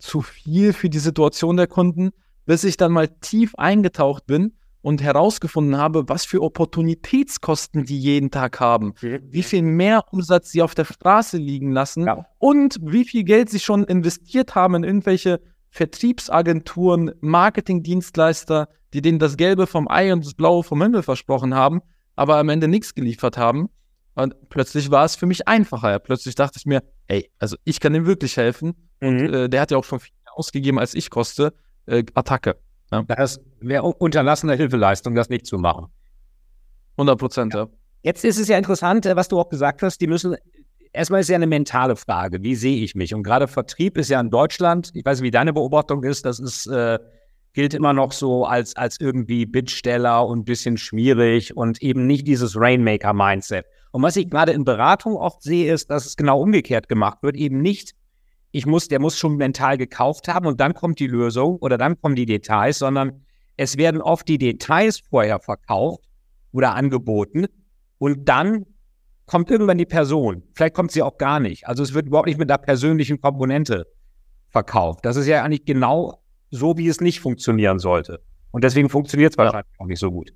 zu 0.00 0.20
viel 0.20 0.72
für 0.72 0.90
die 0.90 0.98
Situation 0.98 1.56
der 1.56 1.68
Kunden, 1.68 2.10
bis 2.46 2.64
ich 2.64 2.76
dann 2.76 2.90
mal 2.90 3.06
tief 3.06 3.54
eingetaucht 3.54 4.26
bin 4.26 4.56
und 4.82 5.02
herausgefunden 5.02 5.76
habe, 5.76 6.08
was 6.08 6.24
für 6.24 6.42
Opportunitätskosten 6.42 7.84
die 7.84 7.98
jeden 7.98 8.30
Tag 8.30 8.60
haben, 8.60 8.94
wie 9.00 9.42
viel 9.42 9.62
mehr 9.62 10.04
Umsatz 10.10 10.50
sie 10.50 10.62
auf 10.62 10.74
der 10.74 10.84
Straße 10.84 11.36
liegen 11.36 11.72
lassen 11.72 12.06
ja. 12.06 12.26
und 12.38 12.78
wie 12.80 13.04
viel 13.04 13.24
Geld 13.24 13.50
sie 13.50 13.60
schon 13.60 13.84
investiert 13.84 14.54
haben 14.54 14.74
in 14.74 14.84
irgendwelche 14.84 15.40
Vertriebsagenturen, 15.70 17.12
Marketingdienstleister, 17.20 18.68
die 18.92 19.02
denen 19.02 19.18
das 19.18 19.36
Gelbe 19.36 19.66
vom 19.66 19.88
Ei 19.88 20.12
und 20.12 20.24
das 20.24 20.34
Blaue 20.34 20.64
vom 20.64 20.82
Himmel 20.82 21.02
versprochen 21.02 21.54
haben, 21.54 21.80
aber 22.16 22.38
am 22.38 22.48
Ende 22.48 22.66
nichts 22.66 22.94
geliefert 22.94 23.38
haben. 23.38 23.68
Und 24.14 24.34
plötzlich 24.48 24.90
war 24.90 25.04
es 25.04 25.14
für 25.16 25.26
mich 25.26 25.46
einfacher. 25.46 25.98
Plötzlich 25.98 26.34
dachte 26.34 26.58
ich 26.58 26.66
mir, 26.66 26.82
ey, 27.06 27.30
also 27.38 27.56
ich 27.64 27.80
kann 27.80 27.92
dem 27.92 28.06
wirklich 28.06 28.36
helfen. 28.36 28.74
Mhm. 29.00 29.08
Und 29.08 29.34
äh, 29.34 29.48
der 29.48 29.60
hat 29.60 29.70
ja 29.70 29.78
auch 29.78 29.84
schon 29.84 30.00
viel 30.00 30.12
mehr 30.24 30.36
ausgegeben, 30.36 30.78
als 30.78 30.94
ich 30.94 31.10
koste. 31.10 31.54
Äh, 31.86 32.04
Attacke. 32.14 32.56
Ja. 32.92 33.02
Das 33.02 33.40
wäre 33.60 33.84
unterlassene 33.84 34.54
Hilfeleistung, 34.54 35.14
das 35.14 35.28
nicht 35.28 35.46
zu 35.46 35.58
machen. 35.58 35.86
100 36.96 37.18
Prozent, 37.18 37.54
ja. 37.54 37.68
Jetzt 38.02 38.24
ist 38.24 38.38
es 38.38 38.48
ja 38.48 38.56
interessant, 38.56 39.06
äh, 39.06 39.16
was 39.16 39.28
du 39.28 39.38
auch 39.38 39.48
gesagt 39.48 39.82
hast, 39.82 40.00
die 40.00 40.06
müssen 40.06 40.36
erstmal 40.92 41.20
ist 41.20 41.28
ja 41.28 41.36
eine 41.36 41.46
mentale 41.46 41.96
Frage. 41.96 42.42
Wie 42.42 42.54
sehe 42.54 42.82
ich 42.82 42.94
mich? 42.94 43.14
Und 43.14 43.22
gerade 43.22 43.48
Vertrieb 43.48 43.96
ist 43.96 44.10
ja 44.10 44.20
in 44.20 44.30
Deutschland, 44.30 44.90
ich 44.94 45.04
weiß 45.04 45.20
nicht, 45.20 45.28
wie 45.28 45.30
deine 45.30 45.52
Beobachtung 45.52 46.02
ist, 46.04 46.24
das 46.24 46.38
ist, 46.38 46.66
äh, 46.66 46.98
gilt 47.52 47.74
immer 47.74 47.92
noch 47.92 48.12
so 48.12 48.44
als, 48.44 48.76
als 48.76 49.00
irgendwie 49.00 49.46
Bittsteller 49.46 50.26
und 50.26 50.40
ein 50.40 50.44
bisschen 50.44 50.76
schwierig 50.76 51.56
und 51.56 51.82
eben 51.82 52.06
nicht 52.06 52.26
dieses 52.26 52.56
Rainmaker-Mindset. 52.56 53.66
Und 53.92 54.02
was 54.02 54.16
ich 54.16 54.30
gerade 54.30 54.52
in 54.52 54.64
Beratung 54.64 55.16
oft 55.16 55.42
sehe, 55.42 55.72
ist, 55.72 55.90
dass 55.90 56.06
es 56.06 56.16
genau 56.16 56.40
umgekehrt 56.40 56.88
gemacht 56.88 57.18
wird. 57.22 57.36
Eben 57.36 57.60
nicht, 57.60 57.94
ich 58.52 58.66
muss, 58.66 58.88
der 58.88 59.00
muss 59.00 59.16
schon 59.16 59.36
mental 59.36 59.78
gekauft 59.78 60.28
haben 60.28 60.46
und 60.46 60.60
dann 60.60 60.74
kommt 60.74 60.98
die 60.98 61.06
Lösung 61.06 61.56
oder 61.56 61.78
dann 61.78 62.00
kommen 62.00 62.16
die 62.16 62.26
Details, 62.26 62.78
sondern 62.78 63.24
es 63.56 63.76
werden 63.76 64.00
oft 64.00 64.26
die 64.28 64.38
Details 64.38 65.00
vorher 65.00 65.38
verkauft 65.38 66.04
oder 66.52 66.74
angeboten 66.74 67.46
und 67.98 68.28
dann 68.28 68.66
kommt 69.26 69.50
irgendwann 69.50 69.78
die 69.78 69.86
Person. 69.86 70.42
Vielleicht 70.54 70.74
kommt 70.74 70.90
sie 70.90 71.02
auch 71.02 71.16
gar 71.16 71.38
nicht. 71.38 71.68
Also 71.68 71.82
es 71.82 71.94
wird 71.94 72.06
überhaupt 72.06 72.26
nicht 72.26 72.38
mit 72.38 72.50
einer 72.50 72.58
persönlichen 72.58 73.20
Komponente 73.20 73.86
verkauft. 74.48 75.04
Das 75.04 75.16
ist 75.16 75.26
ja 75.26 75.44
eigentlich 75.44 75.64
genau 75.64 76.20
so, 76.50 76.76
wie 76.76 76.88
es 76.88 77.00
nicht 77.00 77.20
funktionieren 77.20 77.78
sollte. 77.78 78.20
Und 78.50 78.64
deswegen 78.64 78.88
funktioniert 78.88 79.32
es 79.32 79.38
wahrscheinlich 79.38 79.72
auch 79.78 79.86
nicht 79.86 80.00
so 80.00 80.10
gut. 80.10 80.32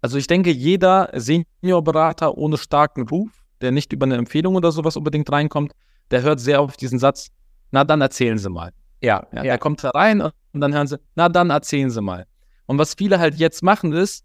Also 0.00 0.18
ich 0.18 0.28
denke, 0.28 0.50
jeder 0.50 1.10
Seniorberater 1.14 2.38
ohne 2.38 2.58
starken 2.58 3.08
Ruf, 3.08 3.30
der 3.60 3.72
nicht 3.72 3.92
über 3.92 4.06
eine 4.06 4.16
Empfehlung 4.16 4.54
oder 4.54 4.70
sowas 4.70 4.96
unbedingt 4.96 5.32
reinkommt, 5.32 5.72
der 6.10 6.22
hört 6.22 6.40
sehr 6.40 6.60
auf 6.60 6.76
diesen 6.76 6.98
Satz, 6.98 7.28
na 7.70 7.84
dann 7.84 8.00
erzählen 8.00 8.38
Sie 8.38 8.50
mal. 8.50 8.72
Ja, 9.00 9.26
ja, 9.32 9.44
ja. 9.44 9.52
Er 9.52 9.58
kommt 9.58 9.84
da 9.84 9.90
rein 9.90 10.20
und 10.20 10.60
dann 10.60 10.74
hören 10.74 10.86
sie, 10.86 10.98
na 11.14 11.28
dann 11.28 11.50
erzählen 11.50 11.90
Sie 11.90 12.00
mal. 12.00 12.26
Und 12.66 12.78
was 12.78 12.94
viele 12.94 13.18
halt 13.18 13.36
jetzt 13.36 13.62
machen 13.62 13.92
ist, 13.92 14.24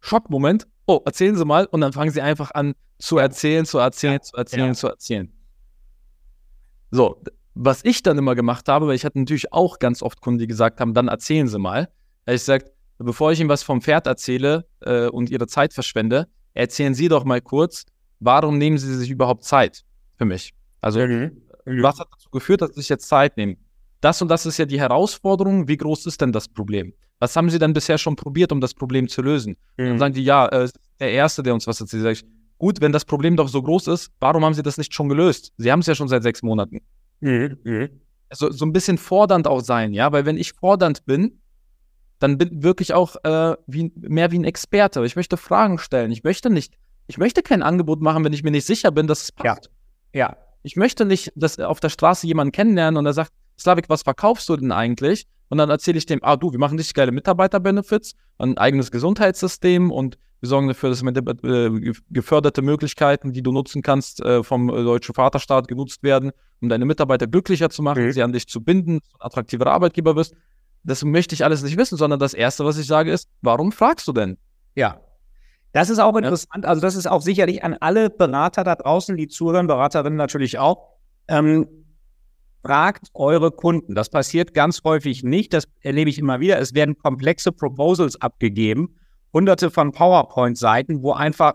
Schockmoment, 0.00 0.66
oh, 0.86 1.00
erzählen 1.04 1.36
Sie 1.36 1.44
mal 1.44 1.66
und 1.66 1.80
dann 1.80 1.92
fangen 1.92 2.10
sie 2.10 2.20
einfach 2.20 2.50
an 2.52 2.74
zu 2.98 3.18
erzählen, 3.18 3.64
zu 3.64 3.78
erzählen, 3.78 4.14
ja. 4.14 4.20
zu 4.20 4.36
erzählen, 4.36 4.66
ja. 4.68 4.74
zu 4.74 4.88
erzählen. 4.88 5.32
So, 6.90 7.22
was 7.54 7.84
ich 7.84 8.02
dann 8.02 8.18
immer 8.18 8.34
gemacht 8.34 8.68
habe, 8.68 8.86
weil 8.86 8.94
ich 8.94 9.04
hatte 9.04 9.18
natürlich 9.18 9.52
auch 9.52 9.78
ganz 9.78 10.02
oft 10.02 10.20
Kunden, 10.20 10.38
die 10.38 10.46
gesagt 10.46 10.80
haben, 10.80 10.94
dann 10.94 11.08
erzählen 11.08 11.48
Sie 11.48 11.58
mal. 11.58 11.88
Ich 12.26 12.42
sage, 12.42 12.70
bevor 12.98 13.32
ich 13.32 13.40
Ihnen 13.40 13.48
was 13.48 13.62
vom 13.62 13.80
Pferd 13.80 14.06
erzähle 14.06 14.66
äh, 14.80 15.06
und 15.06 15.30
Ihre 15.30 15.46
Zeit 15.46 15.72
verschwende, 15.72 16.28
erzählen 16.54 16.94
Sie 16.94 17.08
doch 17.08 17.24
mal 17.24 17.40
kurz, 17.40 17.84
warum 18.18 18.58
nehmen 18.58 18.78
Sie 18.78 18.94
sich 18.94 19.10
überhaupt 19.10 19.44
Zeit 19.44 19.82
für 20.16 20.24
mich? 20.24 20.52
Also, 20.80 21.00
mhm. 21.00 21.42
was 21.64 21.98
hat 21.98 22.08
dazu 22.12 22.30
geführt, 22.30 22.62
dass 22.62 22.70
Sie 22.70 22.80
sich 22.80 22.88
jetzt 22.88 23.08
Zeit 23.08 23.36
nehmen? 23.36 23.56
Das 24.00 24.20
und 24.22 24.28
das 24.28 24.46
ist 24.46 24.58
ja 24.58 24.64
die 24.64 24.80
Herausforderung. 24.80 25.68
Wie 25.68 25.76
groß 25.76 26.06
ist 26.06 26.20
denn 26.20 26.32
das 26.32 26.48
Problem? 26.48 26.94
Was 27.18 27.36
haben 27.36 27.50
Sie 27.50 27.58
denn 27.58 27.74
bisher 27.74 27.98
schon 27.98 28.16
probiert, 28.16 28.50
um 28.50 28.60
das 28.60 28.72
Problem 28.72 29.08
zu 29.08 29.20
lösen? 29.20 29.56
Mhm. 29.76 29.86
Dann 29.86 29.98
sagen 29.98 30.14
die, 30.14 30.24
ja, 30.24 30.46
äh, 30.48 30.68
der 30.98 31.12
Erste, 31.12 31.42
der 31.42 31.54
uns 31.54 31.66
was 31.66 31.80
erzählt. 31.80 32.02
Sag 32.02 32.12
ich, 32.12 32.24
gut, 32.58 32.80
wenn 32.80 32.92
das 32.92 33.04
Problem 33.04 33.36
doch 33.36 33.48
so 33.48 33.62
groß 33.62 33.88
ist, 33.88 34.10
warum 34.20 34.44
haben 34.44 34.54
Sie 34.54 34.62
das 34.62 34.78
nicht 34.78 34.94
schon 34.94 35.08
gelöst? 35.08 35.52
Sie 35.58 35.70
haben 35.70 35.80
es 35.80 35.86
ja 35.86 35.94
schon 35.94 36.08
seit 36.08 36.22
sechs 36.22 36.42
Monaten. 36.42 36.80
Mhm. 37.20 37.58
Mhm. 37.62 37.88
Also 38.30 38.50
so 38.50 38.64
ein 38.64 38.72
bisschen 38.72 38.96
fordernd 38.96 39.46
auch 39.46 39.60
sein, 39.60 39.92
ja, 39.92 40.12
weil 40.12 40.24
wenn 40.24 40.38
ich 40.38 40.52
fordernd 40.52 41.04
bin, 41.04 41.40
dann 42.20 42.38
bin 42.38 42.62
wirklich 42.62 42.94
auch 42.94 43.16
äh, 43.24 43.56
wie, 43.66 43.92
mehr 43.96 44.30
wie 44.30 44.38
ein 44.38 44.44
Experte. 44.44 45.04
Ich 45.04 45.16
möchte 45.16 45.36
Fragen 45.36 45.78
stellen. 45.78 46.12
Ich 46.12 46.22
möchte 46.22 46.48
nicht, 46.48 46.74
ich 47.06 47.18
möchte 47.18 47.42
kein 47.42 47.62
Angebot 47.62 48.00
machen, 48.00 48.24
wenn 48.24 48.32
ich 48.32 48.42
mir 48.42 48.50
nicht 48.50 48.66
sicher 48.66 48.92
bin, 48.92 49.06
dass 49.06 49.24
es 49.24 49.32
passt. 49.32 49.70
Ja. 50.12 50.28
ja. 50.28 50.36
Ich 50.62 50.76
möchte 50.76 51.04
nicht, 51.04 51.32
dass 51.34 51.58
auf 51.58 51.80
der 51.80 51.88
Straße 51.88 52.26
jemanden 52.26 52.52
kennenlernen 52.52 52.98
und 52.98 53.06
er 53.06 53.12
sagt, 53.12 53.32
Slavik, 53.58 53.88
was 53.88 54.02
verkaufst 54.02 54.48
du 54.48 54.56
denn 54.56 54.72
eigentlich? 54.72 55.26
Und 55.48 55.58
dann 55.58 55.68
erzähle 55.68 55.98
ich 55.98 56.06
dem, 56.06 56.22
ah 56.22 56.36
du, 56.36 56.52
wir 56.52 56.58
machen 56.58 56.78
richtig 56.78 56.94
geile 56.94 57.12
Mitarbeiter-Benefits, 57.12 58.14
ein 58.38 58.56
eigenes 58.56 58.90
Gesundheitssystem 58.90 59.90
und 59.90 60.16
wir 60.40 60.48
sorgen 60.48 60.68
dafür, 60.68 60.88
dass 60.88 61.02
mit, 61.02 61.18
äh, 61.18 61.92
geförderte 62.08 62.62
Möglichkeiten, 62.62 63.32
die 63.32 63.42
du 63.42 63.52
nutzen 63.52 63.82
kannst, 63.82 64.24
äh, 64.24 64.42
vom 64.42 64.70
äh, 64.70 64.82
deutschen 64.82 65.14
Vaterstaat 65.14 65.68
genutzt 65.68 66.02
werden, 66.02 66.32
um 66.62 66.70
deine 66.70 66.86
Mitarbeiter 66.86 67.26
glücklicher 67.26 67.68
zu 67.68 67.82
machen, 67.82 68.04
mhm. 68.04 68.12
sie 68.12 68.22
an 68.22 68.32
dich 68.32 68.46
zu 68.46 68.62
binden, 68.62 68.96
ein 68.96 69.00
attraktiver 69.18 69.66
Arbeitgeber 69.66 70.16
wirst. 70.16 70.34
Das 70.82 71.04
möchte 71.04 71.34
ich 71.34 71.44
alles 71.44 71.62
nicht 71.62 71.76
wissen, 71.76 71.98
sondern 71.98 72.18
das 72.18 72.32
Erste, 72.32 72.64
was 72.64 72.78
ich 72.78 72.86
sage, 72.86 73.12
ist, 73.12 73.28
warum 73.42 73.70
fragst 73.70 74.08
du 74.08 74.12
denn? 74.12 74.38
Ja. 74.74 75.00
Das 75.72 75.88
ist 75.88 75.98
auch 75.98 76.16
interessant. 76.16 76.66
Also, 76.66 76.80
das 76.80 76.96
ist 76.96 77.06
auch 77.06 77.22
sicherlich 77.22 77.62
an 77.62 77.74
alle 77.74 78.10
Berater 78.10 78.64
da 78.64 78.74
draußen, 78.74 79.16
die 79.16 79.28
zuhören, 79.28 79.66
Beraterinnen 79.66 80.16
natürlich 80.16 80.58
auch. 80.58 80.96
Ähm, 81.28 81.68
fragt 82.62 83.08
eure 83.14 83.50
Kunden. 83.50 83.94
Das 83.94 84.10
passiert 84.10 84.52
ganz 84.54 84.82
häufig 84.84 85.22
nicht. 85.22 85.52
Das 85.52 85.64
erlebe 85.80 86.10
ich 86.10 86.18
immer 86.18 86.40
wieder. 86.40 86.58
Es 86.58 86.74
werden 86.74 86.96
komplexe 86.98 87.52
Proposals 87.52 88.20
abgegeben, 88.20 88.96
hunderte 89.32 89.70
von 89.70 89.92
PowerPoint-Seiten, 89.92 91.02
wo 91.02 91.12
einfach 91.12 91.54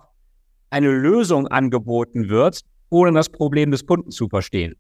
eine 0.70 0.90
Lösung 0.90 1.48
angeboten 1.48 2.30
wird, 2.30 2.62
ohne 2.90 3.12
das 3.14 3.30
Problem 3.30 3.72
des 3.72 3.86
Kunden 3.86 4.12
zu 4.12 4.30
verstehen. 4.30 4.76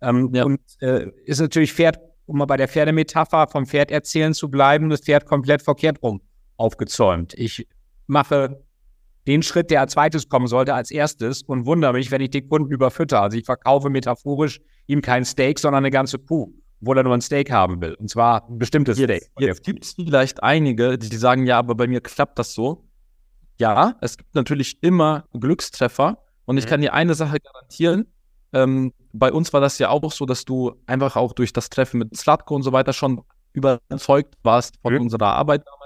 Ähm, 0.00 0.30
ja. 0.32 0.44
Und 0.44 0.60
äh, 0.80 1.10
ist 1.24 1.40
natürlich 1.40 1.72
Pferd, 1.72 1.98
um 2.26 2.38
mal 2.38 2.46
bei 2.46 2.56
der 2.56 2.68
Pferdemetapher 2.68 3.48
vom 3.48 3.66
Pferd 3.66 3.90
erzählen 3.90 4.32
zu 4.32 4.50
bleiben, 4.50 4.90
das 4.90 5.00
Pferd 5.00 5.26
komplett 5.26 5.62
verkehrt 5.62 6.02
rum 6.02 6.20
aufgezäumt. 6.56 7.34
Ich 7.34 7.66
mache 8.06 8.62
den 9.26 9.42
Schritt, 9.42 9.70
der 9.70 9.80
als 9.80 9.92
zweites 9.92 10.28
kommen 10.28 10.46
sollte, 10.46 10.74
als 10.74 10.90
erstes 10.90 11.42
und 11.42 11.66
wundere 11.66 11.92
mich, 11.94 12.10
wenn 12.10 12.20
ich 12.20 12.30
den 12.30 12.48
Kunden 12.48 12.70
überfütter. 12.70 13.22
Also 13.22 13.38
ich 13.38 13.44
verkaufe 13.44 13.88
metaphorisch 13.90 14.60
ihm 14.86 15.00
kein 15.00 15.24
Steak, 15.24 15.58
sondern 15.58 15.84
eine 15.84 15.90
ganze 15.90 16.18
Kuh, 16.18 16.52
obwohl 16.80 16.98
er 16.98 17.04
nur 17.04 17.14
ein 17.14 17.22
Steak 17.22 17.50
haben 17.50 17.80
will. 17.80 17.94
Und 17.94 18.10
zwar 18.10 18.46
ein 18.48 18.58
bestimmtes 18.58 18.98
jetzt, 18.98 19.10
Steak. 19.10 19.30
Jetzt 19.38 19.64
gibt 19.64 19.84
es 19.84 19.92
vielleicht 19.92 20.42
einige, 20.42 20.98
die 20.98 21.16
sagen, 21.16 21.46
ja, 21.46 21.58
aber 21.58 21.74
bei 21.74 21.86
mir 21.86 22.00
klappt 22.00 22.38
das 22.38 22.52
so. 22.52 22.84
Ja, 23.58 23.96
es 24.00 24.18
gibt 24.18 24.34
natürlich 24.34 24.82
immer 24.82 25.24
Glückstreffer. 25.32 26.18
Und 26.44 26.58
ich 26.58 26.66
mhm. 26.66 26.68
kann 26.68 26.80
dir 26.82 26.92
eine 26.92 27.14
Sache 27.14 27.38
garantieren. 27.40 28.06
Ähm, 28.52 28.92
bei 29.12 29.32
uns 29.32 29.52
war 29.52 29.60
das 29.60 29.78
ja 29.78 29.88
auch 29.88 30.12
so, 30.12 30.26
dass 30.26 30.44
du 30.44 30.72
einfach 30.86 31.16
auch 31.16 31.32
durch 31.32 31.52
das 31.52 31.70
Treffen 31.70 31.98
mit 31.98 32.16
Slatko 32.16 32.54
und 32.54 32.62
so 32.62 32.72
weiter 32.72 32.92
schon 32.92 33.22
überzeugt 33.52 34.34
warst 34.42 34.76
von 34.82 34.94
mhm. 34.94 35.02
unserer 35.02 35.34
Arbeit 35.34 35.64
damals. 35.66 35.83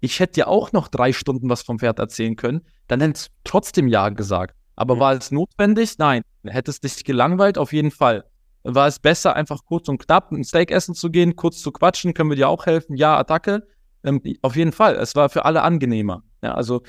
Ich 0.00 0.20
hätte 0.20 0.34
dir 0.34 0.48
auch 0.48 0.72
noch 0.72 0.88
drei 0.88 1.12
Stunden 1.12 1.48
was 1.48 1.62
vom 1.62 1.78
Pferd 1.78 1.98
erzählen 1.98 2.36
können. 2.36 2.62
Dann 2.86 3.00
hättest 3.00 3.28
du 3.28 3.32
trotzdem 3.44 3.88
Ja 3.88 4.08
gesagt. 4.10 4.54
Aber 4.76 4.96
mhm. 4.96 5.00
war 5.00 5.12
es 5.14 5.30
notwendig? 5.30 5.98
Nein. 5.98 6.22
Hättest 6.44 6.84
dich 6.84 7.04
gelangweilt? 7.04 7.58
Auf 7.58 7.72
jeden 7.72 7.90
Fall 7.90 8.24
war 8.62 8.86
es 8.86 8.98
besser, 8.98 9.34
einfach 9.34 9.64
kurz 9.64 9.88
und 9.88 9.98
knapp 9.98 10.30
ein 10.30 10.44
Steak 10.44 10.70
essen 10.70 10.94
zu 10.94 11.10
gehen, 11.10 11.36
kurz 11.36 11.60
zu 11.60 11.72
quatschen, 11.72 12.14
können 12.14 12.30
wir 12.30 12.36
dir 12.36 12.48
auch 12.48 12.66
helfen? 12.66 12.96
Ja, 12.96 13.16
Attacke. 13.16 13.66
Ähm, 14.04 14.20
auf 14.42 14.56
jeden 14.56 14.72
Fall. 14.72 14.96
Es 14.96 15.14
war 15.14 15.28
für 15.28 15.44
alle 15.44 15.62
angenehmer. 15.62 16.22
Ja, 16.42 16.54
also 16.54 16.82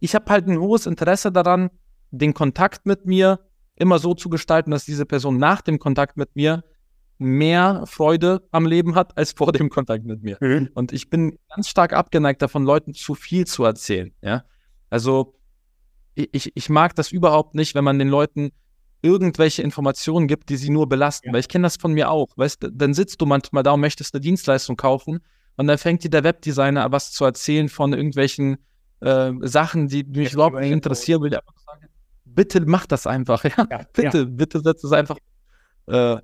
ich 0.00 0.14
habe 0.14 0.30
halt 0.30 0.46
ein 0.46 0.58
hohes 0.58 0.86
Interesse 0.86 1.32
daran, 1.32 1.70
den 2.10 2.34
Kontakt 2.34 2.86
mit 2.86 3.06
mir 3.06 3.40
immer 3.76 3.98
so 3.98 4.14
zu 4.14 4.28
gestalten, 4.28 4.70
dass 4.70 4.84
diese 4.84 5.06
Person 5.06 5.38
nach 5.38 5.60
dem 5.60 5.78
Kontakt 5.78 6.16
mit 6.16 6.34
mir 6.34 6.64
mehr 7.18 7.84
Freude 7.86 8.46
am 8.50 8.66
Leben 8.66 8.94
hat 8.94 9.16
als 9.18 9.32
vor 9.32 9.52
dem 9.52 9.68
Kontakt 9.68 10.04
mit 10.04 10.22
mir. 10.22 10.38
Mhm. 10.40 10.70
Und 10.74 10.92
ich 10.92 11.10
bin 11.10 11.38
ganz 11.48 11.68
stark 11.68 11.92
abgeneigt 11.92 12.42
davon, 12.42 12.64
Leuten 12.64 12.94
zu 12.94 13.14
viel 13.14 13.46
zu 13.46 13.64
erzählen. 13.64 14.12
Ja, 14.22 14.44
also 14.90 15.34
ich, 16.14 16.52
ich 16.54 16.68
mag 16.68 16.94
das 16.96 17.12
überhaupt 17.12 17.54
nicht, 17.54 17.74
wenn 17.74 17.84
man 17.84 17.98
den 17.98 18.08
Leuten 18.08 18.50
irgendwelche 19.02 19.62
Informationen 19.62 20.26
gibt, 20.26 20.48
die 20.48 20.56
sie 20.56 20.70
nur 20.70 20.88
belasten. 20.88 21.28
Ja. 21.28 21.32
Weil 21.32 21.40
ich 21.40 21.48
kenne 21.48 21.62
das 21.62 21.76
von 21.76 21.92
mir 21.92 22.10
auch. 22.10 22.28
Weißt 22.36 22.68
dann 22.72 22.94
sitzt 22.94 23.20
du 23.20 23.26
manchmal 23.26 23.62
da 23.62 23.72
und 23.72 23.80
möchtest 23.80 24.14
eine 24.14 24.20
Dienstleistung 24.20 24.76
kaufen 24.76 25.20
und 25.56 25.66
dann 25.66 25.78
fängt 25.78 26.04
dir 26.04 26.10
der 26.10 26.24
Webdesigner 26.24 26.90
was 26.90 27.12
zu 27.12 27.24
erzählen 27.24 27.68
von 27.68 27.92
irgendwelchen 27.92 28.58
äh, 29.00 29.32
Sachen, 29.42 29.88
die 29.88 30.04
mich 30.04 30.32
überhaupt 30.32 30.58
nicht 30.58 30.70
interessieren. 30.70 31.22
Will 31.22 31.34
einfach 31.34 31.58
sagen, 31.58 31.88
bitte 32.24 32.60
mach 32.66 32.86
das 32.86 33.06
einfach. 33.06 33.44
Ja, 33.44 33.66
ja 33.70 33.80
bitte, 33.92 34.18
ja. 34.18 34.24
bitte 34.24 34.60
setz 34.60 34.84
es 34.84 34.92
einfach. 34.92 35.18
Äh, 35.86 36.18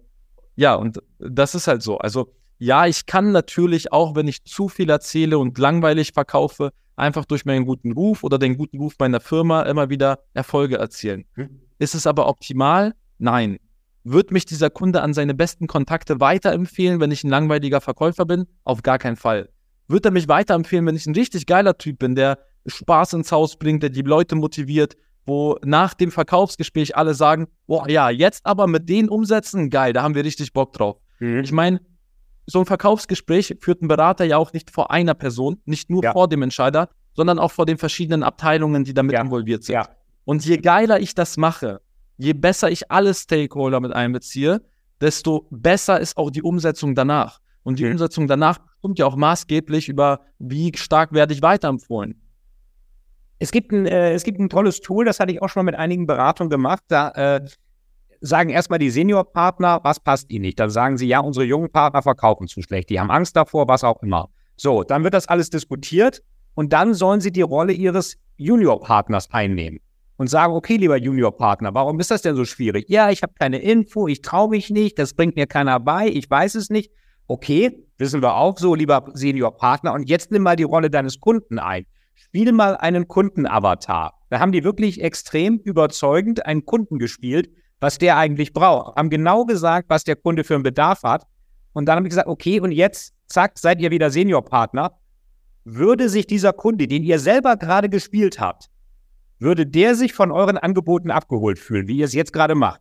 ja, 0.57 0.75
und 0.75 1.01
das 1.19 1.55
ist 1.55 1.67
halt 1.67 1.83
so. 1.83 1.99
Also 1.99 2.33
ja, 2.59 2.87
ich 2.87 3.07
kann 3.07 3.33
natürlich 3.33 3.93
auch, 3.93 4.15
wenn 4.15 4.29
ich 4.29 4.45
zu 4.45 4.69
viel 4.69 4.89
erzähle 4.89 5.39
und 5.39 5.59
langweilig 5.59 6.13
verkaufe, 6.13 6.71
einfach 6.97 7.25
durch 7.25 7.45
meinen 7.45 7.67
guten 7.67 7.93
Ruf 7.93 8.23
oder 8.23 8.39
den 8.39 8.57
guten 8.57 8.79
Ruf 8.79 8.95
meiner 8.99 9.21
Firma 9.21 9.63
immer 9.63 9.91
wieder 9.91 10.21
Erfolge 10.33 10.77
erzielen. 10.77 11.25
Hm. 11.35 11.61
Ist 11.79 11.95
es 11.95 12.07
aber 12.07 12.29
optimal? 12.29 12.95
Nein. 13.19 13.59
Wird 14.05 14.31
mich 14.31 14.45
dieser 14.45 14.71
Kunde 14.71 15.03
an 15.03 15.15
seine 15.15 15.35
besten 15.35 15.67
Kontakte 15.67 16.21
weiterempfehlen, 16.21 17.01
wenn 17.01 17.11
ich 17.11 17.25
ein 17.25 17.31
langweiliger 17.31 17.81
Verkäufer 17.81 18.27
bin? 18.27 18.47
Auf 18.63 18.83
gar 18.83 18.99
keinen 18.99 19.17
Fall. 19.17 19.49
Wird 19.89 20.05
er 20.05 20.11
mich 20.11 20.29
weiterempfehlen, 20.29 20.87
wenn 20.87 20.97
ich 20.97 21.07
ein 21.07 21.15
richtig 21.15 21.47
geiler 21.47 21.77
Typ 21.79 21.99
bin, 21.99 22.15
der 22.15 22.39
Spaß 22.67 23.15
ins 23.15 23.33
Haus 23.33 23.57
bringt, 23.59 23.83
der 23.83 23.91
die 23.91 24.03
Leute 24.03 24.37
motiviert, 24.37 24.97
wo 25.27 25.59
nach 25.65 25.95
dem 25.95 26.11
Verkaufsgespräch 26.11 26.97
alle 26.97 27.15
sagen, 27.15 27.47
boah, 27.67 27.89
ja, 27.89 28.11
jetzt 28.11 28.45
aber 28.45 28.67
mit 28.67 28.89
den 28.89 29.09
Umsätzen, 29.09 29.71
geil, 29.71 29.93
da 29.93 30.03
haben 30.03 30.15
wir 30.15 30.25
richtig 30.25 30.53
Bock 30.53 30.73
drauf. 30.73 30.99
Mhm. 31.19 31.41
Ich 31.41 31.53
meine, 31.53 31.81
so 32.47 32.61
ein 32.61 32.67
Verkaufsgespräch 32.67 33.57
führt 33.61 33.83
ein 33.83 33.89
Berater 33.89 34.25
ja 34.25 34.37
auch 34.37 34.53
nicht 34.53 34.71
vor 34.71 34.91
einer 34.91 35.15
Person, 35.15 35.61
nicht 35.65 35.89
nur 35.91 36.03
ja. 36.03 36.13
vor 36.13 36.29
dem 36.29 36.43
Entscheider, 36.43 36.91
sondern 37.15 37.39
auch 37.39 37.53
vor 37.53 37.67
den 37.67 37.79
verschiedenen 37.79 38.23
Abteilungen, 38.23 38.85
die 38.85 38.93
damit 38.93 39.15
ja. 39.15 39.23
involviert 39.23 39.65
sind. 39.65 39.75
Ja. 39.75 39.89
Und 40.25 40.45
je 40.45 40.59
geiler 40.59 41.01
ich 41.01 41.15
das 41.15 41.37
mache, 41.37 41.81
je 42.17 42.33
besser 42.33 42.71
ich 42.71 42.91
alle 42.91 43.15
Stakeholder 43.15 43.81
mit 43.81 43.93
einbeziehe, 43.93 44.63
desto 45.01 45.47
besser 45.51 46.01
ist 46.01 46.17
auch 46.17 46.31
die 46.31 46.43
Umsetzung 46.43 46.95
danach. 46.95 47.41
Und 47.63 47.79
die 47.79 47.85
mhm. 47.85 47.93
Umsetzung 47.93 48.27
danach 48.27 48.59
kommt 48.83 48.99
ja 48.99 49.07
auch 49.07 49.17
maßgeblich 49.17 49.89
über, 49.89 50.21
wie 50.39 50.73
stark 50.77 51.13
werde 51.13 51.33
ich 51.33 51.43
weiterempfohlen. 51.43 52.21
Es 53.39 53.51
gibt, 53.51 53.73
ein, 53.73 53.87
äh, 53.87 54.13
es 54.13 54.25
gibt 54.25 54.39
ein 54.39 54.49
tolles 54.49 54.81
Tool, 54.81 55.05
das 55.05 55.21
hatte 55.21 55.33
ich 55.33 55.43
auch 55.43 55.49
schon 55.49 55.65
mal 55.65 55.73
mit 55.73 55.79
einigen 55.79 56.07
Beratungen 56.07 56.51
gemacht. 56.51 56.83
Da 56.89 57.11
äh, 57.11 57.47
sagen 58.21 58.51
erstmal 58.51 58.79
die 58.79 58.91
Seniorpartner, 58.91 59.81
was 59.83 60.01
passt 60.01 60.31
ihnen 60.31 60.43
nicht. 60.43 60.59
Dann 60.59 60.71
sagen 60.71 60.97
sie, 60.97 61.07
ja, 61.07 61.21
unsere 61.21 61.45
jungen 61.45 61.71
Partner 61.71 62.03
verkaufen 62.03 62.47
zu 62.47 62.63
schlecht, 62.63 62.91
die 62.91 62.99
haben 62.99 63.11
Angst 63.11 63.37
davor, 63.37 63.69
was 63.69 63.85
auch 63.85 64.03
immer. 64.03 64.31
So, 64.57 64.83
dann 64.83 65.05
wird 65.05 65.15
das 65.15 65.29
alles 65.29 65.51
diskutiert 65.51 66.23
und 66.55 66.73
dann 66.73 66.95
sollen 66.95 67.21
sie 67.21 67.33
die 67.33 67.43
Rolle 67.43 67.73
ihres 67.73 68.17
Juniorpartners 68.37 69.31
einnehmen 69.33 69.81
und 70.17 70.29
sagen, 70.29 70.55
okay, 70.55 70.77
lieber 70.77 70.97
Juniorpartner, 70.97 71.75
warum 71.75 71.99
ist 72.01 72.11
das 72.11 72.23
denn 72.23 72.37
so 72.37 72.45
schwierig? 72.45 72.89
Ja, 72.89 73.11
ich 73.11 73.23
habe 73.23 73.33
keine 73.39 73.59
Info, 73.59 74.07
ich 74.07 74.23
traue 74.23 74.49
mich 74.49 74.71
nicht, 74.71 74.99
das 74.99 75.15
bringt 75.15 75.37
mir 75.37 75.47
keiner 75.47 75.81
bei, 75.81 76.09
ich 76.09 76.31
weiß 76.31 76.55
es 76.55 76.71
nicht. 76.71 76.93
Okay, 77.27 77.85
wissen 77.99 78.23
wir 78.23 78.35
auch 78.35 78.59
so, 78.59 78.75
lieber 78.75 79.11
Seniorpartner. 79.15 79.95
Und 79.95 80.09
jetzt 80.09 80.31
nimm 80.31 80.43
mal 80.43 80.57
die 80.57 80.65
Rolle 80.65 80.91
deines 80.91 81.21
Kunden 81.21 81.59
ein. 81.59 81.87
Spiel 82.15 82.53
mal 82.53 82.77
einen 82.77 83.09
Kundenavatar. 83.09 84.15
Da 84.31 84.41
haben 84.41 84.53
die 84.53 84.65
wirklich 84.65 85.01
extrem 85.03 85.59
überzeugend 85.59 86.47
einen 86.47 86.65
Kunden 86.65 86.99
gespielt, 86.99 87.51
was 87.81 87.99
der 87.99 88.17
eigentlich 88.17 88.53
braucht. 88.53 88.97
Haben 88.97 89.11
genau 89.11 89.45
gesagt, 89.45 89.89
was 89.91 90.05
der 90.05 90.17
Kunde 90.17 90.45
für 90.45 90.55
einen 90.55 90.63
Bedarf 90.63 91.03
hat. 91.03 91.27
Und 91.73 91.87
dann 91.87 91.97
haben 91.97 92.05
wir 92.05 92.11
gesagt, 92.11 92.29
okay, 92.29 92.61
und 92.61 92.73
jetzt, 92.73 93.15
zack, 93.27 93.59
seid 93.59 93.81
ihr 93.81 93.91
wieder 93.91 94.11
Seniorpartner. 94.11 94.99
Würde 95.65 96.09
sich 96.09 96.27
dieser 96.27 96.53
Kunde, 96.53 96.87
den 96.87 97.03
ihr 97.03 97.19
selber 97.19 97.57
gerade 97.57 97.89
gespielt 97.89 98.39
habt, 98.41 98.71
würde 99.39 99.67
der 99.67 99.95
sich 99.95 100.13
von 100.13 100.31
euren 100.31 100.59
Angeboten 100.59 101.11
abgeholt 101.11 101.59
fühlen, 101.59 101.89
wie 101.89 101.99
ihr 101.99 102.05
es 102.05 102.15
jetzt 102.15 102.33
gerade 102.33 102.55
macht? 102.55 102.81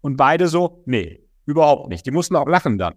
Und 0.00 0.16
beide 0.16 0.48
so, 0.48 0.82
nee, 0.86 1.20
überhaupt 1.46 1.88
nicht. 1.88 2.06
Die 2.06 2.10
mussten 2.10 2.36
auch 2.36 2.46
lachen 2.46 2.78
dann. 2.78 2.94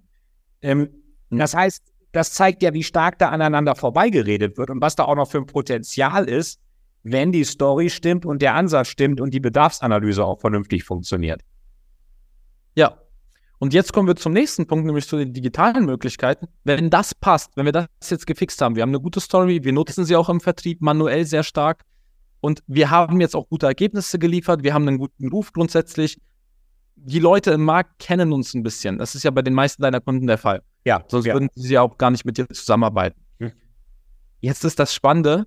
Ähm, 0.62 0.90
das 1.30 1.54
heißt, 1.56 1.84
das 2.12 2.34
zeigt 2.34 2.64
ja, 2.64 2.74
wie 2.74 2.84
stark 2.84 3.20
da 3.20 3.30
aneinander 3.30 3.76
vorbeigeredet 3.76 4.57
wird 4.57 4.70
und 4.70 4.82
was 4.82 4.95
da 4.95 5.05
auch 5.05 5.16
noch 5.16 5.30
für 5.30 5.38
ein 5.38 5.45
Potenzial 5.45 6.26
ist, 6.26 6.60
wenn 7.03 7.32
die 7.32 7.43
Story 7.43 7.89
stimmt 7.89 8.26
und 8.26 8.41
der 8.41 8.55
Ansatz 8.55 8.88
stimmt 8.88 9.22
und 9.22 9.34
die 9.34 9.39
Bedarfsanalyse 9.39 10.24
auch 10.26 10.39
vernünftig 10.39 10.84
funktioniert. 10.84 11.41
Ja. 12.76 12.97
Und 13.62 13.74
jetzt 13.74 13.91
kommen 13.91 14.07
wir 14.07 14.16
zum 14.16 14.32
nächsten 14.32 14.68
Punkt, 14.68 14.86
nämlich 14.86 15.05
zu 15.05 15.18
den 15.18 15.34
digitalen 15.34 15.86
Möglichkeiten. 15.86 16.47
Wenn 16.64 16.89
das 16.89 17.14
passt, 17.14 17.57
wenn 17.57 17.66
wir 17.66 17.74
das 17.74 17.88
jetzt 18.10 18.26
gefixt 18.26 18.62
haben, 18.62 18.76
wir 18.76 18.84
haben 18.84 18.91
eine 18.91 19.01
gute 19.01 19.20
Story, 19.20 19.64
wir 19.64 19.74
nutzen 19.74 20.05
sie 20.05 20.16
auch 20.16 20.30
im 20.30 20.39
Vertrieb 20.39 20.82
manuell 20.82 21.26
sehr 21.26 21.43
stark 21.43 21.84
und 22.39 22.64
wir 22.68 22.89
haben 22.89 23.20
jetzt 23.20 23.36
auch 23.36 23.49
gute 23.49 23.66
Ergebnisse 23.66 24.18
geliefert, 24.18 24.64
wir 24.64 24.74
haben 24.74 24.88
einen 24.88 24.97
guten 24.97 25.30
Ruf 25.30 25.51
grundsätzlich. 25.51 26.22
Die 26.95 27.20
Leute 27.20 27.51
im 27.51 27.64
Markt 27.66 27.99
kennen 27.99 28.32
uns 28.32 28.53
ein 28.53 28.64
bisschen. 28.64 28.97
Das 28.97 29.14
ist 29.14 29.24
ja 29.24 29.32
bei 29.32 29.41
den 29.41 29.53
meisten 29.53 29.82
deiner 29.82 29.99
Kunden 29.99 30.28
der 30.28 30.38
Fall. 30.38 30.62
Ja. 30.86 31.04
Sonst 31.08 31.26
ja. 31.26 31.34
würden 31.34 31.50
sie 31.56 31.74
ja 31.74 31.82
auch 31.82 31.98
gar 31.98 32.12
nicht 32.12 32.26
mit 32.26 32.38
dir 32.38 32.48
zusammenarbeiten. 32.50 33.20
Hm. 33.40 33.52
Jetzt 34.40 34.64
ist 34.64 34.80
das 34.80 34.94
Spannende, 34.94 35.46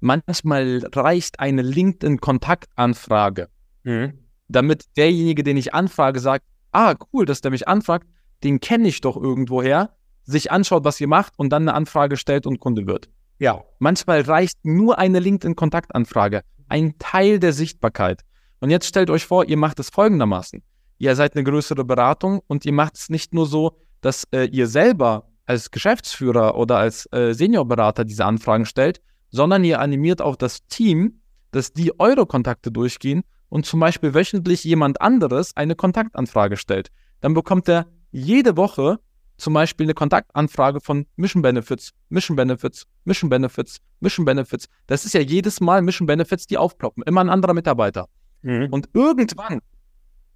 manchmal 0.00 0.82
reicht 0.94 1.40
eine 1.40 1.62
LinkedIn-Kontaktanfrage, 1.62 3.48
mhm. 3.84 4.18
damit 4.48 4.84
derjenige, 4.96 5.42
den 5.42 5.56
ich 5.56 5.74
anfrage, 5.74 6.20
sagt, 6.20 6.46
ah, 6.72 6.94
cool, 7.12 7.26
dass 7.26 7.40
der 7.40 7.50
mich 7.50 7.68
anfragt, 7.68 8.06
den 8.42 8.60
kenne 8.60 8.88
ich 8.88 9.00
doch 9.00 9.16
irgendwoher, 9.16 9.96
sich 10.24 10.50
anschaut, 10.50 10.84
was 10.84 11.00
ihr 11.00 11.08
macht 11.08 11.34
und 11.36 11.50
dann 11.50 11.62
eine 11.62 11.74
Anfrage 11.74 12.16
stellt 12.16 12.46
und 12.46 12.60
Kunde 12.60 12.86
wird. 12.86 13.08
Ja. 13.38 13.64
Manchmal 13.78 14.20
reicht 14.22 14.58
nur 14.64 14.98
eine 14.98 15.18
LinkedIn-Kontaktanfrage, 15.18 16.42
ein 16.68 16.98
Teil 16.98 17.38
der 17.38 17.52
Sichtbarkeit. 17.52 18.22
Und 18.60 18.70
jetzt 18.70 18.86
stellt 18.86 19.10
euch 19.10 19.24
vor, 19.24 19.46
ihr 19.46 19.56
macht 19.56 19.80
es 19.80 19.90
folgendermaßen. 19.90 20.62
Ihr 20.98 21.16
seid 21.16 21.34
eine 21.34 21.44
größere 21.44 21.84
Beratung 21.84 22.42
und 22.46 22.66
ihr 22.66 22.72
macht 22.72 22.96
es 22.96 23.08
nicht 23.08 23.32
nur 23.32 23.46
so, 23.46 23.78
dass 24.00 24.24
äh, 24.32 24.44
ihr 24.44 24.66
selber 24.66 25.28
als 25.46 25.70
Geschäftsführer 25.70 26.56
oder 26.56 26.78
als 26.78 27.08
äh, 27.12 27.32
Seniorberater 27.32 28.04
diese 28.04 28.24
Anfragen 28.24 28.66
stellt, 28.66 29.00
sondern 29.30 29.64
ihr 29.64 29.80
animiert 29.80 30.22
auch 30.22 30.36
das 30.36 30.66
Team, 30.68 31.22
dass 31.50 31.72
die 31.72 31.98
eure 31.98 32.26
Kontakte 32.26 32.70
durchgehen 32.70 33.22
und 33.48 33.66
zum 33.66 33.80
Beispiel 33.80 34.14
wöchentlich 34.14 34.64
jemand 34.64 35.00
anderes 35.00 35.56
eine 35.56 35.74
Kontaktanfrage 35.74 36.56
stellt. 36.56 36.90
Dann 37.20 37.34
bekommt 37.34 37.68
er 37.68 37.86
jede 38.12 38.56
Woche 38.56 38.98
zum 39.36 39.54
Beispiel 39.54 39.86
eine 39.86 39.94
Kontaktanfrage 39.94 40.80
von 40.80 41.06
Mission 41.16 41.42
Benefits, 41.42 41.92
Mission 42.10 42.36
Benefits, 42.36 42.86
Mission 43.04 43.30
Benefits, 43.30 43.78
Mission 44.00 44.24
Benefits. 44.24 44.68
Das 44.86 45.04
ist 45.04 45.14
ja 45.14 45.20
jedes 45.20 45.60
Mal 45.60 45.82
Mission 45.82 46.06
Benefits, 46.06 46.46
die 46.46 46.58
aufploppen. 46.58 47.02
Immer 47.04 47.22
ein 47.22 47.30
anderer 47.30 47.54
Mitarbeiter. 47.54 48.06
Mhm. 48.42 48.68
Und 48.70 48.90
irgendwann 48.92 49.60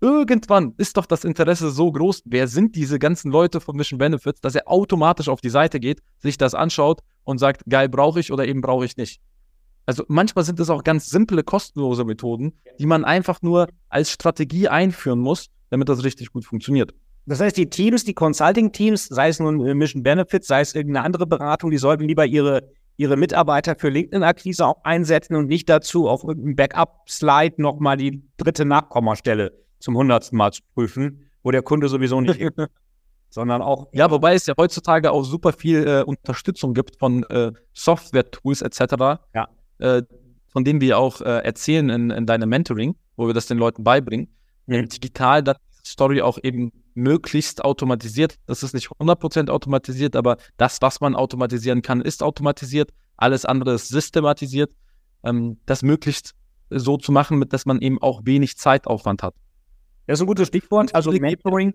irgendwann 0.05 0.74
ist 0.76 0.98
doch 0.98 1.07
das 1.07 1.24
Interesse 1.24 1.70
so 1.70 1.90
groß, 1.90 2.24
wer 2.26 2.46
sind 2.46 2.76
diese 2.76 2.98
ganzen 2.98 3.30
Leute 3.30 3.59
von 3.59 3.74
Mission 3.74 3.98
Benefits, 3.98 4.42
dass 4.42 4.55
er 4.55 4.68
automatisch 4.70 5.30
auf 5.30 5.40
die 5.40 5.48
Seite 5.48 5.80
geht, 5.80 6.02
sich 6.18 6.36
das 6.36 6.55
anschaut 6.55 7.00
und 7.24 7.38
sagt, 7.38 7.62
geil, 7.66 7.88
brauche 7.88 8.20
ich 8.20 8.30
oder 8.30 8.46
eben 8.46 8.61
brauche 8.61 8.84
ich 8.84 8.98
nicht. 8.98 9.22
Also 9.86 10.05
manchmal 10.09 10.44
sind 10.44 10.61
es 10.61 10.68
auch 10.68 10.84
ganz 10.84 11.09
simple, 11.09 11.42
kostenlose 11.42 12.05
Methoden, 12.05 12.52
die 12.78 12.84
man 12.84 13.07
einfach 13.07 13.40
nur 13.40 13.66
als 13.88 14.11
Strategie 14.11 14.68
einführen 14.68 15.20
muss, 15.20 15.48
damit 15.70 15.88
das 15.88 16.05
richtig 16.05 16.32
gut 16.32 16.44
funktioniert. 16.44 16.94
Das 17.24 17.40
heißt, 17.40 17.57
die 17.57 17.70
Teams, 17.70 18.05
die 18.05 18.12
Consulting-Teams, 18.12 19.07
sei 19.07 19.28
es 19.28 19.40
nun 19.40 19.57
Mission 19.57 20.02
Benefits, 20.02 20.46
sei 20.46 20.61
es 20.61 20.74
irgendeine 20.74 21.07
andere 21.07 21.26
Beratung, 21.26 21.70
die 21.70 21.78
sollten 21.78 22.05
lieber 22.05 22.26
ihre, 22.26 22.70
ihre 22.98 23.16
Mitarbeiter 23.16 23.74
für 23.74 23.88
LinkedIn-Akquise 23.88 24.66
auch 24.66 24.84
einsetzen 24.84 25.34
und 25.34 25.46
nicht 25.46 25.70
dazu 25.70 26.09
auf 26.09 26.24
irgendeinem 26.24 26.57
Backup-Slide 26.57 27.55
nochmal 27.62 27.96
die 27.96 28.22
dritte 28.36 28.66
Nachkommastelle 28.66 29.63
zum 29.85 29.97
hundertsten 29.97 30.39
Mal 30.39 30.51
zu 30.53 30.62
prüfen, 30.74 31.30
wo 31.43 31.51
der 31.51 31.62
Kunde 31.62 31.89
sowieso 31.89 32.20
nicht 32.20 32.41
sondern 33.30 33.62
auch. 33.62 33.89
Ja, 33.93 34.11
wobei 34.11 34.35
es 34.35 34.47
ja 34.47 34.55
heutzutage 34.57 35.11
auch 35.11 35.24
super 35.24 35.53
viel 35.53 35.87
äh, 35.87 36.03
Unterstützung 36.05 36.72
gibt 36.72 36.97
von 36.99 37.24
äh, 37.24 37.53
Software-Tools 37.74 38.62
etc., 38.62 38.80
ja. 39.35 39.49
äh, 39.78 40.03
von 40.47 40.64
denen 40.64 40.80
wir 40.80 40.99
auch 40.99 41.20
äh, 41.20 41.41
erzählen 41.41 41.91
in, 41.91 42.11
in 42.11 42.26
deinem 42.26 42.49
Mentoring, 42.49 42.95
wo 43.16 43.26
wir 43.26 43.35
das 43.35 43.47
den 43.47 43.59
Leuten 43.59 43.82
beibringen. 43.82 44.28
Mhm. 44.66 44.89
Digital, 44.89 45.43
dass 45.43 45.57
die 45.85 45.91
Story 45.91 46.22
auch 46.22 46.39
eben 46.43 46.72
möglichst 46.95 47.64
automatisiert. 47.64 48.37
Das 48.47 48.62
ist 48.62 48.72
nicht 48.72 48.89
100% 48.89 49.51
automatisiert, 49.51 50.14
aber 50.14 50.37
das, 50.57 50.80
was 50.80 51.01
man 51.01 51.16
automatisieren 51.16 51.82
kann, 51.82 52.01
ist 52.01 52.22
automatisiert. 52.22 52.91
Alles 53.16 53.45
andere 53.45 53.74
ist 53.74 53.89
systematisiert. 53.89 54.70
Ähm, 55.24 55.59
das 55.66 55.82
möglichst 55.82 56.35
so 56.70 56.97
zu 56.97 57.11
machen, 57.11 57.45
dass 57.49 57.66
man 57.66 57.80
eben 57.80 58.01
auch 58.01 58.22
wenig 58.24 58.57
Zeitaufwand 58.57 59.24
hat. 59.24 59.35
Das 60.07 60.18
ist 60.18 60.22
ein 60.22 60.26
gutes 60.26 60.48
Stichwort. 60.48 60.94
Also 60.94 61.11
Mentoring, 61.12 61.72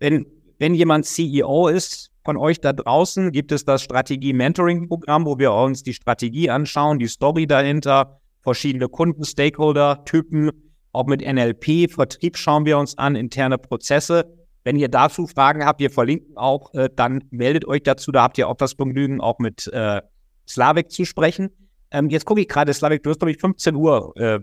wenn, 0.00 0.26
wenn 0.58 0.74
jemand 0.74 1.06
CEO 1.06 1.68
ist 1.68 2.10
von 2.24 2.36
euch 2.36 2.60
da 2.60 2.72
draußen, 2.72 3.30
gibt 3.32 3.52
es 3.52 3.64
das 3.64 3.82
Strategie-Mentoring-Programm, 3.82 5.26
wo 5.26 5.38
wir 5.38 5.52
uns 5.52 5.82
die 5.82 5.94
Strategie 5.94 6.50
anschauen, 6.50 6.98
die 6.98 7.06
Story 7.06 7.46
dahinter, 7.46 8.20
verschiedene 8.42 8.88
Kunden, 8.88 9.24
Stakeholder, 9.24 10.04
Typen, 10.04 10.50
auch 10.92 11.06
mit 11.06 11.22
NLP, 11.22 11.90
Vertrieb 11.90 12.36
schauen 12.36 12.66
wir 12.66 12.78
uns 12.78 12.98
an, 12.98 13.14
interne 13.14 13.58
Prozesse. 13.58 14.36
Wenn 14.64 14.76
ihr 14.76 14.88
dazu 14.88 15.26
Fragen 15.26 15.64
habt, 15.64 15.80
wir 15.80 15.90
verlinken 15.90 16.36
auch, 16.36 16.72
äh, 16.74 16.88
dann 16.94 17.24
meldet 17.30 17.66
euch 17.66 17.82
dazu. 17.82 18.12
Da 18.12 18.22
habt 18.22 18.38
ihr 18.38 18.48
auch 18.48 18.56
das 18.56 18.74
Vergnügen, 18.74 19.20
auch 19.20 19.38
mit 19.38 19.68
äh, 19.68 20.02
Slavik 20.48 20.90
zu 20.90 21.04
sprechen. 21.04 21.50
Ähm, 21.90 22.10
jetzt 22.10 22.26
gucke 22.26 22.40
ich 22.40 22.48
gerade, 22.48 22.72
Slavik, 22.72 23.02
du 23.02 23.10
hast, 23.10 23.18
glaube 23.18 23.32
ich, 23.32 23.38
15 23.40 23.74
Uhr 23.74 24.12
äh, 24.16 24.40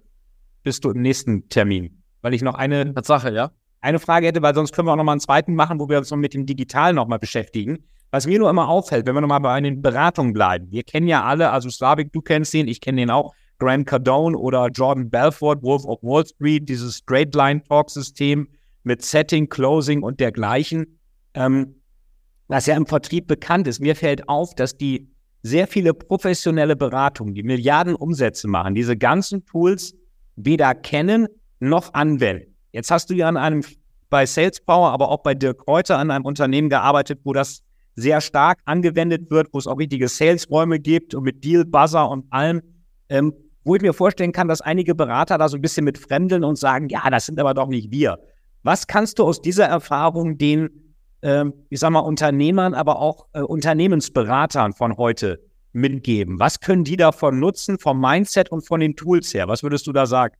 bist 0.63 0.83
du 0.83 0.89
im 0.89 1.01
nächsten 1.01 1.47
Termin 1.49 1.98
weil 2.21 2.33
ich 2.33 2.41
noch 2.41 2.55
eine 2.55 2.93
Sache, 3.03 3.33
ja, 3.33 3.51
eine 3.81 3.99
Frage 3.99 4.27
hätte, 4.27 4.41
weil 4.41 4.55
sonst 4.55 4.73
können 4.73 4.87
wir 4.87 4.91
auch 4.91 4.97
noch 4.97 5.03
mal 5.03 5.13
einen 5.13 5.21
zweiten 5.21 5.55
machen, 5.55 5.79
wo 5.79 5.87
wir 5.87 5.97
uns 5.97 6.11
noch 6.11 6.17
mit 6.17 6.33
dem 6.33 6.45
Digitalen 6.45 6.95
noch 6.95 7.07
mal 7.07 7.19
beschäftigen. 7.19 7.79
Was 8.11 8.25
mir 8.25 8.39
nur 8.39 8.49
immer 8.49 8.67
auffällt, 8.67 9.05
wenn 9.05 9.13
wir 9.13 9.21
noch 9.21 9.27
mal 9.27 9.39
bei 9.39 9.61
den 9.61 9.81
Beratungen 9.81 10.33
bleiben. 10.33 10.67
Wir 10.71 10.83
kennen 10.83 11.07
ja 11.07 11.23
alle, 11.23 11.51
also 11.51 11.69
Slavik, 11.69 12.11
du 12.11 12.21
kennst 12.21 12.53
den, 12.53 12.67
ich 12.67 12.81
kenne 12.81 13.01
den 13.01 13.11
auch, 13.11 13.33
Grant 13.59 13.85
Cardone 13.85 14.37
oder 14.37 14.67
Jordan 14.69 15.09
Belfort, 15.09 15.61
Wolf 15.61 15.85
of 15.85 16.01
Wall 16.01 16.25
Street, 16.25 16.67
dieses 16.67 16.97
Straight 16.97 17.35
Line 17.35 17.61
Talk 17.63 17.89
System 17.89 18.47
mit 18.83 19.03
Setting, 19.03 19.47
Closing 19.47 20.01
und 20.01 20.19
dergleichen, 20.19 20.99
ähm, 21.35 21.75
was 22.47 22.65
ja 22.65 22.75
im 22.75 22.85
Vertrieb 22.85 23.27
bekannt 23.27 23.67
ist. 23.67 23.79
Mir 23.79 23.95
fällt 23.95 24.27
auf, 24.27 24.55
dass 24.55 24.75
die 24.75 25.11
sehr 25.43 25.67
viele 25.67 25.93
professionelle 25.93 26.75
Beratungen, 26.75 27.33
die 27.33 27.43
Milliarden 27.43 27.95
Umsätze 27.95 28.47
machen, 28.47 28.75
diese 28.75 28.97
ganzen 28.97 29.45
Tools 29.45 29.93
weder 30.35 30.73
kennen 30.73 31.27
noch 31.59 31.93
anwenden. 31.93 32.55
Jetzt 32.71 32.91
hast 32.91 33.09
du 33.09 33.13
ja 33.15 33.27
an 33.27 33.37
einem 33.37 33.63
bei 34.09 34.25
Sales 34.25 34.59
Power, 34.61 34.91
aber 34.91 35.09
auch 35.09 35.21
bei 35.21 35.35
Dirk 35.35 35.65
Kräuter 35.65 35.97
an 35.97 36.11
einem 36.11 36.25
Unternehmen 36.25 36.69
gearbeitet, 36.69 37.19
wo 37.23 37.33
das 37.33 37.61
sehr 37.95 38.21
stark 38.21 38.59
angewendet 38.65 39.29
wird, 39.29 39.47
wo 39.51 39.59
es 39.59 39.67
auch 39.67 39.77
richtige 39.77 40.07
Sales-Räume 40.07 40.79
gibt 40.79 41.13
und 41.13 41.23
mit 41.23 41.43
Deal, 41.43 41.65
Buzzer 41.65 42.09
und 42.09 42.25
allem, 42.31 42.61
ähm, 43.09 43.33
wo 43.63 43.75
ich 43.75 43.81
mir 43.81 43.93
vorstellen 43.93 44.31
kann, 44.31 44.47
dass 44.47 44.61
einige 44.61 44.95
Berater 44.95 45.37
da 45.37 45.49
so 45.49 45.57
ein 45.57 45.61
bisschen 45.61 45.83
mit 45.83 45.97
fremdeln 45.97 46.43
und 46.43 46.57
sagen, 46.57 46.89
ja, 46.89 47.07
das 47.09 47.25
sind 47.25 47.39
aber 47.39 47.53
doch 47.53 47.67
nicht 47.67 47.91
wir. 47.91 48.19
Was 48.63 48.87
kannst 48.87 49.19
du 49.19 49.23
aus 49.23 49.41
dieser 49.41 49.65
Erfahrung 49.65 50.37
den, 50.37 50.95
ähm, 51.21 51.53
ich 51.69 51.79
sag 51.79 51.91
mal, 51.91 51.99
Unternehmern, 51.99 52.73
aber 52.73 52.99
auch 52.99 53.27
äh, 53.33 53.41
Unternehmensberatern 53.41 54.73
von 54.73 54.97
heute 54.97 55.39
mitgeben? 55.73 56.39
Was 56.39 56.59
können 56.59 56.83
die 56.83 56.97
davon 56.97 57.39
nutzen, 57.39 57.79
vom 57.79 57.99
Mindset 57.99 58.51
und 58.51 58.65
von 58.65 58.79
den 58.79 58.95
Tools 58.95 59.33
her? 59.33 59.47
Was 59.47 59.61
würdest 59.61 59.87
du 59.87 59.91
da 59.91 60.05
sagen? 60.05 60.35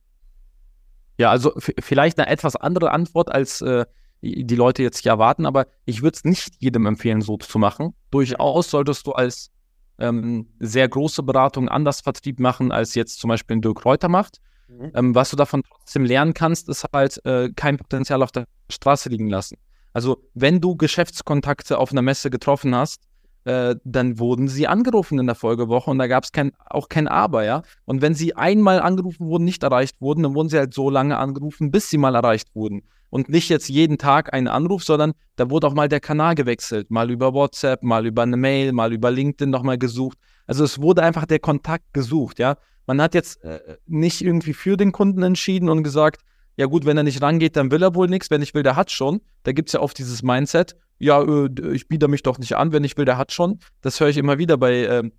Ja, 1.18 1.30
also 1.30 1.52
vielleicht 1.56 2.18
eine 2.18 2.28
etwas 2.28 2.56
andere 2.56 2.92
Antwort, 2.92 3.30
als 3.30 3.60
äh, 3.60 3.84
die 4.22 4.56
Leute 4.56 4.82
jetzt 4.82 4.98
hier 5.02 5.12
erwarten, 5.12 5.46
aber 5.46 5.66
ich 5.84 6.02
würde 6.02 6.16
es 6.16 6.24
nicht 6.24 6.54
jedem 6.58 6.86
empfehlen, 6.86 7.22
so 7.22 7.36
zu 7.36 7.58
machen. 7.58 7.94
Durchaus 8.10 8.70
solltest 8.70 9.06
du 9.06 9.12
als 9.12 9.50
ähm, 9.98 10.48
sehr 10.58 10.88
große 10.88 11.22
Beratung 11.22 11.68
anders 11.68 12.00
Vertrieb 12.00 12.40
machen, 12.40 12.72
als 12.72 12.94
jetzt 12.94 13.20
zum 13.20 13.28
Beispiel 13.28 13.56
ein 13.56 13.62
Dirk 13.62 13.84
Reuter 13.84 14.08
macht. 14.08 14.40
Mhm. 14.68 14.92
Ähm, 14.94 15.14
was 15.14 15.30
du 15.30 15.36
davon 15.36 15.62
trotzdem 15.62 16.04
lernen 16.04 16.34
kannst, 16.34 16.68
ist 16.68 16.86
halt 16.92 17.24
äh, 17.24 17.50
kein 17.54 17.76
Potenzial 17.76 18.22
auf 18.22 18.32
der 18.32 18.46
Straße 18.70 19.08
liegen 19.08 19.28
lassen. 19.28 19.56
Also 19.92 20.22
wenn 20.34 20.60
du 20.60 20.76
Geschäftskontakte 20.76 21.78
auf 21.78 21.92
einer 21.92 22.02
Messe 22.02 22.30
getroffen 22.30 22.74
hast, 22.74 23.02
äh, 23.44 23.76
dann 23.84 24.18
wurden 24.18 24.48
sie 24.48 24.66
angerufen 24.66 25.18
in 25.18 25.26
der 25.26 25.34
Folgewoche 25.34 25.90
und 25.90 25.98
da 25.98 26.06
gab 26.06 26.24
es 26.24 26.32
kein, 26.32 26.52
auch 26.66 26.88
kein 26.88 27.08
Aber, 27.08 27.44
ja. 27.44 27.62
Und 27.84 28.02
wenn 28.02 28.14
sie 28.14 28.36
einmal 28.36 28.80
angerufen 28.80 29.26
wurden, 29.26 29.44
nicht 29.44 29.62
erreicht 29.62 30.00
wurden, 30.00 30.22
dann 30.22 30.34
wurden 30.34 30.48
sie 30.48 30.58
halt 30.58 30.74
so 30.74 30.90
lange 30.90 31.16
angerufen, 31.16 31.70
bis 31.70 31.88
sie 31.88 31.98
mal 31.98 32.14
erreicht 32.14 32.54
wurden. 32.54 32.82
Und 33.08 33.28
nicht 33.28 33.48
jetzt 33.48 33.68
jeden 33.68 33.98
Tag 33.98 34.32
einen 34.32 34.46
Anruf, 34.46 34.84
sondern 34.84 35.12
da 35.36 35.50
wurde 35.50 35.66
auch 35.66 35.74
mal 35.74 35.88
der 35.88 36.00
Kanal 36.00 36.34
gewechselt. 36.34 36.90
Mal 36.90 37.10
über 37.10 37.34
WhatsApp, 37.34 37.82
mal 37.82 38.06
über 38.06 38.22
eine 38.22 38.36
Mail, 38.36 38.72
mal 38.72 38.92
über 38.92 39.10
LinkedIn 39.10 39.50
nochmal 39.50 39.78
gesucht. 39.78 40.18
Also 40.46 40.62
es 40.64 40.80
wurde 40.80 41.02
einfach 41.02 41.26
der 41.26 41.40
Kontakt 41.40 41.92
gesucht, 41.92 42.38
ja. 42.38 42.56
Man 42.86 43.00
hat 43.00 43.14
jetzt 43.14 43.42
äh, 43.44 43.60
nicht 43.86 44.20
irgendwie 44.20 44.52
für 44.52 44.76
den 44.76 44.90
Kunden 44.90 45.22
entschieden 45.22 45.68
und 45.68 45.82
gesagt, 45.82 46.22
ja 46.56 46.66
gut, 46.66 46.84
wenn 46.84 46.96
er 46.96 47.04
nicht 47.04 47.22
rangeht, 47.22 47.56
dann 47.56 47.70
will 47.70 47.82
er 47.82 47.94
wohl 47.94 48.08
nichts. 48.08 48.30
Wenn 48.30 48.42
ich 48.42 48.52
will, 48.52 48.62
der 48.62 48.76
hat 48.76 48.90
schon. 48.90 49.20
Da 49.44 49.52
gibt 49.52 49.68
es 49.68 49.72
ja 49.74 49.80
oft 49.80 49.96
dieses 49.96 50.22
Mindset, 50.22 50.76
ja, 51.00 51.22
äh, 51.22 51.48
ich 51.72 51.88
biete 51.88 52.06
mich 52.06 52.22
doch 52.22 52.38
nicht 52.38 52.56
an, 52.56 52.72
wenn 52.72 52.84
ich 52.84 52.96
will, 52.96 53.04
der 53.04 53.18
hat 53.18 53.32
schon. 53.32 53.58
Das 53.80 53.98
höre 53.98 54.08
ich 54.08 54.18
immer 54.18 54.38
wieder 54.38 54.56
bei 54.56 54.84
äh, 54.84 55.10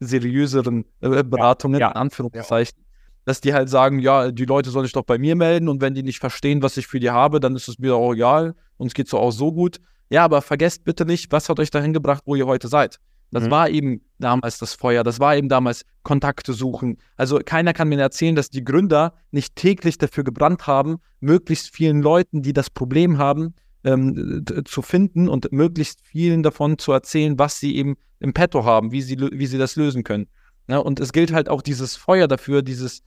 seriöseren 0.00 0.86
äh, 1.00 1.22
Beratungen, 1.22 1.80
ja, 1.80 1.88
ja. 1.88 1.90
in 1.92 1.96
Anführungszeichen. 1.96 2.78
Ja. 2.78 2.84
Dass 3.24 3.40
die 3.40 3.54
halt 3.54 3.68
sagen, 3.68 3.98
ja, 3.98 4.32
die 4.32 4.46
Leute 4.46 4.70
sollen 4.70 4.84
sich 4.84 4.94
doch 4.94 5.04
bei 5.04 5.18
mir 5.18 5.36
melden 5.36 5.68
und 5.68 5.80
wenn 5.80 5.94
die 5.94 6.02
nicht 6.02 6.18
verstehen, 6.18 6.62
was 6.62 6.76
ich 6.76 6.86
für 6.86 6.98
die 6.98 7.10
habe, 7.10 7.38
dann 7.38 7.54
ist 7.54 7.68
es 7.68 7.78
mir 7.78 7.94
auch 7.94 8.14
egal. 8.14 8.54
Uns 8.78 8.94
geht 8.94 9.08
so 9.08 9.18
auch 9.18 9.30
so 9.30 9.52
gut. 9.52 9.78
Ja, 10.10 10.24
aber 10.24 10.42
vergesst 10.42 10.84
bitte 10.84 11.04
nicht, 11.04 11.30
was 11.30 11.48
hat 11.48 11.60
euch 11.60 11.70
dahin 11.70 11.92
gebracht, 11.92 12.22
wo 12.26 12.34
ihr 12.34 12.46
heute 12.46 12.68
seid. 12.68 12.98
Das 13.30 13.44
mhm. 13.44 13.50
war 13.50 13.70
eben 13.70 14.02
damals 14.18 14.58
das 14.58 14.74
Feuer, 14.74 15.04
das 15.04 15.18
war 15.18 15.36
eben 15.36 15.48
damals 15.48 15.84
Kontakte 16.02 16.52
suchen. 16.52 16.98
Also 17.16 17.40
keiner 17.44 17.72
kann 17.72 17.88
mir 17.88 17.98
erzählen, 17.98 18.34
dass 18.34 18.50
die 18.50 18.62
Gründer 18.62 19.14
nicht 19.30 19.56
täglich 19.56 19.98
dafür 19.98 20.22
gebrannt 20.22 20.66
haben, 20.66 20.98
möglichst 21.20 21.74
vielen 21.74 22.02
Leuten, 22.02 22.42
die 22.42 22.52
das 22.52 22.70
Problem 22.70 23.18
haben, 23.18 23.54
ähm, 23.84 24.44
zu 24.64 24.82
finden 24.82 25.28
und 25.28 25.50
möglichst 25.52 26.00
vielen 26.02 26.42
davon 26.42 26.78
zu 26.78 26.92
erzählen, 26.92 27.38
was 27.38 27.58
sie 27.58 27.76
eben 27.76 27.96
im 28.20 28.32
Petto 28.32 28.64
haben, 28.64 28.92
wie 28.92 29.02
sie, 29.02 29.18
wie 29.18 29.46
sie 29.46 29.58
das 29.58 29.76
lösen 29.76 30.04
können. 30.04 30.28
Ja, 30.68 30.78
und 30.78 31.00
es 31.00 31.12
gilt 31.12 31.32
halt 31.32 31.48
auch 31.48 31.62
dieses 31.62 31.96
Feuer 31.96 32.28
dafür, 32.28 32.62
dieses, 32.62 33.02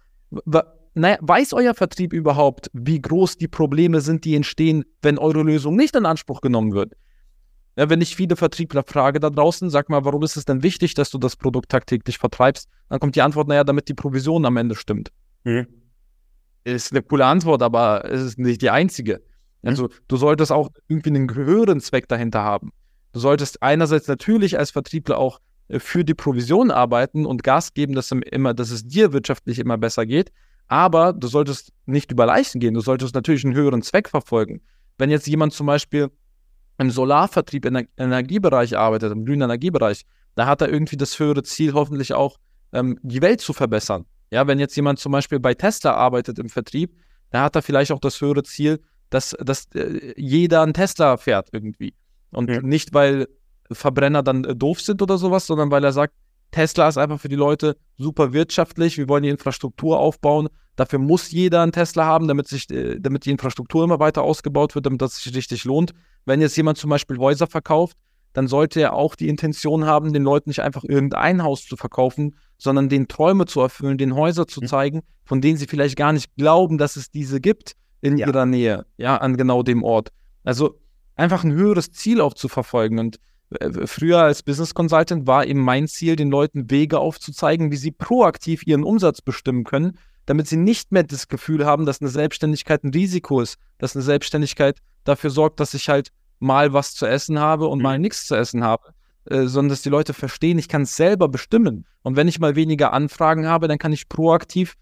naja, 0.94 1.18
weiß 1.22 1.54
euer 1.54 1.74
Vertrieb 1.74 2.14
überhaupt, 2.14 2.70
wie 2.74 3.02
groß 3.02 3.38
die 3.38 3.48
Probleme 3.48 4.02
sind, 4.02 4.26
die 4.26 4.36
entstehen, 4.36 4.84
wenn 5.02 5.18
eure 5.18 5.44
Lösung 5.44 5.76
nicht 5.76 5.96
in 5.96 6.06
Anspruch 6.06 6.42
genommen 6.42 6.74
wird? 6.74 6.94
Ja, 7.78 7.90
wenn 7.90 8.02
ich 8.02 8.16
viele 8.16 8.36
Vertriebler 8.36 8.84
frage 8.84 9.20
da 9.20 9.30
draußen, 9.30 9.70
sag 9.70 9.90
mal, 9.90 10.06
warum 10.06 10.24
ist 10.24 10.38
es 10.38 10.46
denn 10.46 10.64
wichtig, 10.64 10.94
dass 10.94 11.10
du 11.10 11.18
das 11.18 11.36
Produkt 11.36 11.70
tagtäglich 11.70 12.18
vertreibst? 12.18 12.70
Dann 12.90 13.00
kommt 13.00 13.16
die 13.16 13.22
Antwort, 13.22 13.48
naja, 13.48 13.64
damit 13.64 13.90
die 13.90 13.94
Provision 13.94 14.46
am 14.46 14.56
Ende 14.58 14.76
stimmt. 14.76 15.12
Mhm. 15.44 15.68
Ist 16.64 16.92
eine 16.92 17.02
coole 17.04 17.26
Antwort, 17.26 17.62
aber 17.62 18.06
es 18.10 18.22
ist 18.22 18.40
nicht 18.40 18.62
die 18.62 18.70
einzige. 18.70 19.22
Also 19.66 19.90
du 20.08 20.18
solltest 20.18 20.52
auch 20.52 20.70
irgendwie 20.88 21.10
einen 21.10 21.34
höheren 21.34 21.80
Zweck 21.80 22.08
dahinter 22.08 22.44
haben. 22.44 22.72
Du 23.14 23.20
solltest 23.20 23.62
einerseits 23.64 24.08
natürlich 24.08 24.60
als 24.60 24.72
Vertriebler 24.72 25.18
auch 25.18 25.40
äh, 25.68 25.80
für 25.80 26.04
die 26.06 26.14
Provision 26.14 26.72
arbeiten 26.72 27.26
und 27.26 27.44
Gas 27.44 27.74
geben, 27.74 27.94
dass, 27.94 28.12
immer, 28.12 28.54
dass 28.54 28.72
es 28.72 28.86
dir 28.88 29.14
wirtschaftlich 29.14 29.60
immer 29.60 29.78
besser 29.78 30.06
geht. 30.06 30.32
Aber 30.68 31.14
du 31.14 31.28
solltest 31.28 31.72
nicht 31.86 32.12
über 32.12 32.26
Leichen 32.26 32.60
gehen. 32.60 32.74
Du 32.74 32.82
solltest 32.82 33.14
natürlich 33.16 33.46
einen 33.46 33.56
höheren 33.56 33.82
Zweck 33.82 34.10
verfolgen. 34.10 34.62
Wenn 34.98 35.10
jetzt 35.10 35.28
jemand 35.28 35.54
zum 35.54 35.68
Beispiel 35.68 36.10
im 36.78 36.90
Solarvertrieb, 36.90 37.66
im 37.66 37.88
Energiebereich 37.98 38.78
arbeitet, 38.78 39.12
im 39.12 39.26
grünen 39.26 39.44
Energiebereich, 39.44 40.06
da 40.36 40.46
hat 40.46 40.62
er 40.62 40.70
irgendwie 40.70 40.98
das 40.98 41.18
höhere 41.20 41.44
Ziel, 41.44 41.74
hoffentlich 41.74 42.14
auch 42.14 42.38
ähm, 42.74 43.00
die 43.02 43.22
Welt 43.22 43.42
zu 43.42 43.54
verbessern. 43.54 44.06
Ja, 44.32 44.48
wenn 44.48 44.60
jetzt 44.60 44.76
jemand 44.76 45.00
zum 45.00 45.12
Beispiel 45.12 45.40
bei 45.40 45.54
Tesla 45.54 45.94
arbeitet 45.94 46.40
im 46.40 46.50
Vertrieb, 46.50 46.94
da 47.30 47.44
hat 47.44 47.56
er 47.56 47.62
vielleicht 47.62 47.92
auch 47.92 48.00
das 48.00 48.20
höhere 48.20 48.44
Ziel, 48.44 48.82
dass, 49.10 49.36
dass 49.44 49.68
äh, 49.76 50.14
jeder 50.18 50.62
einen 50.62 50.74
Tesla 50.74 51.18
fährt 51.18 51.50
irgendwie. 51.52 51.94
Und 52.32 52.50
ja. 52.50 52.62
nicht, 52.62 52.94
weil 52.94 53.28
Verbrenner 53.72 54.24
dann 54.24 54.44
äh, 54.44 54.56
doof 54.56 54.82
sind 54.82 55.02
oder 55.02 55.18
sowas, 55.18 55.48
sondern 55.48 55.72
weil 55.72 55.84
er 55.84 55.94
sagt, 55.94 56.14
Tesla 56.52 56.88
ist 56.88 56.98
einfach 56.98 57.20
für 57.20 57.30
die 57.30 57.36
Leute 57.36 57.76
super 57.98 58.34
wirtschaftlich, 58.34 58.98
wir 58.98 59.10
wollen 59.10 59.24
die 59.24 59.30
Infrastruktur 59.30 60.00
aufbauen. 60.00 60.48
Dafür 60.76 61.00
muss 61.00 61.32
jeder 61.32 61.62
einen 61.62 61.72
Tesla 61.72 62.06
haben, 62.06 62.28
damit, 62.28 62.48
sich, 62.48 62.70
äh, 62.70 63.00
damit 63.00 63.26
die 63.26 63.32
Infrastruktur 63.32 63.84
immer 63.84 64.00
weiter 64.00 64.24
ausgebaut 64.24 64.76
wird, 64.76 64.86
damit 64.86 65.02
das 65.02 65.18
sich 65.18 65.36
richtig 65.36 65.64
lohnt. 65.66 65.94
Wenn 66.26 66.42
jetzt 66.42 66.58
jemand 66.58 66.78
zum 66.78 66.90
Beispiel 66.90 67.18
Häuser 67.18 67.48
verkauft, 67.48 67.98
dann 68.34 68.48
sollte 68.48 68.82
er 68.82 68.94
auch 68.94 69.16
die 69.16 69.30
Intention 69.30 69.86
haben, 69.86 70.12
den 70.12 70.24
Leuten 70.24 70.50
nicht 70.50 70.62
einfach 70.62 70.84
irgendein 70.84 71.42
Haus 71.44 71.66
zu 71.66 71.78
verkaufen, 71.78 72.36
sondern 72.58 72.90
den 72.90 73.08
Träume 73.08 73.46
zu 73.46 73.62
erfüllen, 73.62 73.98
den 73.98 74.16
Häuser 74.16 74.46
zu 74.46 74.62
mhm. 74.62 74.68
zeigen, 74.68 75.02
von 75.24 75.40
denen 75.40 75.58
sie 75.58 75.68
vielleicht 75.68 75.96
gar 75.96 76.12
nicht 76.12 76.36
glauben, 76.36 76.78
dass 76.78 76.98
es 76.98 77.10
diese 77.10 77.40
gibt 77.40 77.76
in 78.06 78.18
ja. 78.18 78.28
ihrer 78.28 78.46
Nähe, 78.46 78.86
ja, 78.98 79.18
an 79.18 79.36
genau 79.36 79.64
dem 79.64 79.84
Ort. 79.84 80.10
Also 80.44 80.80
einfach 81.16 81.44
ein 81.44 81.52
höheres 81.52 81.92
Ziel 81.92 82.22
auch 82.22 82.34
zu 82.34 82.48
verfolgen. 82.48 83.00
Und 83.00 83.20
äh, 83.60 83.88
früher 83.88 84.20
als 84.20 84.44
Business 84.44 84.74
Consultant 84.74 85.26
war 85.26 85.46
eben 85.46 85.62
mein 85.62 85.88
Ziel, 85.88 86.16
den 86.16 86.30
Leuten 86.30 86.70
Wege 86.70 87.00
aufzuzeigen, 87.00 87.72
wie 87.72 87.78
sie 87.78 87.92
proaktiv 87.92 88.66
ihren 88.68 88.84
Umsatz 88.84 89.22
bestimmen 89.22 89.64
können, 89.64 89.98
damit 90.28 90.48
sie 90.48 90.58
nicht 90.58 90.92
mehr 90.92 91.04
das 91.04 91.28
Gefühl 91.28 91.66
haben, 91.66 91.86
dass 91.86 92.02
eine 92.02 92.10
Selbstständigkeit 92.10 92.84
ein 92.84 92.92
Risiko 92.92 93.42
ist, 93.42 93.58
dass 93.80 93.96
eine 93.96 94.04
Selbstständigkeit 94.04 94.80
dafür 95.04 95.30
sorgt, 95.30 95.60
dass 95.60 95.74
ich 95.74 95.90
halt 95.90 96.10
mal 96.40 96.74
was 96.74 96.94
zu 96.94 97.06
essen 97.08 97.40
habe 97.40 97.68
und 97.68 97.80
mhm. 97.80 97.84
mal 97.84 98.00
nichts 98.00 98.28
zu 98.28 98.36
essen 98.36 98.64
habe, 98.64 98.94
äh, 99.26 99.46
sondern 99.46 99.70
dass 99.70 99.82
die 99.82 99.90
Leute 99.90 100.14
verstehen, 100.14 100.60
ich 100.60 100.68
kann 100.68 100.84
es 100.84 100.96
selber 100.96 101.28
bestimmen. 101.28 101.86
Und 102.04 102.16
wenn 102.16 102.28
ich 102.28 102.40
mal 102.40 102.56
weniger 102.56 102.94
Anfragen 102.94 103.48
habe, 103.48 103.68
dann 103.68 103.80
kann 103.80 103.94
ich 103.94 104.10
proaktiv 104.10 104.76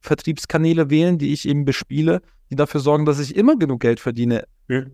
Vertriebskanäle 0.00 0.90
wählen, 0.90 1.18
die 1.18 1.32
ich 1.32 1.48
eben 1.48 1.64
bespiele, 1.64 2.22
die 2.50 2.56
dafür 2.56 2.80
sorgen, 2.80 3.04
dass 3.04 3.18
ich 3.18 3.36
immer 3.36 3.56
genug 3.56 3.80
Geld 3.80 4.00
verdiene. 4.00 4.44
Mhm. 4.68 4.92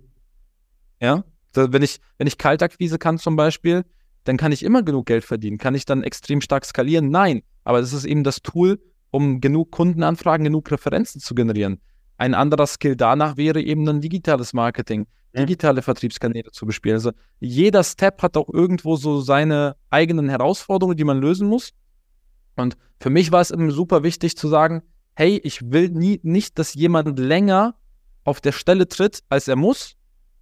Ja, 1.00 1.24
wenn 1.54 1.82
ich, 1.82 2.00
wenn 2.18 2.26
ich 2.26 2.38
Kaltakquise 2.38 2.98
kann 2.98 3.18
zum 3.18 3.36
Beispiel, 3.36 3.84
dann 4.24 4.36
kann 4.36 4.52
ich 4.52 4.62
immer 4.62 4.82
genug 4.82 5.06
Geld 5.06 5.24
verdienen. 5.24 5.58
Kann 5.58 5.74
ich 5.74 5.84
dann 5.84 6.02
extrem 6.02 6.40
stark 6.40 6.64
skalieren? 6.64 7.10
Nein. 7.10 7.42
Aber 7.62 7.80
das 7.80 7.92
ist 7.92 8.04
eben 8.04 8.24
das 8.24 8.42
Tool, 8.42 8.80
um 9.10 9.40
genug 9.40 9.70
Kundenanfragen, 9.70 10.44
genug 10.44 10.70
Referenzen 10.70 11.20
zu 11.20 11.34
generieren. 11.34 11.80
Ein 12.16 12.34
anderer 12.34 12.66
Skill 12.66 12.96
danach 12.96 13.36
wäre 13.36 13.60
eben 13.60 13.88
ein 13.88 14.00
digitales 14.00 14.52
Marketing, 14.52 15.06
digitale 15.36 15.82
Vertriebskanäle 15.82 16.50
zu 16.52 16.64
bespielen. 16.64 16.96
Also 16.96 17.12
jeder 17.40 17.82
Step 17.82 18.22
hat 18.22 18.36
auch 18.36 18.48
irgendwo 18.52 18.96
so 18.96 19.20
seine 19.20 19.76
eigenen 19.90 20.28
Herausforderungen, 20.28 20.96
die 20.96 21.04
man 21.04 21.20
lösen 21.20 21.48
muss. 21.48 21.72
Und 22.56 22.76
für 23.00 23.10
mich 23.10 23.32
war 23.32 23.40
es 23.40 23.50
eben 23.50 23.70
super 23.70 24.04
wichtig 24.04 24.36
zu 24.36 24.48
sagen, 24.48 24.82
hey, 25.14 25.40
ich 25.42 25.60
will 25.70 25.90
nie, 25.90 26.20
nicht, 26.22 26.58
dass 26.58 26.74
jemand 26.74 27.18
länger 27.18 27.74
auf 28.24 28.40
der 28.40 28.52
Stelle 28.52 28.88
tritt, 28.88 29.20
als 29.28 29.48
er 29.48 29.56
muss. 29.56 29.96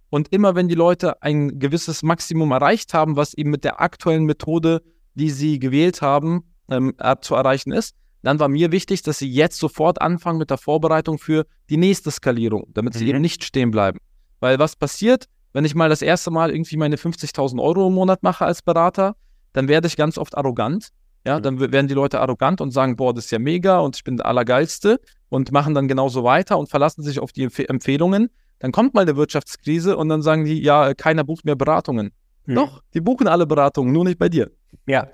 Und 0.09 0.31
immer 0.31 0.55
wenn 0.55 0.67
die 0.67 0.75
Leute 0.75 1.21
ein 1.21 1.59
gewisses 1.59 2.03
Maximum 2.03 2.51
erreicht 2.51 2.93
haben, 2.93 3.15
was 3.15 3.33
eben 3.33 3.49
mit 3.49 3.63
der 3.63 3.81
aktuellen 3.81 4.25
Methode, 4.25 4.83
die 5.15 5.31
sie 5.31 5.59
gewählt 5.59 6.01
haben, 6.01 6.43
ähm, 6.69 6.93
zu 7.21 7.35
erreichen 7.35 7.71
ist, 7.71 7.95
dann 8.21 8.39
war 8.39 8.47
mir 8.47 8.71
wichtig, 8.71 9.01
dass 9.01 9.19
sie 9.19 9.29
jetzt 9.29 9.59
sofort 9.59 10.01
anfangen 10.01 10.39
mit 10.39 10.49
der 10.49 10.57
Vorbereitung 10.57 11.19
für 11.19 11.45
die 11.69 11.77
nächste 11.77 12.09
Skalierung, 12.09 12.67
damit 12.73 12.93
sie 12.93 13.03
mhm. 13.03 13.09
eben 13.09 13.21
nicht 13.21 13.43
stehen 13.43 13.71
bleiben. 13.71 13.99
Weil 14.39 14.59
was 14.59 14.75
passiert, 14.75 15.25
wenn 15.51 15.65
ich 15.65 15.75
mal 15.75 15.89
das 15.89 16.01
erste 16.01 16.31
Mal 16.31 16.51
irgendwie 16.51 16.77
meine 16.77 16.95
50.000 16.95 17.61
Euro 17.61 17.87
im 17.87 17.93
Monat 17.93 18.23
mache 18.23 18.45
als 18.45 18.61
Berater, 18.61 19.15
dann 19.51 19.67
werde 19.67 19.87
ich 19.87 19.97
ganz 19.97 20.17
oft 20.17 20.37
arrogant. 20.37 20.89
Ja, 21.25 21.37
mhm. 21.37 21.43
dann 21.43 21.71
werden 21.71 21.87
die 21.87 21.93
Leute 21.93 22.19
arrogant 22.19 22.61
und 22.61 22.71
sagen, 22.71 22.95
boah, 22.95 23.13
das 23.13 23.25
ist 23.25 23.31
ja 23.31 23.39
mega 23.39 23.79
und 23.79 23.95
ich 23.95 24.03
bin 24.03 24.17
der 24.17 24.25
Allergeilste 24.25 24.99
und 25.29 25.51
machen 25.51 25.73
dann 25.73 25.87
genauso 25.87 26.23
weiter 26.23 26.57
und 26.57 26.69
verlassen 26.69 27.03
sich 27.03 27.19
auf 27.19 27.31
die 27.31 27.43
Empf 27.43 27.59
Empfehlungen. 27.59 28.29
Dann 28.59 28.71
kommt 28.71 28.93
mal 28.93 29.01
eine 29.01 29.15
Wirtschaftskrise 29.15 29.97
und 29.97 30.09
dann 30.09 30.21
sagen 30.21 30.45
die, 30.45 30.61
ja, 30.61 30.93
keiner 30.93 31.23
bucht 31.23 31.45
mehr 31.45 31.55
Beratungen. 31.55 32.11
Mhm. 32.45 32.55
Doch, 32.55 32.81
die 32.93 33.01
buchen 33.01 33.27
alle 33.27 33.45
Beratungen, 33.45 33.93
nur 33.93 34.05
nicht 34.05 34.19
bei 34.19 34.29
dir. 34.29 34.51
Ja. 34.85 35.07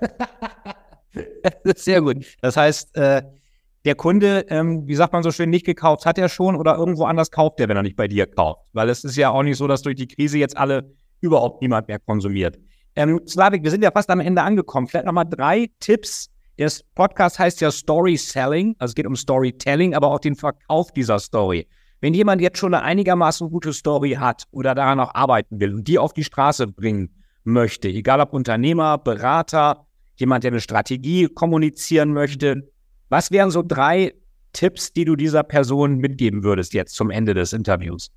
Sehr 1.76 2.02
gut. 2.02 2.24
Das 2.40 2.56
heißt, 2.56 2.96
äh, 2.96 3.22
der 3.84 3.94
Kunde, 3.94 4.44
ähm, 4.48 4.86
wie 4.86 4.94
sagt 4.94 5.12
man 5.12 5.22
so 5.22 5.30
schön, 5.30 5.50
nicht 5.50 5.64
gekauft 5.64 6.04
hat 6.06 6.18
er 6.18 6.28
schon 6.28 6.54
oder 6.54 6.76
irgendwo 6.76 7.04
anders 7.04 7.30
kauft 7.30 7.60
er, 7.60 7.68
wenn 7.68 7.76
er 7.76 7.82
nicht 7.82 7.96
bei 7.96 8.08
dir 8.08 8.26
kauft. 8.26 8.60
Weil 8.72 8.88
es 8.88 9.04
ist 9.04 9.16
ja 9.16 9.30
auch 9.30 9.42
nicht 9.42 9.56
so, 9.56 9.66
dass 9.66 9.82
durch 9.82 9.96
die 9.96 10.08
Krise 10.08 10.38
jetzt 10.38 10.56
alle 10.56 10.92
überhaupt 11.20 11.62
niemand 11.62 11.88
mehr 11.88 11.98
konsumiert. 11.98 12.58
Ähm, 12.96 13.20
Slavik, 13.26 13.62
wir 13.62 13.70
sind 13.70 13.82
ja 13.82 13.90
fast 13.90 14.10
am 14.10 14.20
Ende 14.20 14.42
angekommen. 14.42 14.86
Vielleicht 14.86 15.06
nochmal 15.06 15.26
drei 15.28 15.70
Tipps. 15.80 16.30
Der 16.58 16.70
Podcast 16.94 17.38
heißt 17.38 17.60
ja 17.62 17.70
Story 17.70 18.18
Selling, 18.18 18.76
also 18.78 18.90
es 18.90 18.94
geht 18.94 19.06
um 19.06 19.16
Storytelling, 19.16 19.94
aber 19.94 20.08
auch 20.08 20.18
den 20.18 20.34
Verkauf 20.34 20.92
dieser 20.92 21.18
Story. 21.18 21.66
Wenn 22.02 22.12
jemand 22.12 22.42
jetzt 22.42 22.58
schon 22.58 22.74
eine 22.74 22.82
einigermaßen 22.82 23.48
gute 23.50 23.72
Story 23.72 24.12
hat 24.12 24.44
oder 24.50 24.74
daran 24.74 24.98
noch 24.98 25.14
arbeiten 25.14 25.58
will 25.58 25.74
und 25.74 25.88
die 25.88 25.98
auf 25.98 26.12
die 26.12 26.24
Straße 26.24 26.66
bringen 26.66 27.14
möchte, 27.44 27.88
egal 27.88 28.20
ob 28.20 28.34
Unternehmer, 28.34 28.98
Berater, 28.98 29.86
jemand, 30.16 30.44
der 30.44 30.50
eine 30.50 30.60
Strategie 30.60 31.28
kommunizieren 31.28 32.12
möchte. 32.12 32.70
Was 33.08 33.30
wären 33.30 33.50
so 33.50 33.62
drei 33.66 34.14
Tipps, 34.52 34.92
die 34.92 35.04
du 35.04 35.16
dieser 35.16 35.42
Person 35.42 35.96
mitgeben 35.96 36.44
würdest 36.44 36.74
jetzt 36.74 36.94
zum 36.94 37.10
Ende 37.10 37.32
des 37.32 37.52
Interviews? 37.52 38.10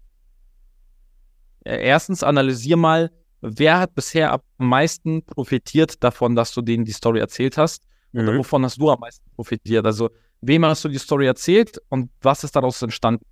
Erstens, 1.63 2.24
analysier 2.24 2.76
mal, 2.76 3.09
wer 3.43 3.79
hat 3.79 3.93
bisher 3.93 4.31
am 4.31 4.41
meisten 4.57 5.23
profitiert 5.23 6.03
davon, 6.03 6.35
dass 6.35 6.53
du 6.53 6.61
denen 6.61 6.85
die 6.85 6.93
Story 6.93 7.19
erzählt 7.19 7.57
hast? 7.57 7.83
Mhm. 8.13 8.21
Oder 8.21 8.37
wovon 8.37 8.63
hast 8.63 8.79
du 8.79 8.89
am 8.89 8.99
meisten 8.99 9.29
profitiert? 9.35 9.85
Also, 9.85 10.09
wem 10.41 10.65
hast 10.65 10.83
du 10.85 10.89
die 10.89 10.97
Story 10.97 11.27
erzählt 11.27 11.79
und 11.89 12.09
was 12.21 12.43
ist 12.43 12.55
daraus 12.55 12.81
entstanden? 12.81 13.25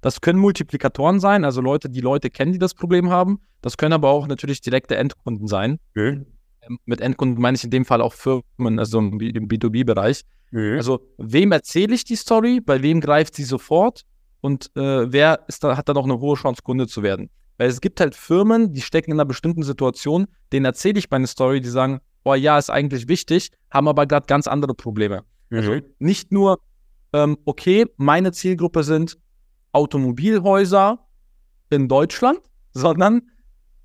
Das 0.00 0.20
können 0.22 0.38
Multiplikatoren 0.38 1.20
sein, 1.20 1.44
also 1.44 1.60
Leute, 1.60 1.90
die 1.90 2.00
Leute 2.00 2.30
kennen, 2.30 2.52
die 2.52 2.58
das 2.58 2.74
Problem 2.74 3.10
haben. 3.10 3.40
Das 3.60 3.76
können 3.76 3.92
aber 3.92 4.08
auch 4.08 4.26
natürlich 4.26 4.62
direkte 4.62 4.96
Endkunden 4.96 5.46
sein. 5.46 5.78
Mhm. 5.94 6.26
mit 6.84 7.00
Endkunden 7.00 7.40
meine 7.40 7.56
ich 7.56 7.64
in 7.64 7.70
dem 7.70 7.84
Fall 7.84 8.00
auch 8.00 8.14
Firmen, 8.14 8.78
also 8.78 8.98
im 8.98 9.18
B2B-Bereich. 9.18 10.22
Mhm. 10.52 10.76
Also, 10.76 11.00
wem 11.18 11.52
erzähle 11.52 11.94
ich 11.94 12.04
die 12.04 12.16
Story, 12.16 12.60
bei 12.60 12.82
wem 12.82 13.00
greift 13.00 13.34
sie 13.34 13.44
sofort 13.44 14.04
und 14.40 14.70
äh, 14.74 15.12
wer 15.12 15.44
ist 15.48 15.62
da, 15.62 15.76
hat 15.76 15.88
da 15.88 15.92
noch 15.92 16.04
eine 16.04 16.18
hohe 16.18 16.36
Chance, 16.36 16.62
Kunde 16.62 16.86
zu 16.86 17.02
werden? 17.02 17.30
Weil 17.60 17.68
es 17.68 17.82
gibt 17.82 18.00
halt 18.00 18.14
Firmen, 18.14 18.72
die 18.72 18.80
stecken 18.80 19.10
in 19.10 19.16
einer 19.20 19.26
bestimmten 19.26 19.62
Situation, 19.62 20.28
denen 20.50 20.64
erzähle 20.64 20.98
ich 20.98 21.10
meine 21.10 21.26
Story, 21.26 21.60
die 21.60 21.68
sagen, 21.68 22.00
oh 22.24 22.32
ja, 22.32 22.56
ist 22.56 22.70
eigentlich 22.70 23.06
wichtig, 23.06 23.50
haben 23.70 23.86
aber 23.86 24.06
gerade 24.06 24.24
ganz 24.24 24.46
andere 24.46 24.72
Probleme. 24.72 25.24
Mhm. 25.50 25.58
Also 25.58 25.76
nicht 25.98 26.32
nur, 26.32 26.60
ähm, 27.12 27.36
okay, 27.44 27.84
meine 27.98 28.32
Zielgruppe 28.32 28.82
sind 28.82 29.18
Automobilhäuser 29.72 31.06
in 31.68 31.86
Deutschland, 31.86 32.40
sondern, 32.72 33.28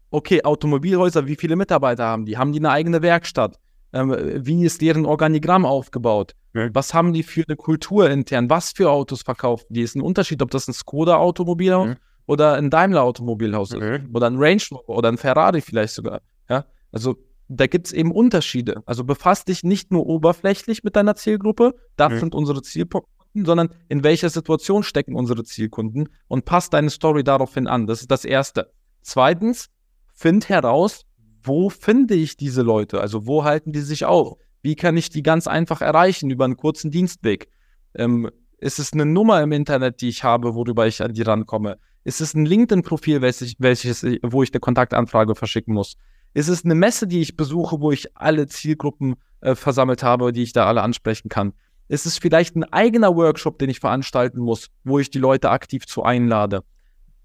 okay, 0.10 0.42
Automobilhäuser, 0.46 1.28
wie 1.28 1.36
viele 1.36 1.58
Mitarbeiter 1.58 2.06
haben 2.06 2.26
die? 2.26 2.38
Haben 2.38 2.54
die 2.54 2.60
eine 2.60 2.72
eigene 2.72 3.02
Werkstatt? 3.02 3.60
Ähm, 3.92 4.16
wie 4.38 4.64
ist 4.64 4.80
deren 4.80 5.06
Organigramm 5.06 5.66
aufgebaut? 5.66 6.34
Mhm. 6.54 6.70
Was 6.72 6.94
haben 6.94 7.12
die 7.12 7.24
für 7.24 7.44
eine 7.46 7.58
Kultur 7.58 8.10
intern? 8.10 8.50
Was 8.50 8.72
für 8.72 8.90
Autos 8.90 9.24
verkaufen 9.24 9.66
die? 9.68 9.82
Ist 9.82 9.98
ein 9.98 10.02
Unterschied, 10.02 10.42
ob 10.42 10.50
das 10.52 10.70
ein 10.70 10.74
Skoda-Automobilhaus 10.74 11.88
mhm 11.90 11.98
oder 12.26 12.54
ein 12.56 12.70
Daimler-Automobilhaus 12.70 13.72
ist. 13.72 13.82
Mhm. 13.82 14.10
Oder 14.14 14.28
ein 14.28 14.38
Range 14.38 14.62
Rover 14.72 14.98
oder 14.98 15.10
ein 15.10 15.18
Ferrari 15.18 15.62
vielleicht 15.62 15.94
sogar. 15.94 16.22
Ja, 16.50 16.66
also 16.92 17.16
da 17.48 17.68
gibt 17.68 17.88
es 17.88 17.94
eben 17.94 18.12
Unterschiede. 18.12 18.82
Also 18.86 19.04
befasst 19.04 19.48
dich 19.48 19.64
nicht 19.64 19.92
nur 19.92 20.08
oberflächlich 20.08 20.84
mit 20.84 20.96
deiner 20.96 21.16
Zielgruppe, 21.16 21.76
das 21.96 22.14
mhm. 22.14 22.20
sind 22.20 22.36
unsere 22.36 22.62
Zielkunden, 22.62 23.10
sondern 23.34 23.70
in 23.88 24.04
welcher 24.04 24.30
Situation 24.30 24.84
stecken 24.84 25.16
unsere 25.16 25.44
Zielkunden 25.44 26.10
und 26.28 26.46
passt 26.46 26.74
deine 26.74 26.90
Story 26.90 27.24
daraufhin 27.24 27.68
an. 27.68 27.86
Das 27.88 28.02
ist 28.02 28.12
das 28.12 28.26
Erste. 28.26 28.72
Zweitens, 29.02 29.70
find 30.14 30.50
heraus, 30.50 31.06
wo 31.44 31.70
finde 31.70 32.16
ich 32.16 32.38
diese 32.38 32.64
Leute? 32.64 33.02
Also 33.02 33.28
wo 33.28 33.44
halten 33.44 33.72
die 33.72 33.82
sich 33.82 34.06
auf? 34.06 34.38
Wie 34.64 34.76
kann 34.76 34.98
ich 34.98 35.10
die 35.10 35.22
ganz 35.22 35.46
einfach 35.46 35.82
erreichen 35.82 36.32
über 36.32 36.46
einen 36.46 36.58
kurzen 36.58 36.90
Dienstweg? 36.90 37.50
Ähm, 37.94 38.32
ist 38.58 38.80
es 38.80 38.94
eine 38.94 39.06
Nummer 39.06 39.42
im 39.42 39.52
Internet, 39.52 40.02
die 40.02 40.10
ich 40.10 40.24
habe, 40.24 40.56
worüber 40.56 40.88
ich 40.88 41.02
an 41.02 41.14
die 41.14 41.22
rankomme? 41.22 41.78
Ist 42.04 42.22
es 42.22 42.34
ein 42.34 42.46
LinkedIn-Profil, 42.46 43.22
welches, 43.22 43.56
welches, 43.60 44.04
wo 44.24 44.44
ich 44.44 44.54
eine 44.54 44.60
Kontaktanfrage 44.60 45.36
verschicken 45.36 45.74
muss? 45.74 45.98
Ist 46.34 46.50
es 46.50 46.66
eine 46.66 46.76
Messe, 46.76 47.08
die 47.08 47.22
ich 47.22 47.38
besuche, 47.38 47.80
wo 47.80 47.92
ich 47.92 48.16
alle 48.16 48.48
Zielgruppen 48.48 49.16
äh, 49.42 49.56
versammelt 49.56 50.04
habe, 50.04 50.32
die 50.32 50.44
ich 50.44 50.54
da 50.54 50.66
alle 50.66 50.82
ansprechen 50.82 51.30
kann? 51.30 51.54
Ist 51.88 52.06
es 52.06 52.18
vielleicht 52.18 52.56
ein 52.56 52.64
eigener 52.64 53.16
Workshop, 53.16 53.60
den 53.60 53.70
ich 53.70 53.80
veranstalten 53.80 54.40
muss, 54.40 54.70
wo 54.84 55.00
ich 55.00 55.10
die 55.10 55.20
Leute 55.20 55.50
aktiv 55.50 55.86
zu 55.86 56.04
einlade? 56.04 56.64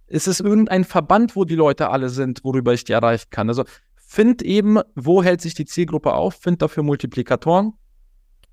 Ist 0.07 0.29
es 0.29 0.41
irgendein 0.41 0.85
Verband, 0.85 1.37
wo 1.37 1.45
die 1.45 1.55
Leute 1.55 1.91
alle 1.91 2.09
sind, 2.09 2.45
worüber 2.45 2.73
ich 2.73 2.85
die 2.85 2.93
erreichen 2.93 3.29
kann? 3.31 3.49
Also 3.49 3.65
find 3.97 4.43
eben, 4.43 4.81
wo 4.95 5.23
hält 5.23 5.41
sich 5.41 5.55
die 5.55 5.65
Zielgruppe 5.65 6.13
auf, 6.13 6.35
find 6.35 6.61
dafür 6.63 6.83
Multiplikatoren 6.83 7.75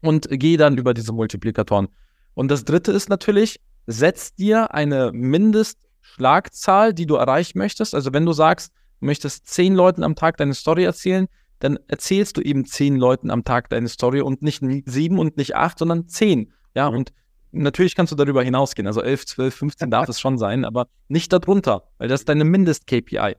und 0.01 0.27
geh 0.29 0.55
dann 0.55 0.77
über 0.77 0.93
diese 0.93 1.13
Multiplikatoren. 1.13 1.89
Und 2.37 2.49
das 2.49 2.65
dritte 2.65 2.91
ist 2.91 3.09
natürlich, 3.09 3.59
setz 3.87 4.35
dir 4.35 4.73
eine 4.73 5.11
Mindest- 5.11 5.87
Schlagzahl, 6.13 6.93
die 6.93 7.05
du 7.05 7.15
erreichen 7.15 7.57
möchtest. 7.57 7.93
Also 7.93 8.13
wenn 8.13 8.25
du 8.25 8.31
sagst, 8.31 8.71
du 8.99 9.07
möchtest 9.07 9.47
zehn 9.47 9.75
Leuten 9.75 10.03
am 10.03 10.15
Tag 10.15 10.37
deine 10.37 10.53
Story 10.53 10.83
erzählen, 10.83 11.27
dann 11.59 11.77
erzählst 11.87 12.37
du 12.37 12.41
eben 12.41 12.65
zehn 12.65 12.95
Leuten 12.95 13.29
am 13.29 13.43
Tag 13.43 13.69
deine 13.69 13.89
Story 13.89 14.21
und 14.21 14.41
nicht 14.41 14.63
sieben 14.85 15.19
und 15.19 15.37
nicht 15.37 15.55
acht, 15.55 15.79
sondern 15.79 16.07
zehn. 16.07 16.53
Ja, 16.75 16.87
und 16.87 17.11
natürlich 17.51 17.95
kannst 17.95 18.11
du 18.11 18.15
darüber 18.15 18.43
hinausgehen. 18.43 18.87
Also 18.87 19.01
elf, 19.01 19.25
zwölf, 19.25 19.55
15 19.55 19.91
darf 19.91 20.07
es 20.09 20.19
schon 20.19 20.37
sein, 20.37 20.63
aber 20.63 20.87
nicht 21.07 21.33
darunter, 21.33 21.89
weil 21.97 22.07
das 22.07 22.21
ist 22.21 22.29
deine 22.29 22.45
Mindest-KPI. 22.45 23.35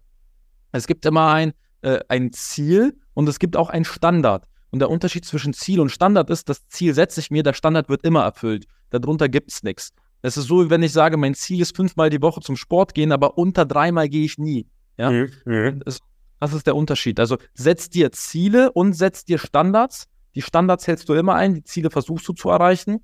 Es 0.72 0.86
gibt 0.86 1.06
immer 1.06 1.32
ein, 1.32 1.52
äh, 1.82 2.00
ein 2.08 2.32
Ziel 2.32 2.98
und 3.14 3.28
es 3.28 3.38
gibt 3.38 3.56
auch 3.56 3.70
ein 3.70 3.84
Standard. 3.84 4.44
Und 4.70 4.80
der 4.80 4.90
Unterschied 4.90 5.24
zwischen 5.24 5.52
Ziel 5.54 5.80
und 5.80 5.90
Standard 5.90 6.30
ist, 6.30 6.48
das 6.48 6.66
Ziel 6.68 6.94
setze 6.94 7.20
ich 7.20 7.30
mir, 7.30 7.42
der 7.42 7.54
Standard 7.54 7.88
wird 7.88 8.04
immer 8.04 8.22
erfüllt. 8.22 8.66
Darunter 8.90 9.28
gibt 9.28 9.50
es 9.50 9.62
nichts. 9.62 9.92
Es 10.22 10.36
ist 10.36 10.46
so, 10.46 10.64
wie 10.64 10.70
wenn 10.70 10.82
ich 10.82 10.92
sage, 10.92 11.16
mein 11.16 11.34
Ziel 11.34 11.60
ist 11.60 11.76
fünfmal 11.76 12.10
die 12.10 12.20
Woche 12.20 12.40
zum 12.40 12.56
Sport 12.56 12.94
gehen, 12.94 13.12
aber 13.12 13.38
unter 13.38 13.64
dreimal 13.64 14.08
gehe 14.08 14.24
ich 14.24 14.36
nie. 14.38 14.66
Ja? 14.96 15.10
Mhm. 15.10 15.30
mhm. 15.44 15.80
Das, 15.84 16.00
das, 16.40 16.52
ist 16.52 16.66
der 16.66 16.76
Unterschied. 16.76 17.20
Also 17.20 17.38
setz 17.54 17.88
dir 17.88 18.12
Ziele 18.12 18.72
und 18.72 18.94
setz 18.94 19.24
dir 19.24 19.38
Standards. 19.38 20.06
Die 20.34 20.42
Standards 20.42 20.86
hältst 20.86 21.08
du 21.08 21.14
immer 21.14 21.34
ein, 21.34 21.54
die 21.54 21.64
Ziele 21.64 21.90
versuchst 21.90 22.26
du 22.28 22.32
zu 22.32 22.50
erreichen. 22.50 23.00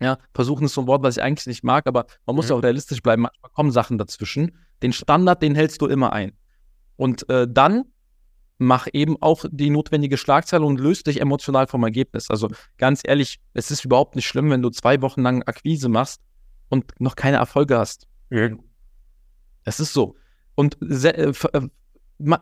Ja, 0.00 0.18
versuchen 0.34 0.64
ist 0.64 0.74
so 0.74 0.80
ein 0.80 0.86
Wort, 0.88 1.04
was 1.04 1.16
ich 1.16 1.22
eigentlich 1.22 1.46
nicht 1.46 1.62
mag, 1.62 1.86
aber 1.86 2.06
man 2.26 2.34
muss 2.34 2.48
ja 2.48 2.56
mhm. 2.56 2.58
auch 2.58 2.64
realistisch 2.64 3.02
bleiben. 3.02 3.22
Manchmal 3.22 3.50
kommen 3.52 3.70
Sachen 3.70 3.98
dazwischen. 3.98 4.58
Den 4.82 4.92
Standard, 4.92 5.42
den 5.42 5.54
hältst 5.54 5.80
du 5.80 5.86
immer 5.86 6.12
ein. 6.12 6.32
Und 6.96 7.28
äh, 7.28 7.46
dann 7.48 7.84
mach 8.64 8.88
eben 8.92 9.16
auch 9.20 9.44
die 9.50 9.70
notwendige 9.70 10.16
Schlagzeile 10.16 10.64
und 10.64 10.80
löst 10.80 11.06
dich 11.06 11.20
emotional 11.20 11.66
vom 11.66 11.82
Ergebnis. 11.82 12.30
Also 12.30 12.48
ganz 12.78 13.02
ehrlich, 13.04 13.38
es 13.54 13.70
ist 13.70 13.84
überhaupt 13.84 14.16
nicht 14.16 14.26
schlimm, 14.26 14.50
wenn 14.50 14.62
du 14.62 14.70
zwei 14.70 15.00
Wochen 15.02 15.22
lang 15.22 15.42
Akquise 15.44 15.88
machst 15.88 16.20
und 16.68 16.92
noch 16.98 17.16
keine 17.16 17.36
Erfolge 17.36 17.78
hast. 17.78 18.06
Mhm. 18.30 18.60
Es 19.64 19.80
ist 19.80 19.92
so. 19.92 20.16
Und 20.54 20.76
sehr, 20.80 21.18
äh, 21.18 21.32
äh 21.52 21.68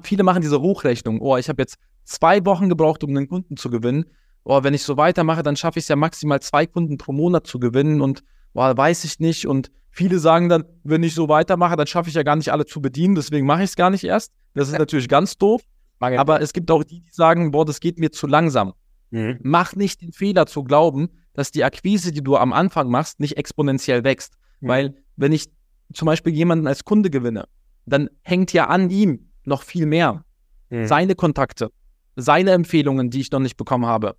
viele 0.03 0.23
machen 0.23 0.43
diese 0.43 0.61
Hochrechnung. 0.61 1.21
Oh, 1.21 1.37
ich 1.37 1.49
habe 1.49 1.63
jetzt 1.63 1.79
zwei 2.05 2.45
Wochen 2.45 2.69
gebraucht, 2.69 3.03
um 3.05 3.11
einen 3.11 3.29
Kunden 3.29 3.57
zu 3.57 3.71
gewinnen. 3.71 4.05
Oh, 4.45 4.63
wenn 4.63 4.75
ich 4.75 4.83
so 4.83 4.97
weitermache, 4.97 5.43
dann 5.43 5.57
schaffe 5.57 5.79
ich 5.79 5.85
es 5.85 5.89
ja 5.89 5.97
maximal 5.97 6.41
zwei 6.41 6.67
Kunden 6.67 6.99
pro 6.99 7.13
Monat 7.13 7.47
zu 7.47 7.59
gewinnen 7.59 8.01
und 8.01 8.23
oh, 8.55 8.61
weiß 8.77 9.05
ich 9.05 9.21
nicht. 9.21 9.47
Und 9.47 9.71
viele 9.91 10.19
sagen 10.19 10.49
dann, 10.49 10.65
wenn 10.83 11.03
ich 11.03 11.15
so 11.15 11.29
weitermache, 11.29 11.77
dann 11.77 11.87
schaffe 11.87 12.09
ich 12.09 12.15
ja 12.15 12.23
gar 12.23 12.37
nicht 12.37 12.53
alle 12.53 12.67
zu 12.67 12.81
bedienen, 12.81 13.15
deswegen 13.15 13.47
mache 13.47 13.63
ich 13.63 13.71
es 13.71 13.77
gar 13.77 13.91
nicht 13.91 14.05
erst. 14.05 14.33
Das 14.55 14.69
ist 14.69 14.79
natürlich 14.79 15.09
ganz 15.09 15.37
doof. 15.39 15.63
Aber 16.01 16.41
es 16.41 16.53
gibt 16.53 16.71
auch 16.71 16.83
die, 16.83 17.01
die 17.01 17.11
sagen, 17.11 17.51
boah, 17.51 17.65
das 17.65 17.81
geht 17.81 17.99
mir 17.99 18.11
zu 18.11 18.27
langsam. 18.27 18.73
Mhm. 19.11 19.39
Mach 19.43 19.75
nicht 19.75 20.01
den 20.01 20.13
Fehler 20.13 20.47
zu 20.47 20.65
glauben, 20.65 21.09
dass 21.35 21.53
die 21.53 21.65
Akquise, 21.65 22.13
die 22.13 22.23
du 22.23 22.37
am 22.37 22.53
Anfang 22.53 22.91
machst, 22.91 23.21
nicht 23.21 23.37
exponentiell 23.37 24.05
wächst. 24.05 24.35
Mhm. 24.61 24.69
Weil 24.69 24.95
wenn 25.17 25.33
ich 25.33 25.51
zum 25.93 26.07
Beispiel 26.07 26.33
jemanden 26.33 26.67
als 26.67 26.85
Kunde 26.85 27.11
gewinne, 27.11 27.47
dann 27.87 28.09
hängt 28.23 28.53
ja 28.53 28.67
an 28.67 28.91
ihm 28.91 29.31
noch 29.45 29.63
viel 29.63 29.87
mehr. 29.87 30.25
Mhm. 30.71 30.87
Seine 30.87 31.15
Kontakte, 31.15 31.71
seine 32.17 32.53
Empfehlungen, 32.53 33.11
die 33.11 33.21
ich 33.21 33.31
noch 33.31 33.41
nicht 33.41 33.57
bekommen 33.57 33.87
habe. 33.87 34.17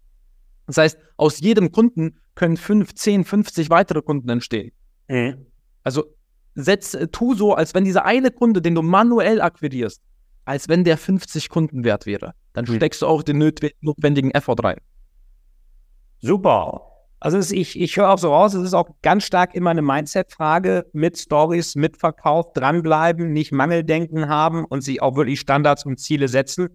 Das 0.67 0.77
heißt, 0.77 0.97
aus 1.17 1.39
jedem 1.39 1.71
Kunden 1.71 2.19
können 2.35 2.57
5, 2.57 2.93
10, 2.93 3.25
50 3.25 3.69
weitere 3.69 4.01
Kunden 4.01 4.29
entstehen. 4.29 4.71
Mhm. 5.07 5.45
Also 5.83 6.05
setz, 6.55 6.93
äh, 6.93 7.07
tu 7.07 7.33
so, 7.33 7.53
als 7.53 7.73
wenn 7.73 7.85
dieser 7.85 8.05
eine 8.05 8.31
Kunde, 8.31 8.61
den 8.61 8.75
du 8.75 8.81
manuell 8.81 9.41
akquirierst, 9.41 10.01
als 10.51 10.67
wenn 10.67 10.83
der 10.83 10.97
50 10.97 11.47
Kunden 11.47 11.85
wert 11.85 12.05
wäre. 12.05 12.33
Dann 12.51 12.65
mhm. 12.65 12.75
steckst 12.75 13.01
du 13.01 13.07
auch 13.07 13.23
den 13.23 13.37
notwendigen 13.37 14.31
Effort 14.31 14.57
rein. 14.61 14.79
Super. 16.19 16.81
Also 17.21 17.37
ist, 17.37 17.53
ich, 17.53 17.79
ich 17.79 17.95
höre 17.95 18.09
auch 18.09 18.17
so 18.17 18.33
raus, 18.33 18.53
es 18.53 18.63
ist 18.63 18.73
auch 18.73 18.89
ganz 19.01 19.23
stark 19.23 19.55
immer 19.55 19.69
eine 19.69 19.81
Mindset-Frage 19.81 20.87
mit 20.91 21.17
Stories, 21.17 21.75
mit 21.75 21.95
Verkauf, 21.95 22.51
dranbleiben, 22.51 23.31
nicht 23.31 23.53
Mangeldenken 23.53 24.27
haben 24.27 24.65
und 24.65 24.81
sich 24.81 25.01
auch 25.01 25.15
wirklich 25.15 25.39
Standards 25.39 25.85
und 25.85 26.01
Ziele 26.01 26.27
setzen. 26.27 26.67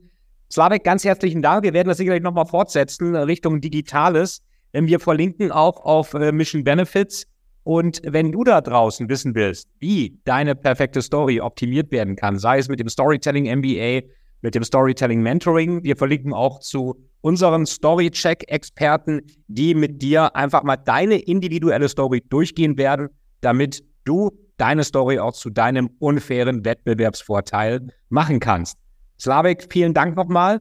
Slavek, 0.50 0.82
ganz 0.82 1.04
herzlichen 1.04 1.42
Dank. 1.42 1.62
Wir 1.62 1.74
werden 1.74 1.88
das 1.88 1.98
sicherlich 1.98 2.22
nochmal 2.22 2.46
fortsetzen 2.46 3.14
Richtung 3.14 3.60
Digitales. 3.60 4.40
Wir 4.72 5.00
verlinken 5.00 5.52
auch 5.52 5.84
auf 5.84 6.14
äh, 6.14 6.32
Mission 6.32 6.64
Benefits. 6.64 7.26
Und 7.66 8.00
wenn 8.04 8.30
du 8.30 8.44
da 8.44 8.60
draußen 8.60 9.08
wissen 9.08 9.34
willst, 9.34 9.68
wie 9.80 10.20
deine 10.24 10.54
perfekte 10.54 11.02
Story 11.02 11.40
optimiert 11.40 11.90
werden 11.90 12.14
kann, 12.14 12.38
sei 12.38 12.58
es 12.58 12.68
mit 12.68 12.78
dem 12.78 12.88
Storytelling 12.88 13.52
MBA, 13.58 14.06
mit 14.40 14.54
dem 14.54 14.62
Storytelling 14.62 15.20
Mentoring, 15.20 15.82
wir 15.82 15.96
verlinken 15.96 16.32
auch 16.32 16.60
zu 16.60 16.94
unseren 17.22 17.66
Storycheck-Experten, 17.66 19.22
die 19.48 19.74
mit 19.74 20.00
dir 20.00 20.36
einfach 20.36 20.62
mal 20.62 20.76
deine 20.76 21.16
individuelle 21.18 21.88
Story 21.88 22.22
durchgehen 22.28 22.78
werden, 22.78 23.08
damit 23.40 23.82
du 24.04 24.30
deine 24.58 24.84
Story 24.84 25.18
auch 25.18 25.32
zu 25.32 25.50
deinem 25.50 25.90
unfairen 25.98 26.64
Wettbewerbsvorteil 26.64 27.88
machen 28.10 28.38
kannst. 28.38 28.78
Slavik, 29.18 29.66
vielen 29.72 29.92
Dank 29.92 30.16
nochmal. 30.16 30.60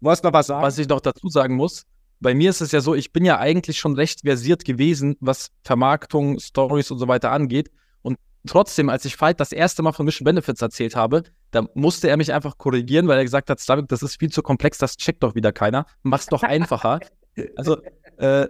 Du 0.00 0.10
hast 0.10 0.24
noch 0.24 0.32
was 0.32 0.48
sagen? 0.48 0.64
Was 0.64 0.78
ich 0.78 0.88
noch 0.88 1.00
dazu 1.00 1.28
sagen 1.28 1.54
muss, 1.54 1.84
bei 2.22 2.34
mir 2.34 2.50
ist 2.50 2.60
es 2.60 2.72
ja 2.72 2.80
so, 2.80 2.94
ich 2.94 3.12
bin 3.12 3.24
ja 3.24 3.38
eigentlich 3.38 3.78
schon 3.78 3.94
recht 3.94 4.20
versiert 4.20 4.64
gewesen, 4.64 5.16
was 5.20 5.50
Vermarktung, 5.64 6.38
Stories 6.38 6.90
und 6.90 6.98
so 6.98 7.08
weiter 7.08 7.32
angeht. 7.32 7.70
Und 8.00 8.16
trotzdem, 8.46 8.88
als 8.88 9.04
ich 9.04 9.16
Fight 9.16 9.40
das 9.40 9.52
erste 9.52 9.82
Mal 9.82 9.92
von 9.92 10.06
Mission 10.06 10.24
Benefits 10.24 10.62
erzählt 10.62 10.94
habe, 10.94 11.24
da 11.50 11.66
musste 11.74 12.08
er 12.08 12.16
mich 12.16 12.32
einfach 12.32 12.58
korrigieren, 12.58 13.08
weil 13.08 13.18
er 13.18 13.24
gesagt 13.24 13.50
hat, 13.50 13.58
Slavik, 13.58 13.88
das 13.88 14.02
ist 14.02 14.18
viel 14.18 14.30
zu 14.30 14.42
komplex, 14.42 14.78
das 14.78 14.96
checkt 14.96 15.22
doch 15.22 15.34
wieder 15.34 15.52
keiner. 15.52 15.84
Mach's 16.02 16.26
doch 16.26 16.44
einfacher. 16.44 17.00
also, 17.56 17.78
äh, 18.18 18.46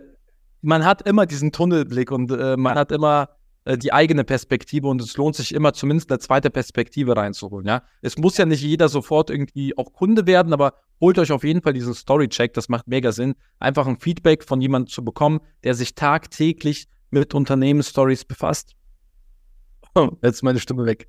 man 0.60 0.84
hat 0.84 1.02
immer 1.08 1.26
diesen 1.26 1.50
Tunnelblick 1.50 2.12
und 2.12 2.30
äh, 2.30 2.56
man 2.56 2.74
hat 2.76 2.92
immer 2.92 3.30
äh, 3.64 3.78
die 3.78 3.92
eigene 3.92 4.24
Perspektive 4.24 4.86
und 4.86 5.00
es 5.00 5.16
lohnt 5.16 5.34
sich 5.34 5.54
immer 5.54 5.72
zumindest 5.72 6.10
eine 6.10 6.18
zweite 6.18 6.50
Perspektive 6.50 7.16
reinzuholen. 7.16 7.66
Ja? 7.66 7.82
Es 8.00 8.18
muss 8.18 8.36
ja 8.36 8.44
nicht 8.44 8.62
jeder 8.62 8.88
sofort 8.88 9.30
irgendwie 9.30 9.76
auch 9.78 9.92
Kunde 9.92 10.26
werden, 10.26 10.52
aber 10.52 10.74
holt 11.02 11.18
euch 11.18 11.32
auf 11.32 11.44
jeden 11.44 11.60
Fall 11.60 11.72
diesen 11.72 11.92
Story-Check, 11.92 12.54
das 12.54 12.68
macht 12.68 12.86
mega 12.86 13.10
Sinn. 13.10 13.34
Einfach 13.58 13.86
ein 13.86 13.98
Feedback 13.98 14.44
von 14.44 14.60
jemandem 14.60 14.88
zu 14.88 15.04
bekommen, 15.04 15.40
der 15.64 15.74
sich 15.74 15.96
tagtäglich 15.96 16.86
mit 17.10 17.34
Unternehmensstories 17.34 18.24
befasst. 18.24 18.76
Oh, 19.96 20.10
jetzt 20.22 20.36
ist 20.36 20.42
meine 20.42 20.60
Stimme 20.60 20.86
weg. 20.86 21.08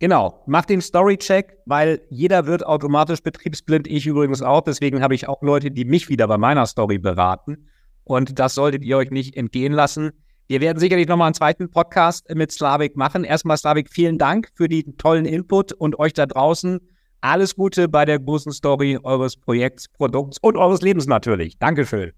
Genau, 0.00 0.44
mach 0.46 0.66
den 0.66 0.82
Story-Check, 0.82 1.56
weil 1.64 2.02
jeder 2.10 2.46
wird 2.46 2.64
automatisch 2.64 3.22
betriebsblind, 3.22 3.88
ich 3.88 4.06
übrigens 4.06 4.42
auch. 4.42 4.60
Deswegen 4.60 5.02
habe 5.02 5.14
ich 5.14 5.26
auch 5.26 5.42
Leute, 5.42 5.72
die 5.72 5.86
mich 5.86 6.08
wieder 6.10 6.28
bei 6.28 6.38
meiner 6.38 6.66
Story 6.66 6.98
beraten. 6.98 7.68
Und 8.04 8.38
das 8.38 8.54
solltet 8.54 8.84
ihr 8.84 8.98
euch 8.98 9.10
nicht 9.10 9.34
entgehen 9.34 9.72
lassen. 9.72 10.12
Wir 10.46 10.60
werden 10.60 10.78
sicherlich 10.78 11.08
nochmal 11.08 11.26
einen 11.26 11.34
zweiten 11.34 11.70
Podcast 11.70 12.32
mit 12.32 12.52
Slavik 12.52 12.96
machen. 12.96 13.24
Erstmal, 13.24 13.56
Slavik, 13.56 13.90
vielen 13.90 14.18
Dank 14.18 14.50
für 14.54 14.68
den 14.68 14.98
tollen 14.98 15.24
Input 15.24 15.72
und 15.72 15.98
euch 15.98 16.12
da 16.12 16.26
draußen 16.26 16.80
alles 17.20 17.56
Gute 17.56 17.88
bei 17.88 18.04
der 18.04 18.18
großen 18.18 18.52
Story 18.52 18.98
eures 19.02 19.36
Projekts, 19.36 19.88
Produkts 19.88 20.38
und 20.40 20.56
eures 20.56 20.82
Lebens 20.82 21.06
natürlich. 21.06 21.58
Dankeschön. 21.58 22.12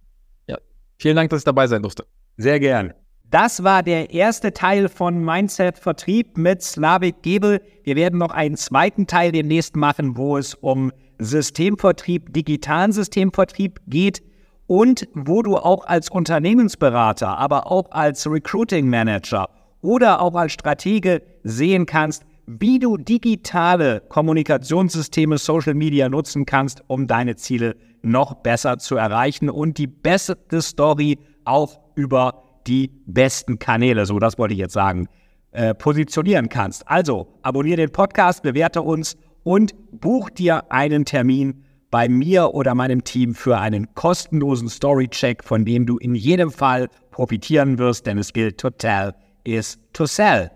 Ja, 0.46 0.58
vielen 0.98 1.16
Dank, 1.16 1.30
dass 1.30 1.40
ich 1.40 1.44
dabei 1.44 1.66
sein 1.66 1.82
durfte. 1.82 2.04
Sehr 2.36 2.60
gern. 2.60 2.92
Das 3.30 3.62
war 3.62 3.84
der 3.84 4.10
erste 4.10 4.52
Teil 4.52 4.88
von 4.88 5.24
Mindset 5.24 5.78
Vertrieb 5.78 6.36
mit 6.36 6.62
Slavik 6.62 7.22
Gebel. 7.22 7.60
Wir 7.84 7.94
werden 7.94 8.18
noch 8.18 8.32
einen 8.32 8.56
zweiten 8.56 9.06
Teil 9.06 9.30
demnächst 9.30 9.76
machen, 9.76 10.16
wo 10.16 10.36
es 10.36 10.54
um 10.54 10.90
Systemvertrieb, 11.20 12.32
digitalen 12.32 12.90
Systemvertrieb 12.90 13.78
geht 13.86 14.20
und 14.66 15.06
wo 15.14 15.42
du 15.42 15.56
auch 15.56 15.86
als 15.86 16.10
Unternehmensberater, 16.10 17.38
aber 17.38 17.70
auch 17.70 17.90
als 17.92 18.26
Recruiting 18.28 18.88
Manager 18.88 19.48
oder 19.80 20.20
auch 20.20 20.34
als 20.34 20.52
Stratege 20.52 21.22
sehen 21.44 21.86
kannst, 21.86 22.24
wie 22.58 22.80
du 22.80 22.96
digitale 22.96 24.02
Kommunikationssysteme, 24.08 25.38
Social 25.38 25.74
Media 25.74 26.08
nutzen 26.08 26.46
kannst, 26.46 26.82
um 26.88 27.06
deine 27.06 27.36
Ziele 27.36 27.76
noch 28.02 28.34
besser 28.34 28.78
zu 28.78 28.96
erreichen 28.96 29.48
und 29.48 29.78
die 29.78 29.86
beste 29.86 30.60
Story 30.60 31.18
auch 31.44 31.78
über 31.94 32.42
die 32.66 32.90
besten 33.06 33.58
Kanäle, 33.58 34.04
so 34.06 34.18
das 34.18 34.36
wollte 34.38 34.54
ich 34.54 34.60
jetzt 34.60 34.72
sagen, 34.72 35.06
äh, 35.52 35.74
positionieren 35.74 36.48
kannst. 36.48 36.88
Also 36.88 37.28
abonniere 37.42 37.76
den 37.76 37.90
Podcast, 37.90 38.42
bewerte 38.42 38.82
uns 38.82 39.16
und 39.44 39.74
buch 39.92 40.30
dir 40.30 40.70
einen 40.72 41.04
Termin 41.04 41.64
bei 41.90 42.08
mir 42.08 42.54
oder 42.54 42.74
meinem 42.74 43.04
Team 43.04 43.34
für 43.34 43.58
einen 43.58 43.94
kostenlosen 43.94 44.68
Story-Check, 44.68 45.44
von 45.44 45.64
dem 45.64 45.86
du 45.86 45.98
in 45.98 46.14
jedem 46.14 46.50
Fall 46.50 46.88
profitieren 47.10 47.78
wirst, 47.78 48.06
denn 48.06 48.18
es 48.18 48.32
gilt, 48.32 48.58
to 48.58 48.70
tell 48.70 49.12
is 49.44 49.78
to 49.92 50.06
sell. 50.06 50.50